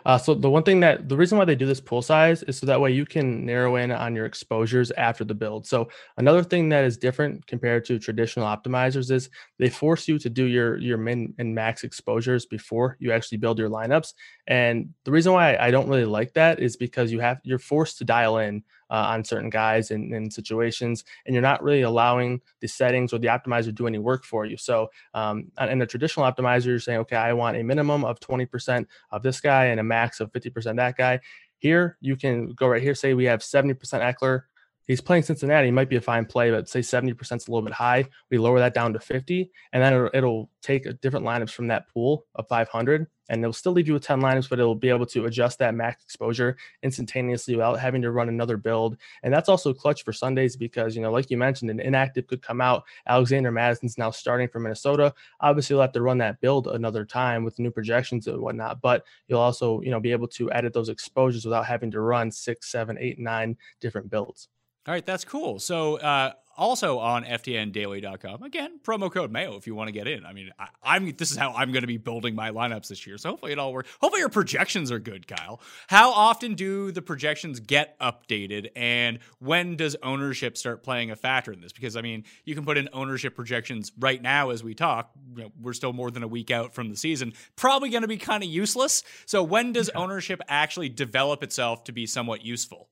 Uh, 0.06 0.18
so 0.18 0.34
the 0.34 0.50
one 0.50 0.64
thing 0.64 0.80
that 0.80 1.10
the 1.10 1.18
reason 1.18 1.38
why 1.38 1.44
they 1.44 1.56
do 1.56 1.66
this 1.66 1.82
pool 1.82 2.02
size 2.02 2.44
is 2.44 2.58
so 2.58 2.66
that 2.66 2.80
way 2.80 2.92
you 2.92 3.06
can 3.06 3.46
narrow 3.46 3.76
in 3.76 3.92
on 3.92 4.16
your 4.16 4.26
exposures 4.26 4.92
after 4.92 5.24
the 5.24 5.34
build. 5.34 5.66
So 5.66 5.90
another 6.18 6.44
thing 6.44 6.70
that 6.70 6.86
is 6.86 6.98
different 6.98 7.46
compared 7.48 7.84
to 7.86 8.00
traditional 8.00 8.46
optimizers 8.46 9.12
is 9.12 9.30
they 9.60 9.70
force 9.70 10.08
you 10.08 10.20
to 10.20 10.30
do 10.30 10.46
your 10.46 10.78
your 10.78 10.98
min 10.98 11.34
and 11.38 11.54
max 11.54 11.84
exposures 11.84 12.46
before 12.46 12.96
you 13.00 13.12
actually 13.12 13.40
build 13.40 13.60
your 13.60 13.70
lineups. 13.70 14.14
And 14.48 14.94
the 15.04 15.12
reason 15.12 15.34
why 15.34 15.58
I 15.58 15.72
don't 15.72 15.90
really 15.90 16.06
like 16.06 16.34
that 16.34 16.60
is 16.60 16.78
because 16.78 17.12
you 17.12 17.20
have 17.20 17.40
you're 17.44 17.60
forced 17.60 17.98
to 17.98 18.06
dial 18.06 18.38
in 18.38 18.64
uh, 18.90 19.06
on 19.10 19.24
certain 19.24 19.50
guys 19.50 19.92
and 19.92 20.14
in 20.14 20.30
situations, 20.32 21.04
and 21.26 21.34
you're 21.34 21.42
not 21.42 21.64
really 21.64 21.82
allowing 21.82 22.42
the 22.62 22.68
settings 22.68 23.14
or 23.14 23.20
the 23.20 23.28
optimizer 23.28 23.66
to 23.66 23.72
do 23.72 23.88
any 23.88 24.00
work 24.00 24.24
for 24.24 24.46
you. 24.46 24.58
So, 24.58 24.90
um, 25.14 25.52
in 25.60 25.82
a 25.82 25.86
traditional 25.86 26.30
optimizer, 26.30 26.66
you're 26.66 26.80
saying, 26.80 27.00
okay, 27.00 27.16
I 27.16 27.34
want 27.34 27.58
a 27.58 27.64
minimum 27.64 28.06
of 28.06 28.20
20% 28.20 28.86
of 29.12 29.24
this 29.24 29.42
guy 29.42 29.66
and 29.66 29.80
a 29.80 29.84
max 29.84 30.20
of 30.20 30.32
50% 30.32 30.76
that 30.78 30.98
guy. 30.98 31.20
Here, 31.60 31.98
you 32.02 32.16
can 32.16 32.54
go 32.54 32.68
right 32.68 32.82
here, 32.82 32.96
say 32.96 33.14
we 33.14 33.26
have 33.26 33.40
70% 33.40 33.78
Ekeler, 33.78 34.44
he's 34.88 35.02
playing 35.02 35.24
Cincinnati. 35.24 35.70
Might 35.70 35.90
be 35.90 35.98
a 35.98 36.02
fine 36.02 36.26
play, 36.26 36.50
but 36.50 36.68
say 36.68 36.80
70% 36.80 37.22
is 37.22 37.48
a 37.48 37.52
little 37.52 37.62
bit 37.62 37.74
high. 37.74 38.06
We 38.32 38.38
lower 38.38 38.60
that 38.60 38.74
down 38.74 38.94
to 38.94 39.00
50, 39.00 39.52
and 39.74 39.84
then 39.84 39.94
it'll, 39.94 40.10
it'll 40.14 40.50
take 40.62 41.02
different 41.02 41.26
lineups 41.26 41.52
from 41.52 41.68
that 41.68 41.88
pool 41.90 42.26
of 42.36 42.48
500, 42.48 43.08
and 43.30 43.44
it'll 43.44 43.54
still 43.54 43.74
leave 43.74 43.88
you 43.88 43.94
with 43.94 44.04
10 44.04 44.22
lineups, 44.22 44.50
but 44.50 44.60
it'll 44.60 44.76
be 44.76 44.90
able 44.90 45.06
to 45.08 45.26
adjust 45.26 45.60
that 45.60 45.76
max 45.76 46.04
exposure 46.04 46.58
instantaneously 46.84 47.56
without 47.56 47.80
having 47.80 48.02
to 48.02 48.12
run 48.12 48.30
another 48.30 48.58
build. 48.58 48.98
And 49.24 49.34
that's 49.34 49.50
also 49.50 49.74
clutch 49.74 50.04
for 50.04 50.14
Sundays 50.14 50.56
because, 50.56 50.96
you 50.96 51.02
know, 51.02 51.12
like 51.12 51.30
you 51.30 51.38
mentioned, 51.38 51.70
an 51.70 51.80
inactive 51.80 52.28
could 52.28 52.42
come 52.42 52.62
out. 52.62 52.84
Alexander 53.08 53.52
Mattison's 53.52 53.98
now 53.98 54.12
starting 54.12 54.48
for 54.48 54.60
Minnesota. 54.60 55.14
Obviously, 55.42 55.74
you'll 55.74 55.82
have 55.82 55.92
to 55.94 56.02
run 56.02 56.18
that 56.20 56.40
build 56.40 56.68
another 56.68 57.06
time 57.06 57.44
with 57.44 57.60
new 57.60 57.72
projections 57.72 58.28
and 58.28 58.40
whatnot, 58.40 58.82
but 58.82 59.04
you'll 59.28 59.40
also, 59.40 59.82
you 59.82 59.92
know, 59.92 60.00
be 60.00 60.12
able 60.12 60.28
to 60.30 60.52
edit 60.54 60.74
those 60.74 60.90
exposures 60.90 61.44
without 61.44 61.66
having 61.66 61.92
to 61.92 62.00
run 62.00 62.32
six, 62.32 62.72
seven, 62.72 62.98
eight, 63.00 63.20
nine 63.20 63.58
different 63.82 64.10
builds. 64.10 64.48
All 64.88 64.94
right, 64.94 65.06
that's 65.06 65.26
cool. 65.26 65.60
So, 65.60 65.98
uh, 65.98 66.32
also 66.58 66.98
on 66.98 67.24
ftndaily.com, 67.24 68.42
again, 68.42 68.80
promo 68.84 69.12
code 69.12 69.32
Mayo 69.32 69.56
if 69.58 69.68
you 69.68 69.76
want 69.76 69.90
to 69.90 69.92
get 69.92 70.08
in. 70.08 70.26
I 70.26 70.34
mean, 70.34 70.50
I, 70.82 70.96
am 70.96 71.12
this 71.16 71.30
is 71.30 71.38
how 71.38 71.54
I'm 71.54 71.72
going 71.72 71.82
to 71.82 71.88
be 71.88 71.98
building 71.98 72.34
my 72.34 72.52
lineups 72.52 72.88
this 72.88 73.06
year. 73.06 73.18
So 73.18 73.30
hopefully 73.30 73.52
it 73.52 73.60
all 73.60 73.74
works. 73.74 73.90
Hopefully 74.02 74.22
your 74.22 74.30
projections 74.30 74.92
are 74.92 74.98
good, 74.98 75.28
Kyle. 75.28 75.62
How 75.88 76.12
often 76.12 76.56
do 76.56 76.92
the 76.92 77.02
projections 77.02 77.60
get 77.60 78.00
updated, 78.00 78.72
and 78.76 79.20
when 79.40 79.76
does 79.76 79.96
ownership 80.02 80.58
start 80.58 80.84
playing 80.84 81.12
a 81.12 81.16
factor 81.16 81.52
in 81.52 81.62
this? 81.62 81.74
Because 81.74 81.96
I 81.96 82.02
mean, 82.02 82.24
you 82.46 82.56
can 82.56 82.66
put 82.66 82.78
in 82.78 82.90
ownership 82.92 83.36
projections 83.36 83.92
right 84.00 84.22
now 84.22 84.50
as 84.50 84.64
we 84.64 84.74
talk. 84.74 85.12
You 85.36 85.44
know, 85.44 85.52
we're 85.62 85.74
still 85.74 85.94
more 85.94 86.10
than 86.10 86.24
a 86.24 86.28
week 86.28 86.50
out 86.50 86.74
from 86.74 86.90
the 86.90 86.98
season. 86.98 87.34
Probably 87.56 87.90
going 87.90 88.02
to 88.02 88.08
be 88.08 88.18
kind 88.18 88.42
of 88.42 88.50
useless. 88.50 89.04
So 89.26 89.44
when 89.44 89.74
does 89.74 89.90
ownership 89.90 90.42
actually 90.48 90.90
develop 90.90 91.44
itself 91.44 91.84
to 91.84 91.92
be 91.92 92.06
somewhat 92.08 92.44
useful? 92.44 92.90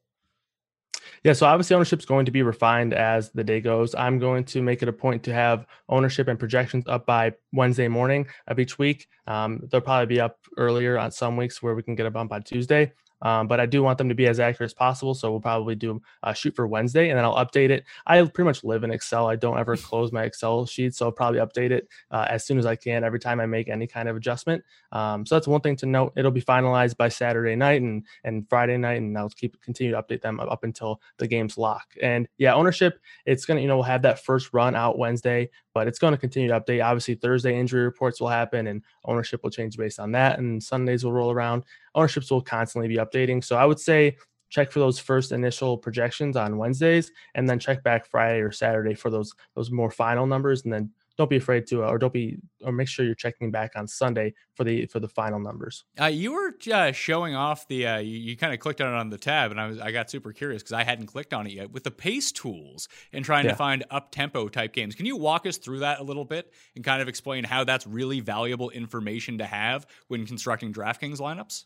Yeah, 1.24 1.34
so 1.34 1.46
obviously 1.46 1.76
ownership 1.76 2.00
is 2.00 2.06
going 2.06 2.26
to 2.26 2.32
be 2.32 2.44
refined 2.44 2.94
as 2.94 3.32
the 3.32 3.44
day 3.44 3.62
goes. 3.62 3.96
I'm 3.96 4.20
going 4.20 4.44
to 4.46 4.62
make 4.62 4.82
it 4.82 4.90
a 4.90 4.94
point 4.94 5.24
to 5.24 5.34
have 5.34 5.66
ownership 5.90 6.28
and 6.28 6.40
projections 6.40 6.86
up 6.88 7.06
by 7.06 7.34
Wednesday 7.54 7.88
morning 7.88 8.28
of 8.48 8.60
each 8.60 8.78
week. 8.78 9.08
Um, 9.28 9.62
they'll 9.72 9.82
probably 9.82 10.08
be 10.08 10.20
up 10.20 10.40
earlier 10.58 10.98
on 10.98 11.12
some 11.12 11.38
weeks 11.38 11.62
where 11.62 11.76
we 11.76 11.84
can 11.84 11.96
get 11.96 12.06
a 12.06 12.12
bump 12.12 12.32
on 12.32 12.44
Tuesday. 12.44 12.92
Um, 13.22 13.48
but 13.48 13.60
I 13.60 13.66
do 13.66 13.82
want 13.82 13.98
them 13.98 14.10
to 14.10 14.16
be 14.16 14.28
as 14.28 14.40
accurate 14.40 14.70
as 14.70 14.74
possible. 14.74 15.14
So 15.14 15.32
we'll 15.32 15.40
probably 15.40 15.76
do 15.76 16.02
a 16.24 16.36
shoot 16.36 16.56
for 16.56 16.68
Wednesday 16.68 17.10
and 17.10 17.18
then 17.18 17.26
I'll 17.26 17.36
update 17.36 17.70
it. 17.70 17.86
I 18.06 18.22
pretty 18.22 18.46
much 18.46 18.64
live 18.64 18.84
in 18.84 18.92
Excel. 18.92 19.28
I 19.28 19.36
don't 19.36 19.58
ever 19.58 19.78
close 19.78 20.12
my 20.12 20.24
Excel 20.24 20.66
sheet. 20.66 20.96
So 20.96 21.06
I'll 21.06 21.12
probably 21.12 21.40
update 21.40 21.72
it 21.72 21.88
uh, 22.12 22.26
as 22.30 22.46
soon 22.46 22.58
as 22.58 22.66
I 22.66 22.76
can 22.76 23.04
every 23.04 23.20
time 23.20 23.40
I 23.40 23.46
make 23.46 23.68
any 23.70 23.88
kind 23.88 24.10
of 24.10 24.16
adjustment. 24.16 24.64
Um, 24.92 25.26
so 25.26 25.36
that's 25.36 25.48
one 25.48 25.62
thing 25.62 25.76
to 25.78 25.86
note. 25.86 26.14
It'll 26.16 26.32
be 26.32 26.42
finalized 26.42 26.98
by 26.98 27.10
Saturday 27.10 27.56
night 27.56 27.82
and, 27.82 28.04
and 28.24 28.48
Friday 28.50 28.78
night. 28.78 29.02
And 29.02 29.18
I'll 29.18 29.30
keep 29.30 29.60
continue 29.62 29.94
to 29.94 30.02
update 30.02 30.22
them 30.22 30.40
up 30.40 30.64
until 30.64 31.02
the 31.18 31.28
game's 31.28 31.58
lock. 31.58 31.88
And 32.02 32.28
yeah, 32.38 32.54
ownership, 32.54 33.00
it's 33.26 33.46
going 33.46 33.58
to, 33.58 33.62
you 33.62 33.68
know, 33.68 33.78
we'll 33.78 33.84
have 33.84 34.02
that 34.04 34.24
first 34.24 34.54
run 34.54 34.76
out 34.76 34.98
Wednesday, 34.98 35.50
but 35.74 35.88
it's 35.88 36.00
going 36.00 36.14
to 36.14 36.18
continue 36.18 36.50
to 36.50 36.60
update. 36.60 36.84
Obviously, 36.84 37.16
Thursday 37.16 37.58
injury 37.58 37.84
reports 37.84 38.20
will 38.20 38.30
happen 38.30 38.68
and 38.68 38.82
ownership 39.06 39.44
will 39.44 39.50
change 39.50 39.78
based 39.78 40.00
on 40.00 40.12
that. 40.12 40.40
And 40.40 40.62
Sundays 40.62 41.04
will 41.04 41.14
roll 41.14 41.32
around 41.32 41.64
ownerships 41.96 42.30
will 42.30 42.42
constantly 42.42 42.88
be 42.88 42.98
updating. 42.98 43.44
So 43.44 43.56
I 43.56 43.66
would 43.66 43.80
say 43.80 44.18
check 44.50 44.72
for 44.72 44.80
those 44.80 45.00
first 45.00 45.32
initial 45.32 45.78
projections 45.78 46.38
on 46.38 46.58
Wednesdays, 46.58 47.12
and 47.34 47.50
then 47.50 47.60
check 47.60 47.84
back 47.84 48.06
Friday 48.06 48.40
or 48.40 48.52
Saturday 48.52 48.94
for 48.94 49.10
those 49.10 49.34
those 49.56 49.72
more 49.72 49.90
final 49.90 50.28
numbers, 50.28 50.64
and 50.64 50.72
then 50.72 50.92
don't 51.18 51.30
be 51.30 51.38
afraid 51.38 51.66
to, 51.68 51.84
uh, 51.84 51.88
or 51.88 51.98
don't 51.98 52.12
be, 52.12 52.38
or 52.64 52.72
make 52.72 52.90
sure 52.90 53.06
you're 53.06 53.16
checking 53.16 53.50
back 53.50 53.72
on 53.76 53.88
Sunday 53.88 54.34
for 54.54 54.64
the 54.64 54.86
for 54.88 55.00
the 55.00 55.08
final 55.08 55.40
numbers. 55.40 55.86
Uh, 56.00 56.06
you 56.06 56.34
were 56.34 56.54
uh, 56.74 56.92
showing 56.92 57.36
off 57.36 57.68
the, 57.68 57.88
uh, 57.88 57.98
you, 58.00 58.18
you 58.18 58.38
kind 58.38 58.54
of 58.54 58.60
clicked 58.60 58.82
on 58.82 58.94
it 58.94 58.98
on 58.98 59.10
the 59.10 59.18
tab, 59.18 59.52
and 59.52 59.60
I 59.60 59.68
was 59.68 59.80
I 59.80 59.92
got 59.92 60.10
super 60.10 60.34
curious 60.34 60.62
because 60.62 60.74
I 60.74 60.84
hadn't 60.84 61.08
clicked 61.08 61.34
on 61.34 61.48
it 61.48 61.54
yet 61.54 61.72
with 61.72 61.84
the 61.84 61.92
pace 61.92 62.32
tools 62.32 62.88
and 63.14 63.24
trying 63.24 63.46
yeah. 63.46 63.52
to 63.52 63.58
find 63.58 63.86
up 63.90 64.12
tempo 64.12 64.50
type 64.50 64.74
games. 64.74 64.96
Can 64.96 65.06
you 65.06 65.16
walk 65.16 65.46
us 65.46 65.58
through 65.58 65.80
that 65.80 66.00
a 66.00 66.04
little 66.04 66.26
bit 66.26 66.52
and 66.76 66.84
kind 66.84 67.02
of 67.02 67.08
explain 67.08 67.44
how 67.44 67.64
that's 67.64 67.88
really 67.88 68.20
valuable 68.20 68.70
information 68.72 69.38
to 69.38 69.46
have 69.46 69.86
when 70.08 70.26
constructing 70.26 70.74
DraftKings 70.74 71.20
lineups? 71.20 71.66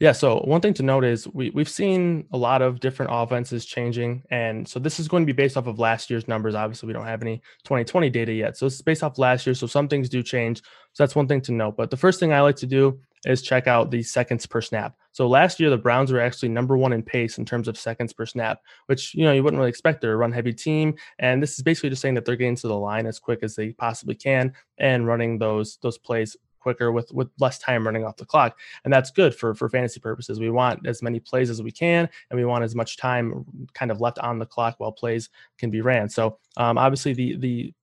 Yeah, 0.00 0.12
so 0.12 0.38
one 0.44 0.60
thing 0.60 0.74
to 0.74 0.84
note 0.84 1.04
is 1.04 1.26
we, 1.26 1.50
we've 1.50 1.68
seen 1.68 2.24
a 2.32 2.38
lot 2.38 2.62
of 2.62 2.78
different 2.78 3.10
offenses 3.12 3.66
changing. 3.66 4.22
And 4.30 4.66
so 4.66 4.78
this 4.78 5.00
is 5.00 5.08
going 5.08 5.24
to 5.24 5.26
be 5.26 5.32
based 5.32 5.56
off 5.56 5.66
of 5.66 5.80
last 5.80 6.08
year's 6.08 6.28
numbers. 6.28 6.54
Obviously, 6.54 6.86
we 6.86 6.92
don't 6.92 7.06
have 7.06 7.20
any 7.20 7.38
2020 7.64 8.08
data 8.08 8.32
yet. 8.32 8.56
So 8.56 8.66
it's 8.66 8.80
based 8.80 9.02
off 9.02 9.18
last 9.18 9.44
year. 9.44 9.54
So 9.54 9.66
some 9.66 9.88
things 9.88 10.08
do 10.08 10.22
change. 10.22 10.58
So 10.92 11.02
that's 11.02 11.16
one 11.16 11.26
thing 11.26 11.40
to 11.42 11.52
note. 11.52 11.76
But 11.76 11.90
the 11.90 11.96
first 11.96 12.20
thing 12.20 12.32
I 12.32 12.40
like 12.42 12.54
to 12.56 12.66
do 12.66 13.00
is 13.26 13.42
check 13.42 13.66
out 13.66 13.90
the 13.90 14.02
seconds 14.04 14.46
per 14.46 14.60
snap. 14.60 14.94
So 15.10 15.26
last 15.26 15.58
year, 15.58 15.68
the 15.70 15.76
Browns 15.76 16.12
were 16.12 16.20
actually 16.20 16.50
number 16.50 16.76
one 16.76 16.92
in 16.92 17.02
pace 17.02 17.38
in 17.38 17.44
terms 17.44 17.66
of 17.66 17.76
seconds 17.76 18.12
per 18.12 18.24
snap, 18.24 18.60
which 18.86 19.14
you 19.14 19.24
know 19.24 19.32
you 19.32 19.42
wouldn't 19.42 19.58
really 19.58 19.70
expect. 19.70 20.00
They're 20.00 20.12
a 20.12 20.16
run 20.16 20.30
heavy 20.30 20.52
team, 20.52 20.94
and 21.18 21.42
this 21.42 21.54
is 21.54 21.62
basically 21.62 21.90
just 21.90 22.02
saying 22.02 22.14
that 22.14 22.24
they're 22.24 22.36
getting 22.36 22.54
to 22.56 22.68
the 22.68 22.78
line 22.78 23.06
as 23.06 23.18
quick 23.18 23.40
as 23.42 23.56
they 23.56 23.72
possibly 23.72 24.14
can 24.14 24.52
and 24.78 25.08
running 25.08 25.38
those 25.38 25.78
those 25.82 25.98
plays 25.98 26.36
quicker 26.60 26.92
with 26.92 27.12
with 27.12 27.28
less 27.38 27.58
time 27.58 27.84
running 27.84 28.04
off 28.04 28.16
the 28.16 28.24
clock 28.24 28.58
and 28.84 28.92
that's 28.92 29.10
good 29.10 29.34
for 29.34 29.54
for 29.54 29.68
fantasy 29.68 30.00
purposes 30.00 30.40
we 30.40 30.50
want 30.50 30.86
as 30.86 31.02
many 31.02 31.20
plays 31.20 31.50
as 31.50 31.62
we 31.62 31.70
can 31.70 32.08
and 32.30 32.38
we 32.38 32.44
want 32.44 32.64
as 32.64 32.74
much 32.74 32.96
time 32.96 33.44
kind 33.74 33.90
of 33.90 34.00
left 34.00 34.18
on 34.18 34.38
the 34.38 34.46
clock 34.46 34.74
while 34.78 34.92
plays 34.92 35.28
can 35.58 35.70
be 35.70 35.80
ran 35.80 36.08
so 36.08 36.38
um, 36.56 36.78
obviously 36.78 37.12
the 37.12 37.36
the 37.36 37.74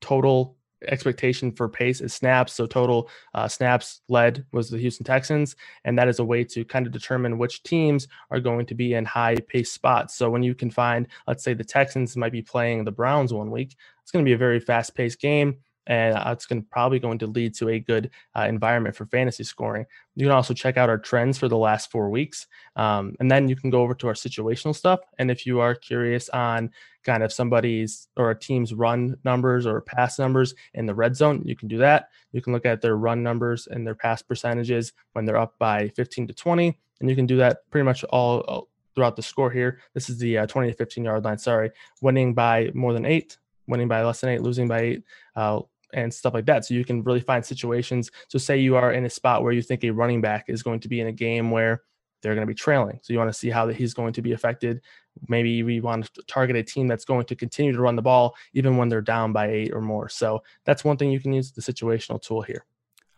total 0.00 0.56
expectation 0.88 1.52
for 1.52 1.68
pace 1.68 2.00
is 2.00 2.14
snaps. 2.14 2.52
So 2.52 2.66
total 2.66 3.10
uh, 3.34 3.48
snaps 3.48 4.00
led 4.08 4.44
was 4.52 4.70
the 4.70 4.78
Houston 4.78 5.04
Texans, 5.04 5.56
and 5.84 5.98
that 5.98 6.08
is 6.08 6.18
a 6.18 6.24
way 6.24 6.44
to 6.44 6.64
kind 6.64 6.86
of 6.86 6.92
determine 6.92 7.38
which 7.38 7.62
teams 7.62 8.08
are 8.30 8.40
going 8.40 8.66
to 8.66 8.74
be 8.74 8.94
in 8.94 9.04
high 9.04 9.36
pace 9.48 9.72
spots. 9.72 10.14
So 10.14 10.30
when 10.30 10.42
you 10.42 10.54
can 10.54 10.70
find, 10.70 11.06
let's 11.26 11.44
say 11.44 11.54
the 11.54 11.64
Texans 11.64 12.16
might 12.16 12.32
be 12.32 12.42
playing 12.42 12.84
the 12.84 12.92
Browns 12.92 13.32
one 13.32 13.50
week, 13.50 13.76
it's 14.02 14.10
going 14.10 14.24
to 14.24 14.28
be 14.28 14.34
a 14.34 14.38
very 14.38 14.60
fast 14.60 14.94
paced 14.94 15.20
game 15.20 15.56
and 15.90 16.16
it's 16.28 16.46
going 16.46 16.62
probably 16.70 17.00
going 17.00 17.18
to 17.18 17.26
lead 17.26 17.52
to 17.52 17.68
a 17.68 17.80
good 17.80 18.10
uh, 18.36 18.46
environment 18.48 18.94
for 18.94 19.06
fantasy 19.06 19.42
scoring. 19.42 19.84
You 20.14 20.26
can 20.26 20.32
also 20.32 20.54
check 20.54 20.76
out 20.76 20.88
our 20.88 20.98
trends 20.98 21.36
for 21.36 21.48
the 21.48 21.56
last 21.56 21.90
four 21.90 22.10
weeks, 22.10 22.46
um, 22.76 23.16
and 23.18 23.28
then 23.28 23.48
you 23.48 23.56
can 23.56 23.70
go 23.70 23.82
over 23.82 23.94
to 23.94 24.06
our 24.06 24.14
situational 24.14 24.74
stuff. 24.74 25.00
And 25.18 25.32
if 25.32 25.44
you 25.44 25.58
are 25.58 25.74
curious 25.74 26.28
on 26.28 26.70
kind 27.02 27.24
of 27.24 27.32
somebody's 27.32 28.06
or 28.16 28.30
a 28.30 28.38
team's 28.38 28.72
run 28.72 29.16
numbers 29.24 29.66
or 29.66 29.80
pass 29.80 30.16
numbers 30.16 30.54
in 30.74 30.86
the 30.86 30.94
red 30.94 31.16
zone, 31.16 31.42
you 31.44 31.56
can 31.56 31.66
do 31.66 31.78
that. 31.78 32.10
You 32.30 32.40
can 32.40 32.52
look 32.52 32.66
at 32.66 32.80
their 32.80 32.96
run 32.96 33.24
numbers 33.24 33.66
and 33.66 33.84
their 33.84 33.96
pass 33.96 34.22
percentages 34.22 34.92
when 35.14 35.24
they're 35.24 35.36
up 35.36 35.58
by 35.58 35.88
15 35.96 36.28
to 36.28 36.32
20, 36.32 36.78
and 37.00 37.10
you 37.10 37.16
can 37.16 37.26
do 37.26 37.36
that 37.38 37.68
pretty 37.72 37.84
much 37.84 38.04
all, 38.04 38.68
throughout 38.94 39.16
the 39.16 39.22
score 39.22 39.50
here. 39.50 39.80
This 39.94 40.08
is 40.08 40.18
the 40.18 40.38
uh, 40.38 40.46
20 40.46 40.70
to 40.70 40.76
15 40.76 41.04
yard 41.04 41.24
line. 41.24 41.38
Sorry, 41.38 41.72
winning 42.00 42.32
by 42.32 42.70
more 42.74 42.92
than 42.92 43.04
eight, 43.04 43.38
winning 43.66 43.88
by 43.88 44.04
less 44.04 44.20
than 44.20 44.30
eight, 44.30 44.42
losing 44.42 44.68
by 44.68 44.80
eight, 44.80 45.04
uh, 45.34 45.60
and 45.92 46.12
stuff 46.12 46.34
like 46.34 46.46
that. 46.46 46.64
So 46.64 46.74
you 46.74 46.84
can 46.84 47.02
really 47.02 47.20
find 47.20 47.44
situations. 47.44 48.10
So 48.28 48.38
say 48.38 48.58
you 48.58 48.76
are 48.76 48.92
in 48.92 49.04
a 49.04 49.10
spot 49.10 49.42
where 49.42 49.52
you 49.52 49.62
think 49.62 49.84
a 49.84 49.90
running 49.90 50.20
back 50.20 50.46
is 50.48 50.62
going 50.62 50.80
to 50.80 50.88
be 50.88 51.00
in 51.00 51.06
a 51.06 51.12
game 51.12 51.50
where 51.50 51.82
they're 52.22 52.34
going 52.34 52.46
to 52.46 52.50
be 52.50 52.54
trailing. 52.54 53.00
So 53.02 53.12
you 53.12 53.18
want 53.18 53.32
to 53.32 53.38
see 53.38 53.50
how 53.50 53.68
he's 53.68 53.94
going 53.94 54.12
to 54.14 54.22
be 54.22 54.32
affected. 54.32 54.80
Maybe 55.28 55.62
we 55.62 55.80
want 55.80 56.12
to 56.14 56.22
target 56.28 56.56
a 56.56 56.62
team 56.62 56.86
that's 56.86 57.04
going 57.04 57.26
to 57.26 57.34
continue 57.34 57.72
to 57.72 57.80
run 57.80 57.96
the 57.96 58.02
ball 58.02 58.34
even 58.52 58.76
when 58.76 58.88
they're 58.88 59.00
down 59.00 59.32
by 59.32 59.48
eight 59.50 59.72
or 59.72 59.80
more. 59.80 60.08
So 60.08 60.42
that's 60.64 60.84
one 60.84 60.96
thing 60.96 61.10
you 61.10 61.20
can 61.20 61.32
use 61.32 61.52
the 61.52 61.62
situational 61.62 62.20
tool 62.20 62.42
here. 62.42 62.64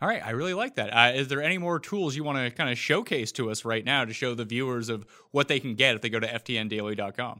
All 0.01 0.09
right, 0.09 0.25
I 0.25 0.31
really 0.31 0.55
like 0.55 0.75
that. 0.77 0.89
Uh, 0.89 1.13
is 1.15 1.29
there 1.29 1.41
any 1.41 1.59
more 1.59 1.79
tools 1.79 2.17
you 2.17 2.25
want 2.25 2.37
to 2.39 2.51
kind 2.51 2.69
of 2.69 2.77
showcase 2.77 3.31
to 3.33 3.53
us 3.53 3.65
right 3.65 3.85
now 3.85 4.05
to 4.05 4.13
show 4.13 4.35
the 4.35 4.45
viewers 4.45 4.89
of 4.89 5.07
what 5.31 5.47
they 5.47 5.61
can 5.61 5.77
get 5.77 5.95
if 5.95 6.03
they 6.03 6.09
go 6.09 6.19
to 6.19 6.27
ftndaily.com? 6.27 7.39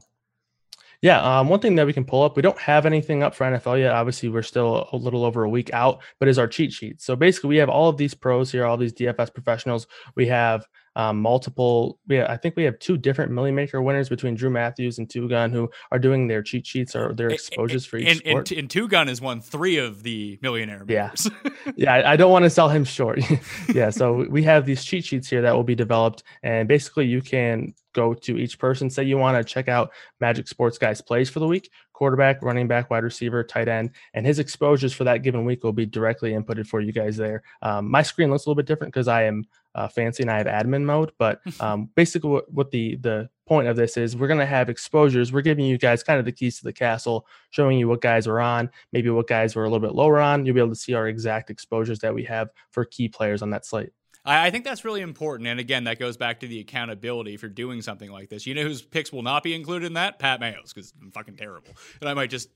Yeah, 1.03 1.19
um, 1.19 1.49
one 1.49 1.59
thing 1.59 1.75
that 1.75 1.85
we 1.85 1.91
can 1.91 2.05
pull 2.05 2.23
up, 2.23 2.37
we 2.37 2.41
don't 2.41 2.57
have 2.57 2.85
anything 2.85 3.23
up 3.23 3.35
for 3.35 3.43
NFL 3.43 3.77
yet. 3.77 3.91
Obviously, 3.91 4.29
we're 4.29 4.41
still 4.41 4.87
a 4.93 4.95
little 4.95 5.25
over 5.25 5.43
a 5.43 5.49
week 5.49 5.69
out, 5.73 6.01
but 6.17 6.29
is 6.29 6.39
our 6.39 6.47
cheat 6.47 6.71
sheet. 6.71 7.01
So 7.01 7.13
basically, 7.17 7.49
we 7.49 7.57
have 7.57 7.67
all 7.67 7.89
of 7.89 7.97
these 7.97 8.13
pros 8.13 8.53
here, 8.53 8.65
all 8.65 8.77
these 8.77 8.93
DFS 8.93 9.33
professionals. 9.33 9.85
We 10.15 10.27
have 10.27 10.65
um, 10.95 11.19
multiple. 11.19 11.99
Yeah, 12.07 12.25
I 12.29 12.37
think 12.37 12.55
we 12.55 12.63
have 12.63 12.77
two 12.79 12.97
different 12.97 13.31
Milly 13.31 13.51
Maker 13.51 13.81
winners 13.81 14.09
between 14.09 14.35
Drew 14.35 14.49
Matthews 14.49 14.99
and 14.99 15.09
Two 15.09 15.27
Gun 15.27 15.51
who 15.51 15.69
are 15.91 15.99
doing 15.99 16.27
their 16.27 16.41
cheat 16.41 16.65
sheets 16.65 16.95
or 16.95 17.13
their 17.13 17.29
exposures 17.29 17.85
for 17.85 17.97
each 17.97 18.07
and, 18.07 18.17
sport. 18.19 18.51
And, 18.51 18.59
and 18.61 18.69
Two 18.69 18.87
Gun 18.87 19.07
has 19.07 19.21
won 19.21 19.41
three 19.41 19.77
of 19.77 20.03
the 20.03 20.39
millionaire. 20.41 20.85
Yeah, 20.87 21.11
yeah. 21.75 22.03
I 22.05 22.15
don't 22.15 22.31
want 22.31 22.43
to 22.43 22.49
sell 22.49 22.69
him 22.69 22.83
short. 22.83 23.19
yeah, 23.73 23.89
so 23.89 24.25
we 24.29 24.43
have 24.43 24.65
these 24.65 24.83
cheat 24.83 25.05
sheets 25.05 25.29
here 25.29 25.41
that 25.41 25.55
will 25.55 25.63
be 25.63 25.75
developed, 25.75 26.23
and 26.43 26.67
basically 26.67 27.05
you 27.05 27.21
can 27.21 27.73
go 27.93 28.13
to 28.13 28.37
each 28.37 28.59
person. 28.59 28.89
Say 28.89 29.03
you 29.03 29.17
want 29.17 29.37
to 29.37 29.43
check 29.43 29.67
out 29.67 29.91
Magic 30.19 30.47
Sports 30.47 30.77
Guys 30.77 31.01
plays 31.01 31.29
for 31.29 31.39
the 31.39 31.47
week, 31.47 31.69
quarterback, 31.93 32.41
running 32.41 32.67
back, 32.67 32.89
wide 32.89 33.03
receiver, 33.03 33.43
tight 33.43 33.67
end, 33.67 33.91
and 34.13 34.25
his 34.25 34.39
exposures 34.39 34.93
for 34.93 35.03
that 35.05 35.23
given 35.23 35.45
week 35.45 35.63
will 35.63 35.73
be 35.73 35.85
directly 35.85 36.31
inputted 36.31 36.67
for 36.67 36.81
you 36.81 36.91
guys 36.91 37.17
there. 37.17 37.43
Um, 37.61 37.89
my 37.89 38.01
screen 38.01 38.29
looks 38.29 38.45
a 38.45 38.49
little 38.49 38.61
bit 38.61 38.65
different 38.65 38.93
because 38.93 39.07
I 39.07 39.23
am 39.23 39.45
uh, 39.75 39.87
fancy 39.87 40.23
and 40.23 40.31
I 40.31 40.37
have 40.37 40.47
admin 40.47 40.83
mode. 40.83 41.11
But 41.17 41.41
um, 41.59 41.89
basically, 41.95 42.29
what, 42.29 42.51
what 42.51 42.71
the 42.71 42.95
the 42.97 43.29
point 43.45 43.67
of 43.67 43.75
this 43.75 43.97
is, 43.97 44.15
we're 44.15 44.27
going 44.27 44.39
to 44.39 44.45
have 44.45 44.69
exposures. 44.69 45.33
We're 45.33 45.41
giving 45.41 45.65
you 45.65 45.77
guys 45.77 46.03
kind 46.03 46.19
of 46.19 46.25
the 46.25 46.31
keys 46.31 46.57
to 46.59 46.63
the 46.63 46.73
castle, 46.73 47.27
showing 47.49 47.77
you 47.77 47.87
what 47.87 48.01
guys 48.01 48.25
are 48.27 48.39
on, 48.39 48.69
maybe 48.91 49.09
what 49.09 49.27
guys 49.27 49.55
were 49.55 49.65
a 49.65 49.69
little 49.69 49.85
bit 49.85 49.95
lower 49.95 50.19
on. 50.19 50.45
You'll 50.45 50.55
be 50.55 50.61
able 50.61 50.69
to 50.69 50.75
see 50.75 50.93
our 50.93 51.07
exact 51.07 51.49
exposures 51.49 51.99
that 51.99 52.13
we 52.13 52.23
have 52.23 52.49
for 52.71 52.85
key 52.85 53.09
players 53.09 53.41
on 53.41 53.49
that 53.51 53.65
slate. 53.65 53.91
I, 54.25 54.51
think 54.51 54.63
that's 54.63 54.85
really 54.85 55.01
important. 55.01 55.47
And 55.47 55.59
again, 55.59 55.83
that 55.85 55.99
goes 55.99 56.17
back 56.17 56.39
to 56.41 56.47
the 56.47 56.59
accountability 56.59 57.37
you're 57.41 57.49
doing 57.49 57.81
something 57.81 58.09
like 58.09 58.29
this. 58.29 58.47
You 58.47 58.55
know 58.55 58.63
whose 58.63 58.81
picks 58.81 59.11
will 59.11 59.21
not 59.21 59.43
be 59.43 59.53
included 59.53 59.87
in 59.87 59.93
that? 59.93 60.19
Pat 60.19 60.39
Mayo's, 60.39 60.71
because 60.73 60.93
I'm 61.01 61.11
fucking 61.11 61.35
terrible. 61.35 61.71
And 61.99 62.09
I 62.09 62.13
might 62.13 62.29
just 62.29 62.49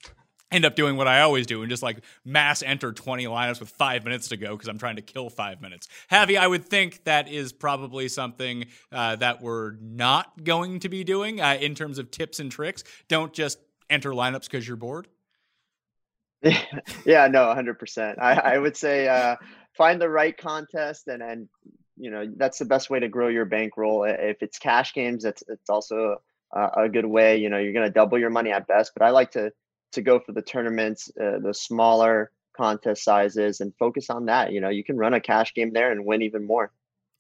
end 0.51 0.63
up 0.63 0.75
doing 0.75 0.95
what 0.95 1.07
I 1.07 1.21
always 1.21 1.45
do 1.45 1.61
and 1.61 1.69
just 1.69 1.83
like 1.83 1.99
mass 2.23 2.63
enter 2.63 2.93
20 2.93 3.25
lineups 3.25 3.59
with 3.59 3.69
five 3.69 4.05
minutes 4.05 4.29
to 4.29 4.37
go 4.37 4.55
because 4.55 4.69
I'm 4.69 4.77
trying 4.77 4.95
to 4.95 5.01
kill 5.01 5.29
five 5.29 5.61
minutes. 5.61 5.89
Javi, 6.09 6.39
I 6.39 6.47
would 6.47 6.65
think 6.65 7.03
that 7.03 7.27
is 7.27 7.51
probably 7.51 8.07
something 8.07 8.65
uh, 8.91 9.17
that 9.17 9.41
we're 9.41 9.73
not 9.81 10.43
going 10.43 10.79
to 10.79 10.89
be 10.89 11.03
doing 11.03 11.41
uh, 11.41 11.57
in 11.59 11.75
terms 11.75 11.99
of 11.99 12.11
tips 12.11 12.39
and 12.39 12.51
tricks. 12.51 12.83
Don't 13.09 13.33
just 13.33 13.59
enter 13.89 14.11
lineups 14.11 14.43
because 14.43 14.65
you're 14.65 14.77
bored. 14.77 15.07
yeah, 16.43 17.27
no, 17.27 17.45
100%. 17.45 18.19
I, 18.19 18.33
I 18.33 18.57
would 18.57 18.77
say 18.77 19.07
uh, 19.07 19.35
find 19.77 20.01
the 20.01 20.09
right 20.09 20.37
contest 20.37 21.07
and, 21.07 21.21
and, 21.21 21.47
you 21.95 22.11
know, 22.11 22.25
that's 22.35 22.59
the 22.59 22.65
best 22.65 22.89
way 22.89 22.99
to 22.99 23.07
grow 23.07 23.27
your 23.27 23.45
bankroll. 23.45 24.03
If 24.03 24.41
it's 24.41 24.59
cash 24.59 24.93
games, 24.93 25.25
it's, 25.25 25.43
it's 25.47 25.69
also 25.69 26.17
a, 26.53 26.83
a 26.83 26.89
good 26.89 27.05
way. 27.05 27.37
You 27.37 27.49
know, 27.49 27.57
you're 27.57 27.73
going 27.73 27.87
to 27.87 27.93
double 27.93 28.19
your 28.19 28.29
money 28.29 28.51
at 28.51 28.67
best, 28.67 28.91
but 28.95 29.05
I 29.05 29.11
like 29.11 29.31
to, 29.31 29.51
to 29.93 30.01
go 30.01 30.19
for 30.19 30.31
the 30.31 30.41
tournaments, 30.41 31.09
uh, 31.19 31.39
the 31.39 31.53
smaller 31.53 32.31
contest 32.55 33.03
sizes, 33.03 33.61
and 33.61 33.73
focus 33.79 34.09
on 34.09 34.25
that. 34.25 34.51
You 34.51 34.61
know, 34.61 34.69
you 34.69 34.83
can 34.83 34.97
run 34.97 35.13
a 35.13 35.21
cash 35.21 35.53
game 35.53 35.71
there 35.73 35.91
and 35.91 36.05
win 36.05 36.21
even 36.21 36.45
more. 36.45 36.71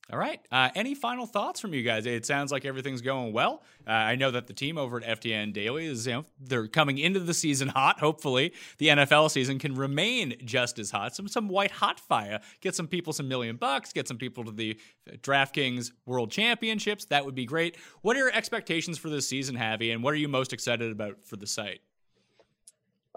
All 0.09 0.17
right. 0.17 0.39
Uh, 0.49 0.69
any 0.73 0.95
final 0.95 1.25
thoughts 1.25 1.59
from 1.59 1.73
you 1.73 1.83
guys? 1.83 2.05
It 2.05 2.25
sounds 2.25 2.49
like 2.49 2.63
everything's 2.63 3.01
going 3.01 3.33
well. 3.33 3.61
Uh, 3.85 3.91
I 3.91 4.15
know 4.15 4.31
that 4.31 4.47
the 4.47 4.53
team 4.53 4.77
over 4.77 5.03
at 5.03 5.19
FTN 5.19 5.51
Daily 5.51 5.85
is, 5.85 6.07
you 6.07 6.13
know, 6.13 6.25
they're 6.39 6.67
coming 6.67 6.97
into 6.97 7.19
the 7.19 7.33
season 7.33 7.67
hot. 7.67 7.99
Hopefully, 7.99 8.53
the 8.77 8.87
NFL 8.87 9.29
season 9.29 9.59
can 9.59 9.75
remain 9.75 10.37
just 10.45 10.79
as 10.79 10.91
hot. 10.91 11.13
Some 11.13 11.27
some 11.27 11.49
white 11.49 11.71
hot 11.71 11.99
fire. 11.99 12.39
Get 12.61 12.73
some 12.73 12.87
people 12.87 13.11
some 13.11 13.27
million 13.27 13.57
bucks. 13.57 13.91
Get 13.91 14.07
some 14.07 14.17
people 14.17 14.45
to 14.45 14.51
the 14.51 14.79
DraftKings 15.09 15.91
World 16.05 16.31
Championships. 16.31 17.03
That 17.05 17.25
would 17.25 17.35
be 17.35 17.45
great. 17.45 17.75
What 18.01 18.15
are 18.15 18.19
your 18.19 18.33
expectations 18.33 18.97
for 18.97 19.09
this 19.09 19.27
season, 19.27 19.57
Javi? 19.57 19.93
And 19.93 20.01
what 20.01 20.13
are 20.13 20.17
you 20.17 20.29
most 20.29 20.53
excited 20.53 20.89
about 20.89 21.25
for 21.25 21.35
the 21.35 21.47
site? 21.47 21.81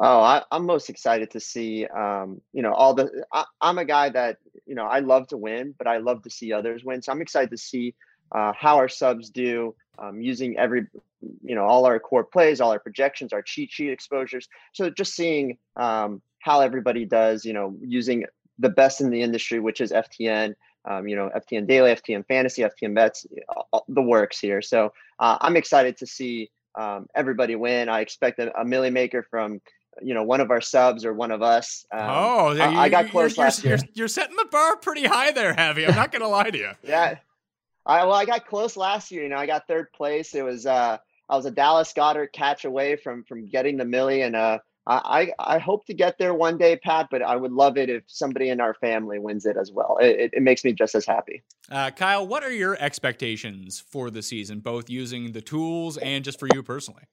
Oh, 0.02 0.20
I, 0.20 0.42
am 0.50 0.64
most 0.64 0.88
excited 0.88 1.30
to 1.32 1.40
see, 1.40 1.86
um, 1.86 2.40
you 2.54 2.62
know, 2.62 2.72
all 2.72 2.94
the. 2.94 3.24
I, 3.34 3.44
am 3.60 3.76
a 3.76 3.84
guy 3.84 4.08
that, 4.08 4.38
you 4.70 4.76
know, 4.76 4.86
I 4.86 5.00
love 5.00 5.26
to 5.26 5.36
win, 5.36 5.74
but 5.76 5.88
I 5.88 5.96
love 5.96 6.22
to 6.22 6.30
see 6.30 6.52
others 6.52 6.84
win. 6.84 7.02
So 7.02 7.10
I'm 7.10 7.20
excited 7.20 7.50
to 7.50 7.56
see 7.56 7.92
uh, 8.30 8.52
how 8.56 8.76
our 8.76 8.88
subs 8.88 9.28
do 9.28 9.74
um, 9.98 10.22
using 10.22 10.56
every, 10.58 10.86
you 11.42 11.56
know, 11.56 11.64
all 11.64 11.86
our 11.86 11.98
core 11.98 12.22
plays, 12.22 12.60
all 12.60 12.70
our 12.70 12.78
projections, 12.78 13.32
our 13.32 13.42
cheat 13.42 13.72
sheet 13.72 13.90
exposures. 13.90 14.48
So 14.72 14.88
just 14.88 15.16
seeing 15.16 15.58
um, 15.74 16.22
how 16.38 16.60
everybody 16.60 17.04
does, 17.04 17.44
you 17.44 17.52
know, 17.52 17.76
using 17.82 18.26
the 18.60 18.68
best 18.68 19.00
in 19.00 19.10
the 19.10 19.20
industry, 19.20 19.58
which 19.58 19.80
is 19.80 19.90
FTN. 19.90 20.54
Um, 20.84 21.08
you 21.08 21.16
know, 21.16 21.30
FTN 21.36 21.66
Daily, 21.66 21.90
FTN 21.90 22.24
Fantasy, 22.26 22.62
FTN 22.62 22.94
Bets, 22.94 23.26
the 23.88 24.00
works 24.00 24.38
here. 24.38 24.62
So 24.62 24.92
uh, 25.18 25.36
I'm 25.40 25.56
excited 25.56 25.96
to 25.98 26.06
see 26.06 26.48
um, 26.78 27.06
everybody 27.16 27.56
win. 27.56 27.88
I 27.88 28.00
expect 28.00 28.38
a, 28.38 28.56
a 28.58 28.64
Milly 28.64 28.90
Maker 28.90 29.26
from 29.28 29.60
you 30.02 30.14
know 30.14 30.22
one 30.22 30.40
of 30.40 30.50
our 30.50 30.60
subs 30.60 31.04
or 31.04 31.12
one 31.12 31.30
of 31.30 31.42
us. 31.42 31.84
Um, 31.92 32.00
oh, 32.02 32.50
you, 32.52 32.62
I, 32.62 32.88
got 32.88 33.10
close 33.10 33.36
you're, 33.36 33.44
last 33.44 33.64
you're, 33.64 33.76
year. 33.76 33.88
You're 33.94 34.08
setting 34.08 34.36
the 34.36 34.48
bar 34.50 34.76
pretty 34.76 35.04
high 35.04 35.32
there, 35.32 35.54
Javi. 35.54 35.88
I'm 35.88 35.94
not 35.94 36.12
gonna 36.12 36.28
lie 36.28 36.50
to 36.50 36.58
you. 36.58 36.70
Yeah, 36.82 37.16
I 37.86 38.04
well, 38.04 38.14
I 38.14 38.24
got 38.24 38.46
close 38.46 38.76
last 38.76 39.10
year. 39.10 39.22
You 39.22 39.28
know, 39.28 39.36
I 39.36 39.46
got 39.46 39.66
third 39.66 39.92
place. 39.92 40.34
It 40.34 40.42
was 40.42 40.66
uh, 40.66 40.98
I 41.28 41.36
was 41.36 41.46
a 41.46 41.50
Dallas 41.50 41.92
Goedert 41.92 42.32
catch 42.32 42.64
away 42.64 42.96
from 42.96 43.24
from 43.24 43.46
getting 43.46 43.76
the 43.76 43.84
millie, 43.84 44.22
and 44.22 44.36
uh, 44.36 44.58
I 44.86 45.32
I 45.38 45.58
hope 45.58 45.86
to 45.86 45.94
get 45.94 46.18
there 46.18 46.34
one 46.34 46.58
day, 46.58 46.76
Pat. 46.76 47.08
But 47.10 47.22
I 47.22 47.36
would 47.36 47.52
love 47.52 47.76
it 47.76 47.88
if 47.88 48.02
somebody 48.06 48.48
in 48.48 48.60
our 48.60 48.74
family 48.74 49.18
wins 49.18 49.46
it 49.46 49.56
as 49.56 49.70
well. 49.72 49.98
It, 50.00 50.30
it 50.32 50.42
makes 50.42 50.64
me 50.64 50.72
just 50.72 50.94
as 50.94 51.06
happy. 51.06 51.42
Uh, 51.70 51.90
Kyle, 51.90 52.26
what 52.26 52.42
are 52.42 52.52
your 52.52 52.76
expectations 52.80 53.80
for 53.80 54.10
the 54.10 54.22
season, 54.22 54.60
both 54.60 54.90
using 54.90 55.32
the 55.32 55.40
tools 55.40 55.96
and 55.98 56.24
just 56.24 56.40
for 56.40 56.48
you 56.54 56.62
personally? 56.62 57.04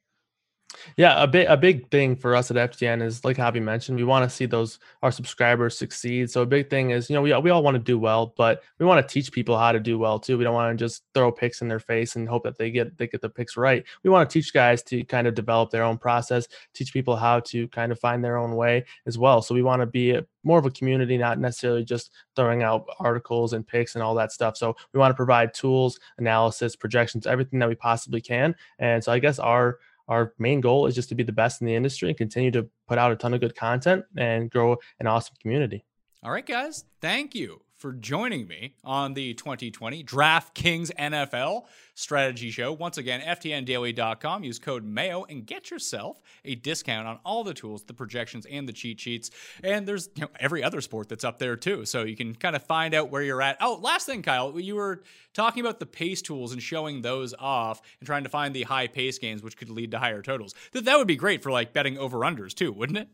Yeah, 0.98 1.22
a 1.22 1.28
big 1.28 1.48
a 1.48 1.56
big 1.58 1.90
thing 1.92 2.16
for 2.16 2.36
us 2.36 2.52
at 2.52 2.72
FTN 2.72 3.02
is 3.02 3.24
like 3.24 3.38
Javi 3.38 3.62
mentioned, 3.62 3.98
we 3.98 4.04
want 4.04 4.30
to 4.30 4.36
see 4.36 4.46
those 4.46 4.80
our 5.02 5.12
subscribers 5.12 5.78
succeed. 5.78 6.30
So 6.30 6.42
a 6.42 6.46
big 6.46 6.70
thing 6.70 6.92
is, 6.92 7.10
you 7.10 7.16
know, 7.16 7.22
we 7.22 7.36
we 7.38 7.50
all 7.50 7.64
want 7.64 7.76
to 7.76 7.84
do 7.84 7.98
well, 7.98 8.34
but 8.38 8.64
we 8.80 8.86
want 8.86 9.06
to 9.06 9.14
teach 9.14 9.32
people 9.32 9.58
how 9.58 9.72
to 9.72 9.80
do 9.80 9.98
well 9.98 10.20
too. 10.20 10.38
We 10.38 10.44
don't 10.44 10.54
want 10.54 10.78
to 10.78 10.84
just 10.84 11.04
throw 11.14 11.32
picks 11.32 11.62
in 11.62 11.68
their 11.68 11.80
face 11.80 12.16
and 12.16 12.28
hope 12.28 12.44
that 12.44 12.58
they 12.58 12.72
get 12.72 12.98
they 12.98 13.08
get 13.08 13.22
the 13.22 13.30
picks 13.30 13.56
right. 13.56 13.84
We 14.04 14.10
want 14.10 14.30
to 14.30 14.34
teach 14.34 14.54
guys 14.54 14.84
to 14.84 15.04
kind 15.06 15.28
of 15.28 15.36
develop 15.36 15.72
their 15.72 15.84
own 15.84 15.98
process, 15.98 16.48
teach 16.74 16.94
people 16.94 17.16
how 17.16 17.40
to 17.42 17.68
kind 17.70 17.92
of 17.92 18.00
find 18.00 18.24
their 18.24 18.38
own 18.38 18.56
way 18.56 18.86
as 19.06 19.18
well. 19.18 19.42
So 19.42 19.56
we 19.56 19.64
want 19.64 19.82
to 19.82 19.86
be 19.86 20.12
a, 20.12 20.26
more 20.44 20.60
of 20.60 20.66
a 20.66 20.72
community, 20.72 21.18
not 21.18 21.40
necessarily 21.40 21.84
just 21.84 22.12
throwing 22.36 22.64
out 22.64 22.86
articles 23.00 23.54
and 23.54 23.66
picks 23.66 23.96
and 23.96 24.04
all 24.04 24.16
that 24.16 24.32
stuff. 24.32 24.58
So 24.58 24.76
we 24.94 25.00
want 25.00 25.12
to 25.12 25.16
provide 25.16 25.54
tools, 25.54 26.00
analysis, 26.18 26.76
projections, 26.76 27.28
everything 27.28 27.60
that 27.60 27.70
we 27.70 27.76
possibly 27.76 28.22
can. 28.22 28.56
And 28.80 29.04
so 29.04 29.12
I 29.12 29.20
guess 29.20 29.40
our 29.40 29.80
our 30.08 30.34
main 30.40 30.62
goal 30.62 30.88
is 30.88 30.96
just 30.96 31.10
to 31.10 31.16
be 31.16 31.24
the 31.24 31.32
best 31.32 31.62
in 31.62 31.68
the 31.68 31.76
industry 31.76 32.10
and 32.10 32.18
continue 32.18 32.52
to 32.52 32.68
put 32.88 32.98
out 32.98 33.12
a 33.12 33.16
ton 33.16 33.34
of 33.34 33.42
good 33.42 33.56
content 33.56 34.06
and 34.18 34.50
grow 34.50 34.78
an 35.00 35.08
awesome 35.08 35.36
community. 35.42 35.86
All 36.24 36.32
right, 36.32 36.46
guys. 36.46 36.86
Thank 37.02 37.36
you 37.36 37.62
for 37.78 37.94
joining 37.94 38.48
me 38.48 38.74
on 38.84 39.14
the 39.14 39.36
2020 39.36 40.04
DraftKings 40.04 40.92
NFL 40.96 41.66
strategy 41.94 42.50
show. 42.50 42.74
Once 42.74 42.98
again, 42.98 43.22
FTNDaily.com. 43.22 44.44
Use 44.44 44.60
code 44.60 44.84
MAYO 44.84 45.26
and 45.30 45.46
get 45.46 45.70
yourself 45.70 46.20
a 46.44 46.56
discount 46.56 47.08
on 47.08 47.20
all 47.24 47.44
the 47.44 47.54
tools, 47.54 47.84
the 47.84 47.94
projections, 47.94 48.46
and 48.48 48.68
the 48.68 48.74
cheat 48.74 49.00
sheets. 49.00 49.30
And 49.64 49.88
there's 49.88 50.10
you 50.16 50.24
know, 50.24 50.30
every 50.40 50.64
other 50.64 50.82
sport 50.82 51.08
that's 51.08 51.24
up 51.24 51.38
there 51.38 51.56
too. 51.56 51.86
So 51.86 52.04
you 52.04 52.16
can 52.16 52.34
kind 52.34 52.56
of 52.56 52.64
find 52.64 52.94
out 52.94 53.12
where 53.12 53.22
you're 53.22 53.42
at. 53.42 53.58
Oh, 53.62 53.80
last 53.82 54.06
thing, 54.08 54.24
Kyle, 54.24 54.60
you 54.60 54.76
were 54.76 55.04
talking 55.34 55.62
about 55.62 55.80
the 55.80 55.86
pace 55.86 56.22
tools 56.22 56.54
and 56.54 56.62
showing 56.62 57.02
those 57.02 57.36
off 57.38 57.82
and 58.00 58.08
trying 58.08 58.24
to 58.24 58.30
find 58.30 58.56
the 58.56 58.64
high 58.64 58.88
pace 58.88 59.20
games, 59.20 59.44
which 59.44 59.56
could 59.56 59.70
lead 59.70 59.92
to 59.92 60.00
higher 60.00 60.24
totals. 60.24 60.56
That, 60.72 60.86
that 60.86 60.98
would 60.98 61.08
be 61.08 61.16
great 61.16 61.44
for 61.44 61.52
like 61.52 61.74
betting 61.74 61.98
over 61.98 62.20
unders 62.20 62.56
too, 62.56 62.72
wouldn't 62.72 62.98
it? 62.98 63.10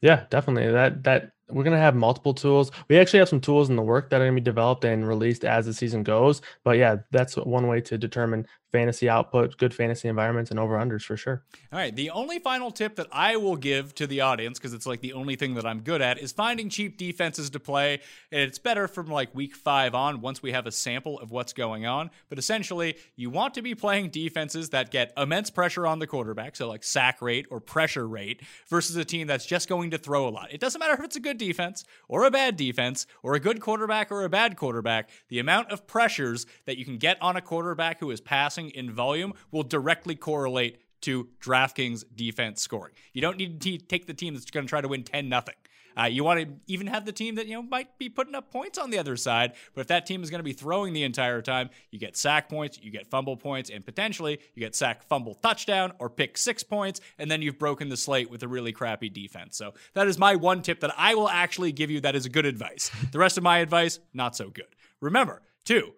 Yeah, 0.00 0.24
definitely. 0.30 0.70
That 0.70 1.04
that 1.04 1.32
we're 1.48 1.64
gonna 1.64 1.78
have 1.78 1.94
multiple 1.94 2.34
tools. 2.34 2.70
We 2.88 2.98
actually 2.98 3.18
have 3.18 3.28
some 3.28 3.40
tools 3.40 3.70
in 3.70 3.76
the 3.76 3.82
work 3.82 4.10
that 4.10 4.20
are 4.20 4.24
gonna 4.24 4.34
be 4.34 4.40
developed 4.40 4.84
and 4.84 5.06
released 5.06 5.44
as 5.44 5.66
the 5.66 5.74
season 5.74 6.02
goes. 6.02 6.40
But 6.64 6.78
yeah, 6.78 6.96
that's 7.10 7.36
one 7.36 7.66
way 7.66 7.80
to 7.82 7.98
determine 7.98 8.46
fantasy 8.72 9.08
output, 9.08 9.58
good 9.58 9.74
fantasy 9.74 10.08
environments, 10.08 10.50
and 10.50 10.58
over 10.58 10.76
unders 10.78 11.02
for 11.02 11.16
sure. 11.16 11.44
All 11.72 11.78
right. 11.78 11.94
The 11.94 12.10
only 12.10 12.38
final 12.38 12.70
tip 12.70 12.96
that 12.96 13.06
I 13.12 13.36
will 13.36 13.56
give 13.56 13.94
to 13.96 14.06
the 14.06 14.22
audience, 14.22 14.58
because 14.58 14.72
it's 14.72 14.86
like 14.86 15.02
the 15.02 15.12
only 15.12 15.36
thing 15.36 15.54
that 15.54 15.66
I'm 15.66 15.82
good 15.82 16.00
at, 16.00 16.18
is 16.18 16.32
finding 16.32 16.70
cheap 16.70 16.96
defenses 16.96 17.50
to 17.50 17.60
play. 17.60 18.00
And 18.32 18.40
it's 18.40 18.58
better 18.58 18.88
from 18.88 19.08
like 19.08 19.34
week 19.34 19.54
five 19.54 19.94
on 19.94 20.22
once 20.22 20.42
we 20.42 20.52
have 20.52 20.66
a 20.66 20.72
sample 20.72 21.20
of 21.20 21.30
what's 21.30 21.52
going 21.52 21.84
on. 21.84 22.10
But 22.30 22.38
essentially, 22.38 22.96
you 23.14 23.28
want 23.28 23.54
to 23.54 23.62
be 23.62 23.74
playing 23.74 24.08
defenses 24.08 24.70
that 24.70 24.90
get 24.90 25.12
immense 25.16 25.50
pressure 25.50 25.86
on 25.86 25.98
the 25.98 26.06
quarterback, 26.06 26.56
so 26.56 26.66
like 26.66 26.82
sack 26.82 27.20
rate 27.20 27.46
or 27.50 27.60
pressure 27.60 28.08
rate, 28.08 28.40
versus 28.70 28.96
a 28.96 29.04
team 29.04 29.26
that's 29.26 29.44
just 29.44 29.68
going 29.68 29.90
to 29.90 29.98
throw 29.98 30.26
a 30.26 30.30
lot. 30.30 30.48
It 30.50 30.60
doesn't 30.60 30.78
matter 30.78 30.94
if 30.94 31.04
it's 31.04 31.16
a 31.16 31.20
good 31.20 31.31
defense 31.34 31.84
or 32.08 32.24
a 32.24 32.30
bad 32.30 32.56
defense 32.56 33.06
or 33.22 33.34
a 33.34 33.40
good 33.40 33.60
quarterback 33.60 34.12
or 34.12 34.24
a 34.24 34.28
bad 34.28 34.56
quarterback. 34.56 35.10
The 35.28 35.38
amount 35.38 35.72
of 35.72 35.86
pressures 35.86 36.46
that 36.66 36.78
you 36.78 36.84
can 36.84 36.98
get 36.98 37.20
on 37.20 37.36
a 37.36 37.40
quarterback 37.40 38.00
who 38.00 38.10
is 38.10 38.20
passing 38.20 38.52
passing 38.52 38.70
in 38.70 38.92
volume 38.92 39.32
will 39.50 39.62
directly 39.62 40.14
correlate 40.14 40.78
to 41.00 41.28
DraftKings 41.40 42.04
defense 42.14 42.60
scoring. 42.60 42.92
You 43.12 43.22
don't 43.22 43.36
need 43.36 43.60
to 43.60 43.78
take 43.78 44.06
the 44.06 44.14
team 44.14 44.34
that's 44.34 44.50
going 44.50 44.66
to 44.66 44.68
try 44.68 44.80
to 44.80 44.88
win 44.88 45.02
10 45.02 45.28
nothing. 45.28 45.54
Uh, 45.98 46.04
you 46.04 46.24
want 46.24 46.40
to 46.40 46.48
even 46.66 46.86
have 46.86 47.04
the 47.04 47.12
team 47.12 47.34
that 47.36 47.46
you 47.46 47.54
know 47.54 47.62
might 47.62 47.98
be 47.98 48.08
putting 48.08 48.34
up 48.34 48.50
points 48.50 48.78
on 48.78 48.90
the 48.90 48.98
other 48.98 49.16
side, 49.16 49.52
but 49.74 49.82
if 49.82 49.86
that 49.88 50.06
team 50.06 50.22
is 50.22 50.30
going 50.30 50.38
to 50.40 50.44
be 50.44 50.52
throwing 50.52 50.92
the 50.92 51.02
entire 51.02 51.42
time, 51.42 51.70
you 51.90 51.98
get 51.98 52.16
sack 52.16 52.48
points, 52.48 52.78
you 52.82 52.90
get 52.90 53.06
fumble 53.06 53.36
points, 53.36 53.70
and 53.70 53.84
potentially 53.84 54.38
you 54.54 54.60
get 54.60 54.74
sack, 54.74 55.02
fumble, 55.04 55.34
touchdown, 55.34 55.92
or 55.98 56.08
pick 56.10 56.36
six 56.38 56.62
points, 56.62 57.00
and 57.18 57.30
then 57.30 57.42
you've 57.42 57.58
broken 57.58 57.88
the 57.88 57.96
slate 57.96 58.30
with 58.30 58.42
a 58.42 58.48
really 58.48 58.72
crappy 58.72 59.08
defense. 59.08 59.56
So 59.56 59.74
that 59.94 60.06
is 60.06 60.18
my 60.18 60.36
one 60.36 60.62
tip 60.62 60.80
that 60.80 60.94
I 60.96 61.14
will 61.14 61.28
actually 61.28 61.72
give 61.72 61.90
you. 61.90 62.00
That 62.00 62.16
is 62.16 62.26
good 62.28 62.46
advice. 62.46 62.90
The 63.12 63.18
rest 63.18 63.36
of 63.36 63.44
my 63.44 63.58
advice, 63.58 63.98
not 64.14 64.34
so 64.36 64.48
good. 64.48 64.66
Remember 65.00 65.42
two, 65.64 65.92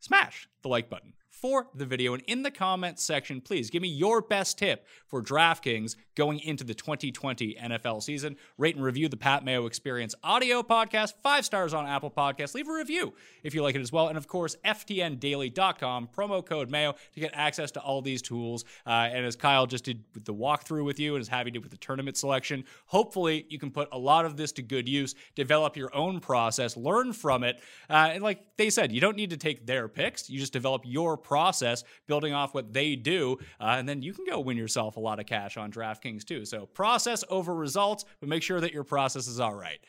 smash 0.00 0.48
the 0.62 0.68
like 0.68 0.90
button 0.90 1.14
for 1.40 1.68
the 1.74 1.84
video. 1.84 2.14
And 2.14 2.22
in 2.26 2.42
the 2.42 2.50
comments 2.50 3.02
section, 3.02 3.40
please 3.40 3.68
give 3.68 3.82
me 3.82 3.88
your 3.88 4.22
best 4.22 4.58
tip 4.58 4.86
for 5.06 5.22
DraftKings 5.22 5.96
going 6.14 6.40
into 6.40 6.64
the 6.64 6.74
2020 6.74 7.56
NFL 7.62 8.02
season. 8.02 8.36
Rate 8.56 8.74
and 8.74 8.84
review 8.84 9.08
the 9.08 9.18
Pat 9.18 9.44
Mayo 9.44 9.66
Experience 9.66 10.14
audio 10.24 10.62
podcast, 10.62 11.12
five 11.22 11.44
stars 11.44 11.74
on 11.74 11.86
Apple 11.86 12.10
Podcasts. 12.10 12.54
Leave 12.54 12.68
a 12.68 12.72
review 12.72 13.12
if 13.42 13.54
you 13.54 13.62
like 13.62 13.74
it 13.74 13.82
as 13.82 13.92
well. 13.92 14.08
And 14.08 14.16
of 14.16 14.26
course, 14.26 14.56
FTNDaily.com, 14.64 16.08
promo 16.16 16.44
code 16.44 16.70
Mayo 16.70 16.94
to 17.12 17.20
get 17.20 17.32
access 17.34 17.70
to 17.72 17.80
all 17.80 18.00
these 18.00 18.22
tools. 18.22 18.64
Uh, 18.86 19.08
and 19.12 19.26
as 19.26 19.36
Kyle 19.36 19.66
just 19.66 19.84
did 19.84 20.04
with 20.14 20.24
the 20.24 20.34
walkthrough 20.34 20.84
with 20.84 20.98
you 20.98 21.14
and 21.16 21.20
as 21.20 21.28
Javi 21.28 21.52
did 21.52 21.62
with 21.62 21.70
the 21.70 21.76
tournament 21.76 22.16
selection, 22.16 22.64
hopefully 22.86 23.44
you 23.50 23.58
can 23.58 23.70
put 23.70 23.88
a 23.92 23.98
lot 23.98 24.24
of 24.24 24.38
this 24.38 24.52
to 24.52 24.62
good 24.62 24.88
use, 24.88 25.14
develop 25.34 25.76
your 25.76 25.94
own 25.94 26.18
process, 26.18 26.76
learn 26.76 27.12
from 27.12 27.44
it. 27.44 27.60
Uh, 27.90 28.10
and 28.12 28.22
like 28.22 28.56
they 28.56 28.70
said, 28.70 28.90
you 28.90 29.00
don't 29.02 29.16
need 29.16 29.30
to 29.30 29.36
take 29.36 29.66
their 29.66 29.86
picks. 29.86 30.30
You 30.30 30.38
just 30.38 30.52
develop 30.54 30.82
your 30.86 31.18
process, 31.26 31.84
building 32.06 32.32
off 32.32 32.54
what 32.54 32.72
they 32.72 32.96
do. 32.96 33.36
Uh, 33.60 33.74
and 33.78 33.88
then 33.88 34.00
you 34.00 34.14
can 34.14 34.24
go 34.24 34.40
win 34.40 34.56
yourself 34.56 34.96
a 34.96 35.00
lot 35.00 35.20
of 35.20 35.26
cash 35.26 35.56
on 35.56 35.70
DraftKings 35.70 36.24
too. 36.24 36.44
So 36.44 36.66
process 36.66 37.24
over 37.28 37.54
results, 37.54 38.04
but 38.20 38.28
make 38.28 38.42
sure 38.42 38.60
that 38.60 38.72
your 38.72 38.84
process 38.84 39.26
is 39.26 39.40
all 39.40 39.54
right. 39.54 39.80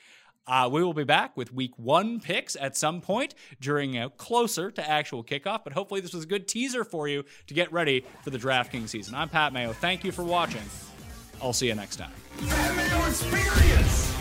Uh, 0.48 0.70
we 0.72 0.82
will 0.82 0.94
be 0.94 1.04
back 1.04 1.36
with 1.36 1.54
week 1.54 1.78
one 1.78 2.22
picks 2.22 2.56
at 2.56 2.76
some 2.78 3.02
point 3.02 3.36
during 3.60 3.98
uh, 3.98 4.08
closer 4.10 4.72
to 4.72 4.90
actual 4.90 5.24
kickoff, 5.24 5.62
but 5.64 5.74
hopefully 5.74 6.00
this 6.00 6.14
was 6.14 6.24
a 6.24 6.28
good 6.28 6.48
teaser 6.48 6.86
for 6.86 7.08
you 7.08 7.24
to 7.48 7.54
get 7.54 7.72
ready 7.72 8.06
for 8.24 8.30
the 8.30 8.38
DraftKings 8.38 8.90
season. 8.90 9.14
I'm 9.14 9.28
Pat 9.28 9.52
Mayo. 9.52 9.74
Thank 9.74 10.06
you 10.06 10.12
for 10.14 10.24
watching. 10.24 10.64
I'll 11.42 11.54
see 11.54 11.68
you 11.68 11.76
next 11.76 11.98
time. 11.98 12.12
Mayo 12.42 13.06
Experience. 13.08 14.14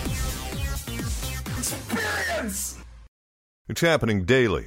Experience. 1.59 2.79
It's 3.69 3.81
happening 3.81 4.25
daily. 4.25 4.67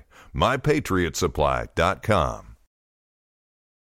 MyPatriotSupply.com. 0.33 2.50